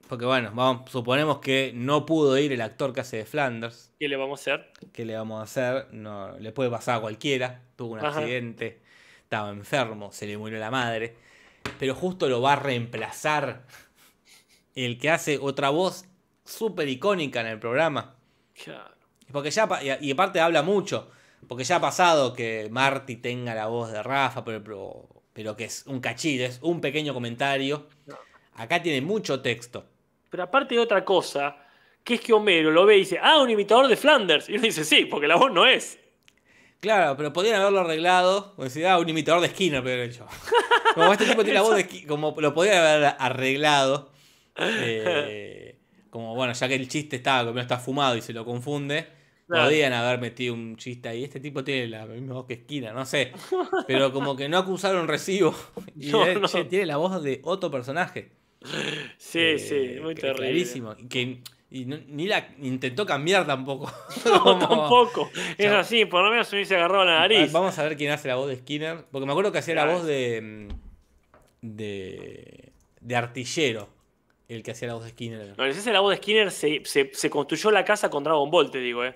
[0.09, 3.93] Porque bueno, vamos, suponemos que no pudo ir el actor que hace de Flanders.
[3.99, 4.73] ¿qué le vamos a hacer?
[4.91, 5.93] ¿Qué le vamos a hacer?
[5.93, 7.61] No, le puede pasar a cualquiera.
[7.75, 8.19] Tuvo un Ajá.
[8.19, 8.81] accidente,
[9.21, 11.15] estaba enfermo, se le murió la madre.
[11.79, 13.65] Pero justo lo va a reemplazar
[14.75, 16.05] el que hace otra voz
[16.45, 18.15] súper icónica en el programa.
[18.63, 18.95] Claro.
[19.31, 19.67] Porque ya,
[19.99, 21.09] y aparte habla mucho.
[21.47, 25.65] Porque ya ha pasado que Marty tenga la voz de Rafa, pero, pero, pero que
[25.65, 27.87] es un cachillo, es un pequeño comentario.
[28.05, 28.17] No.
[28.55, 29.85] Acá tiene mucho texto.
[30.29, 31.57] Pero aparte de otra cosa,
[32.03, 34.49] que es que Homero lo ve y dice, ah, un imitador de Flanders.
[34.49, 35.99] Y uno dice, sí, porque la voz no es.
[36.81, 38.53] Claro, pero podrían haberlo arreglado.
[38.57, 40.25] O decir, ah, un imitador de Skinner, pero hecho.
[40.95, 44.11] Como este tipo tiene la voz de Skinner, como lo podrían haber arreglado.
[44.57, 45.77] eh,
[46.09, 49.07] como bueno, ya que el chiste estaba, como está fumado y se lo confunde.
[49.47, 49.63] Claro.
[49.65, 51.23] Podrían haber metido un chiste ahí.
[51.23, 53.31] Este tipo tiene la misma voz que Skinner, no sé.
[53.87, 55.53] Pero como que no acusaron recibo.
[55.99, 56.47] Y No, eh, no.
[56.47, 58.31] che, tiene la voz de otro personaje.
[59.17, 60.47] Sí, Eh, sí, muy que- terrible.
[60.47, 60.95] Clarísimo.
[61.09, 61.41] Que,
[61.71, 63.91] y no- ni la intentó cambiar tampoco.
[64.25, 65.31] No, Como- tampoco.
[65.57, 67.51] Es así, por lo menos se hubiese agarrado la nariz.
[67.51, 69.05] Vamos a ver quién hace la voz de Skinner.
[69.11, 70.67] Porque me acuerdo que hacía la voz de.
[71.61, 72.71] de.
[72.99, 73.89] de artillero.
[74.47, 75.57] El que hacía la voz de Skinner.
[75.57, 78.23] No, si esa es la voz de Skinner, se, se- se construyó la casa con
[78.23, 79.15] Dragon Ball, te digo, eh.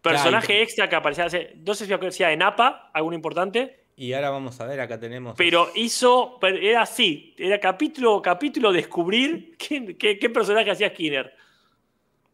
[0.00, 4.12] Personaje Claro, extra que aparecía, hace- no sé si aparecía de Napa, algún importante, Y
[4.14, 5.34] ahora vamos a ver, acá tenemos.
[5.36, 11.34] pero hizo, era así, era capítulo capítulo descubrir qué, qué- qué personaje hacía Skinner.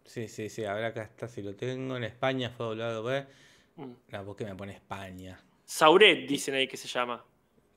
[0.07, 0.65] Sí, sí, sí.
[0.65, 1.29] A ver, acá está.
[1.29, 1.97] Si lo tengo.
[1.97, 3.03] En España fue doblado.
[3.03, 3.27] ¿ver?
[3.77, 3.93] Mm.
[4.09, 5.39] No, ¿por qué me pone España?
[5.65, 7.25] Sauret, dicen ahí que se llama.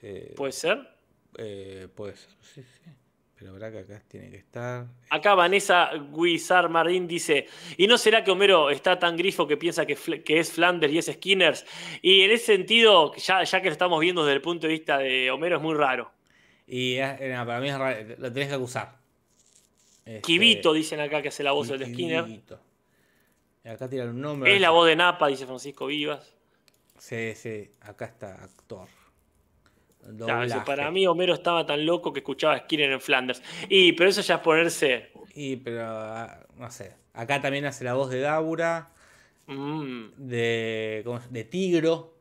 [0.01, 0.99] Eh, ¿Puede ser?
[1.37, 2.91] eh, puede ser, sí, sí.
[3.37, 4.85] Pero verá que acá tiene que estar.
[5.09, 7.47] Acá Vanessa Guizar Marín dice,
[7.77, 10.97] ¿y no será que Homero está tan grifo que piensa que, que es Flanders y
[10.97, 11.65] es Skinners?
[12.01, 14.97] Y en ese sentido, ya, ya que lo estamos viendo desde el punto de vista
[14.97, 16.11] de Homero, es muy raro.
[16.67, 18.98] Y eh, no, para mí es raro, lo tenés que acusar.
[20.09, 22.25] Este, dicen acá que hace la voz del de Skinner.
[23.63, 24.55] Acá tiran un nombre.
[24.55, 26.35] Es la voz de Napa, dice Francisco Vivas.
[26.97, 28.87] Sí, sí, acá está, actor.
[30.17, 33.43] Claro, para mí Homero estaba tan loco que escuchaba a Skinner en Flanders.
[33.67, 35.11] Y, pero eso ya es ponerse...
[35.35, 36.95] Y, pero, ah, no sé.
[37.13, 38.91] Acá también hace la voz de Daura,
[39.45, 42.15] mm, de, de Tigro,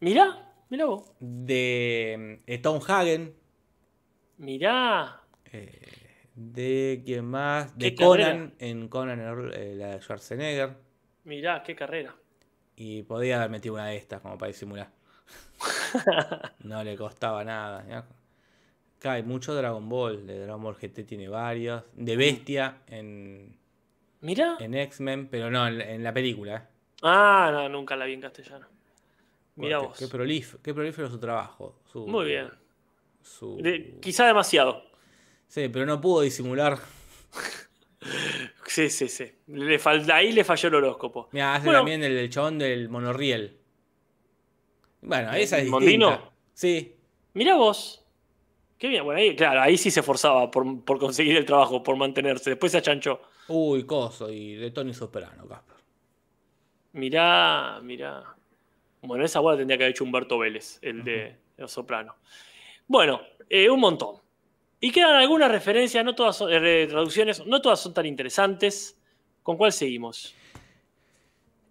[0.00, 1.10] mirá, mirá vos.
[1.20, 3.34] de eh, Tom Hagen,
[4.36, 5.22] Mirá.
[5.52, 5.99] eh,
[6.40, 8.52] de quién más, de Conan, carrera.
[8.58, 10.70] en Conan, el- eh, la de Schwarzenegger.
[11.24, 12.14] Mirá, qué carrera.
[12.76, 14.90] Y podía haber metido una de estas como para disimular.
[16.64, 17.84] no le costaba nada.
[17.88, 18.06] ¿ya?
[18.98, 20.26] Acá hay mucho Dragon Ball.
[20.26, 21.82] De Dragon Ball GT tiene varios.
[21.94, 23.56] De Bestia en,
[24.22, 24.56] Mirá.
[24.60, 26.56] en X-Men, pero no en, en la película.
[26.56, 26.62] ¿eh?
[27.02, 28.66] Ah, no, nunca la vi en castellano.
[29.56, 29.98] Mirá vos.
[29.98, 31.80] Qué, prolif- qué prolífero su trabajo.
[31.92, 32.48] su- Muy bien.
[33.22, 34.84] su- De- quizá demasiado.
[35.50, 36.78] Sí, pero no pudo disimular.
[38.66, 39.30] Sí, sí, sí.
[39.48, 41.28] Le fal- ahí le falló el horóscopo.
[41.32, 41.80] Mira, hace Bueno.
[41.80, 43.58] también el, el chabón del monorriel.
[45.02, 45.70] Bueno, esa es ¿El distinta.
[46.06, 46.32] Mondino?
[46.54, 46.94] Sí.
[47.34, 48.04] Mirá vos.
[48.78, 49.02] Qué bien.
[49.04, 52.50] Bueno, ahí, claro, ahí sí se esforzaba por, por conseguir el trabajo, por mantenerse.
[52.50, 53.20] Después se achanchó.
[53.48, 54.30] Uy, coso.
[54.30, 55.76] Y de Tony Soprano, Casper.
[56.92, 58.22] Mirá, mirá.
[59.02, 62.14] Bueno, esa bola tendría que haber hecho Humberto Vélez, el de Los Soprano.
[62.86, 64.16] Bueno, eh, un montón.
[64.80, 68.98] Y quedan algunas referencias, no todas son, eh, traducciones, no todas son tan interesantes.
[69.42, 70.34] ¿Con cuál seguimos?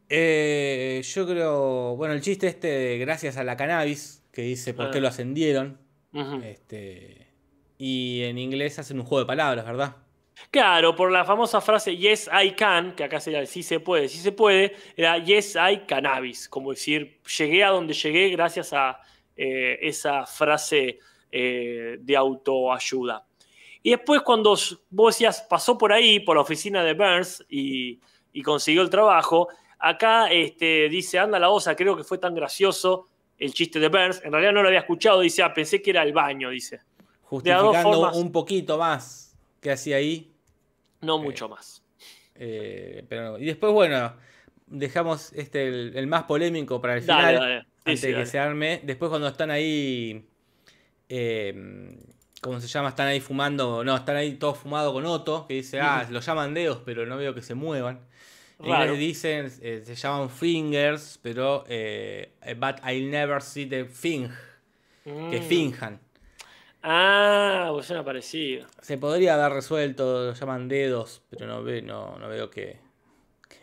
[0.09, 4.91] Eh, yo creo, bueno, el chiste este de gracias a la cannabis, que dice por
[4.91, 5.01] qué Ah.
[5.01, 5.79] lo ascendieron.
[6.13, 6.41] Ujú.
[6.43, 7.27] Este,
[7.77, 9.95] y en inglés hacen un juego de palabras, ¿verdad?
[10.51, 14.17] Claro, por la famosa frase Yes, I can, que acá sería sí se puede, sí
[14.19, 18.99] se puede, era Yes, I cannabis, como decir, llegué a donde llegué gracias a
[19.35, 20.99] eh, esa frase
[21.31, 23.25] eh, de autoayuda.
[23.81, 24.57] Y después cuando
[24.89, 27.99] vos decías, pasó por ahí, por la oficina de Burns y,
[28.33, 29.47] y consiguió el trabajo,
[29.77, 33.07] acá este, dice, anda la osa, creo que fue tan gracioso
[33.37, 36.03] el chiste de Burns, en realidad no lo había escuchado, dice, ah, pensé que era
[36.03, 36.83] el baño, dice, De
[37.23, 38.17] Justificando formas.
[38.17, 40.33] un poquito más que hacía ahí.
[41.01, 41.81] no mucho más.
[42.35, 44.13] eh, pero, y después, bueno,
[44.67, 47.35] dejamos este el, el más polémico para el Dale, final.
[47.49, 47.61] dale.
[47.61, 48.81] Sí, antes sí, de que se arme.
[48.83, 50.25] Después cuando están ahí.
[51.09, 51.97] Eh,
[52.41, 52.89] ¿Cómo se llama?
[52.89, 53.83] Están ahí fumando.
[53.83, 55.45] No, están ahí todos fumados con Otto.
[55.47, 57.99] Que dice, ah, lo llaman dedos, pero no veo que se muevan.
[58.59, 58.83] En Raro.
[58.93, 64.29] inglés dicen, eh, se llaman fingers, pero eh, but I'll never see the fing.
[65.03, 65.43] Que Mm.
[65.47, 65.99] finjan.
[66.83, 68.67] Ah, pues suena parecido.
[68.81, 72.79] Se podría haber resuelto, lo llaman dedos, pero no, ve, no, no veo que,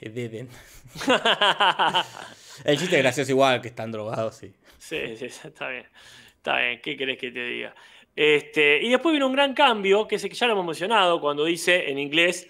[0.00, 0.48] que deden.
[2.64, 4.36] El chiste es gracioso igual, que están drogados.
[4.36, 5.86] Sí, sí, sí, está bien.
[6.46, 7.74] Está bien, ¿qué querés que te diga?
[8.14, 11.20] Este, y después viene un gran cambio, que es el que ya lo hemos mencionado,
[11.20, 12.48] cuando dice en inglés,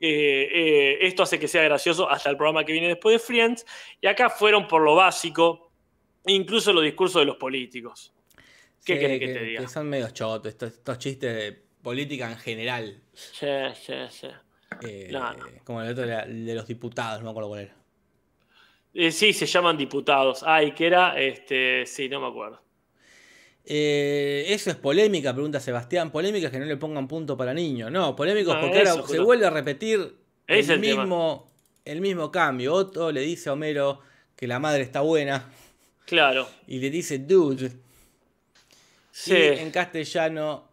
[0.00, 3.66] eh, eh, esto hace que sea gracioso hasta el programa que viene después de Friends,
[4.00, 5.70] y acá fueron por lo básico,
[6.24, 8.14] incluso los discursos de los políticos.
[8.82, 9.60] ¿Qué Sí, querés que te diga?
[9.60, 13.02] Que son medio chotos, estos, estos chistes de política en general.
[13.12, 14.28] Sí, sí, sí.
[14.88, 15.44] eh, No, no.
[15.62, 17.81] Como el otro de, de los diputados, no me acuerdo cuál era.
[18.94, 20.42] Eh, sí, se llaman diputados.
[20.46, 21.18] Ay, ¿qué era?
[21.20, 22.60] Este, sí, no me acuerdo.
[23.64, 26.10] Eh, eso es polémica, pregunta Sebastián.
[26.10, 27.90] Polémica es que no le pongan punto para niños.
[27.92, 29.24] No, polémicos Ah, porque eso, ahora se justo.
[29.24, 29.98] vuelve a repetir
[30.46, 30.78] el el tema.
[31.02, 31.52] mismo,
[31.84, 32.74] el mismo cambio.
[32.74, 34.00] Otto le dice a Homero
[34.36, 35.48] que la madre está buena
[36.06, 36.48] Claro.
[36.66, 37.70] y le dice dude.
[39.12, 39.32] Sí.
[39.34, 40.68] Y en castellano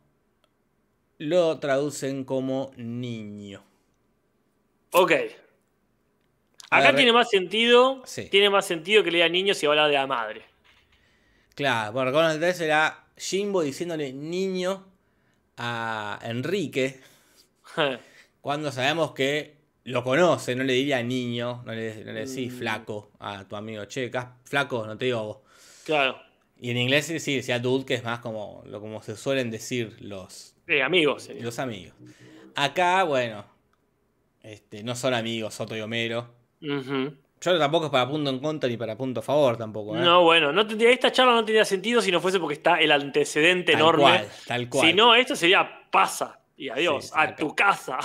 [1.20, 3.64] lo traducen como niño.
[4.92, 5.12] Ok.
[6.70, 8.02] Acá tiene más sentido.
[8.06, 8.30] Sí.
[8.30, 10.44] Tiene más sentido que le diga niños y habla de la madre.
[11.56, 14.86] Claro, bueno, con el 3 era Jimbo diciéndole niño
[15.58, 17.02] a Enrique
[18.42, 22.58] cuando sabemos que lo conoce, no le diría niño, no le, no le decís Mm.
[22.60, 24.12] flaco a tu amigo, che,
[24.46, 25.38] flaco, no te digo vos.
[25.86, 26.22] claro.
[26.62, 29.96] Y en inglés sí, decía dude, que es más como, lo, como se suelen decir
[30.02, 31.30] los, Eh, amigos.
[31.40, 31.96] los amigos.
[32.56, 33.46] Acá, bueno,
[34.44, 36.34] este, no son amigos Soto y Homero.
[36.62, 37.14] Ujú.
[37.42, 39.96] Yo tampoco es para punto en contra ni para punto a favor tampoco.
[39.98, 40.02] ¿eh?
[40.02, 42.92] No, bueno, no tendría, esta charla no tendría sentido si no fuese porque está el
[42.92, 44.02] antecedente Tal enorme.
[44.04, 44.88] cual, tal cual.
[44.88, 47.98] Si no, esto sería pasa y adiós, Sí, a tu casa.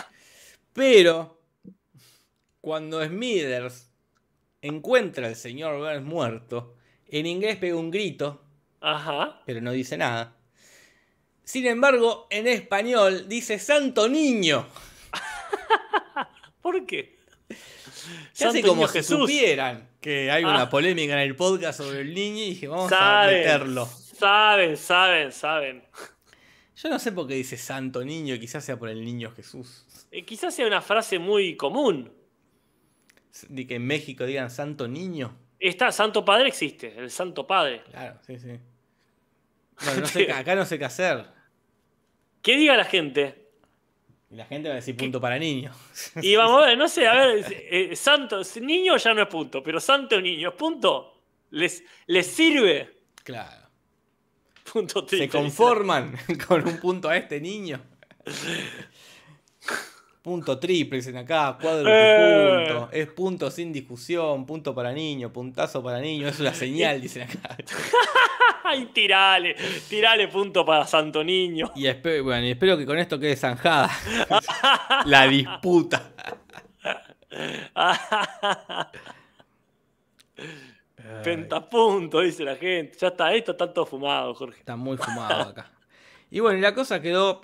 [0.73, 1.41] Pero
[2.61, 3.91] cuando Smithers
[4.63, 6.77] encuentra al señor Burns muerto,
[7.09, 8.41] en inglés pega un grito,
[8.81, 9.41] Ajá.
[9.45, 10.37] pero no dice nada.
[11.43, 14.67] Sin embargo, en español dice Santo Niño.
[16.63, 17.19] ¿Por qué?
[18.39, 19.19] Casi como si Jesús.
[19.21, 20.49] supieran que hay Ah.
[20.49, 23.87] una polémica en el podcast sobre el niño y dije, vamos a meterlo.
[23.87, 25.83] saben, saben, saben.
[26.77, 29.85] Yo no sé por qué dice Santo Niño, quizás sea por el niño Jesús.
[30.11, 32.13] Eh, quizás sea una frase muy común.
[33.49, 35.37] De que en México digan Santo Niño.
[35.59, 37.83] Está, Santo Padre existe, el Santo Padre.
[37.91, 38.59] Claro, sí, sí.
[39.85, 41.25] Bueno, no sé, acá no sé qué hacer.
[42.43, 43.44] ¿Qué diga la gente?
[44.35, 45.77] Y la gente va a decir punto para niños.
[46.21, 49.63] Y vamos a ver, no sé, a ver, eh, Santo, niño ya no es punto,
[49.63, 51.21] pero Santo niño es punto.
[51.51, 53.03] ¿Les, les sirve?
[53.23, 53.69] Claro.
[54.73, 57.81] Punto ¿Se conforman con un punto a este niño?
[60.21, 62.67] Punto triple, dicen acá, cuadro Eh.
[62.67, 62.89] punto.
[62.91, 67.57] Es punto sin discusión, punto para niño, puntazo para niño, es una señal, dicen acá.
[68.67, 69.55] Ay, tirale,
[69.89, 71.71] tirale punto para Santo Niño.
[71.77, 73.91] Y espero, bueno, y espero que con esto quede zanjada
[75.05, 76.11] la disputa.
[81.23, 82.97] Pentapunto, dice la gente.
[82.99, 84.61] Ya está, esto está todo fumado, Jorge.
[84.61, 85.71] Está muy fumado acá.
[86.31, 87.43] Y bueno, y la cosa quedó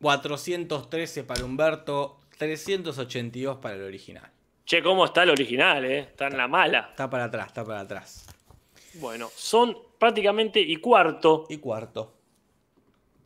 [0.00, 4.30] 413 para Humberto, 382 para el original.
[4.64, 5.98] Che, ¿cómo está el original, eh?
[5.98, 6.88] Está en la mala.
[6.90, 8.33] Está para atrás, está para atrás.
[8.94, 11.46] Bueno, son prácticamente y cuarto.
[11.48, 12.12] Y cuarto.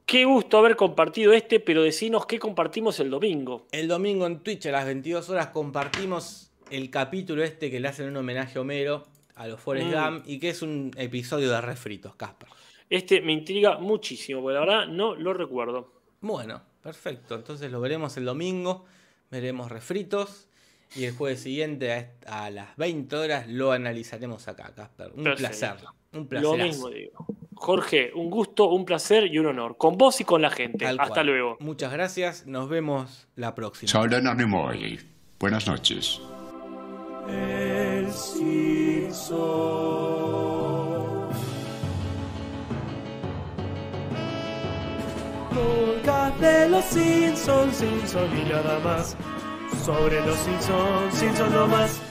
[0.07, 3.66] Qué gusto haber compartido este, pero decinos qué compartimos el domingo.
[3.73, 8.09] El domingo en Twitch a las 22 horas compartimos el capítulo este que le hacen
[8.09, 9.93] un homenaje a Homero, a los Forrest Mm.
[9.93, 12.49] Gump, y que es un episodio de refritos, Casper.
[12.89, 15.93] Este me intriga muchísimo, porque la verdad no lo recuerdo.
[16.23, 17.35] Bueno, perfecto.
[17.35, 18.86] Entonces lo veremos el domingo,
[19.31, 20.48] veremos refritos,
[20.94, 25.12] y el jueves siguiente a, las 20 horas lo analizaremos acá, Casper.
[25.15, 25.36] Un Perfecto.
[25.36, 25.77] placer.
[26.12, 26.62] Un Lo placer.
[26.62, 27.27] mismo digo.
[27.55, 29.77] Jorge, un gusto, un placer y un honor.
[29.77, 30.86] Con vos y con la gente.
[30.86, 31.56] Hasta luego.
[31.60, 32.47] Muchas gracias.
[32.47, 33.90] Nos vemos la próxima.
[33.90, 35.01] Saludan Anemoi.
[35.40, 36.20] Buenas noches.
[37.28, 39.48] El Simpson.
[45.51, 49.16] Podcast de los Simpsons, Simpson y nada más.
[49.85, 52.07] Sobre los Simpsons, Simpson no más.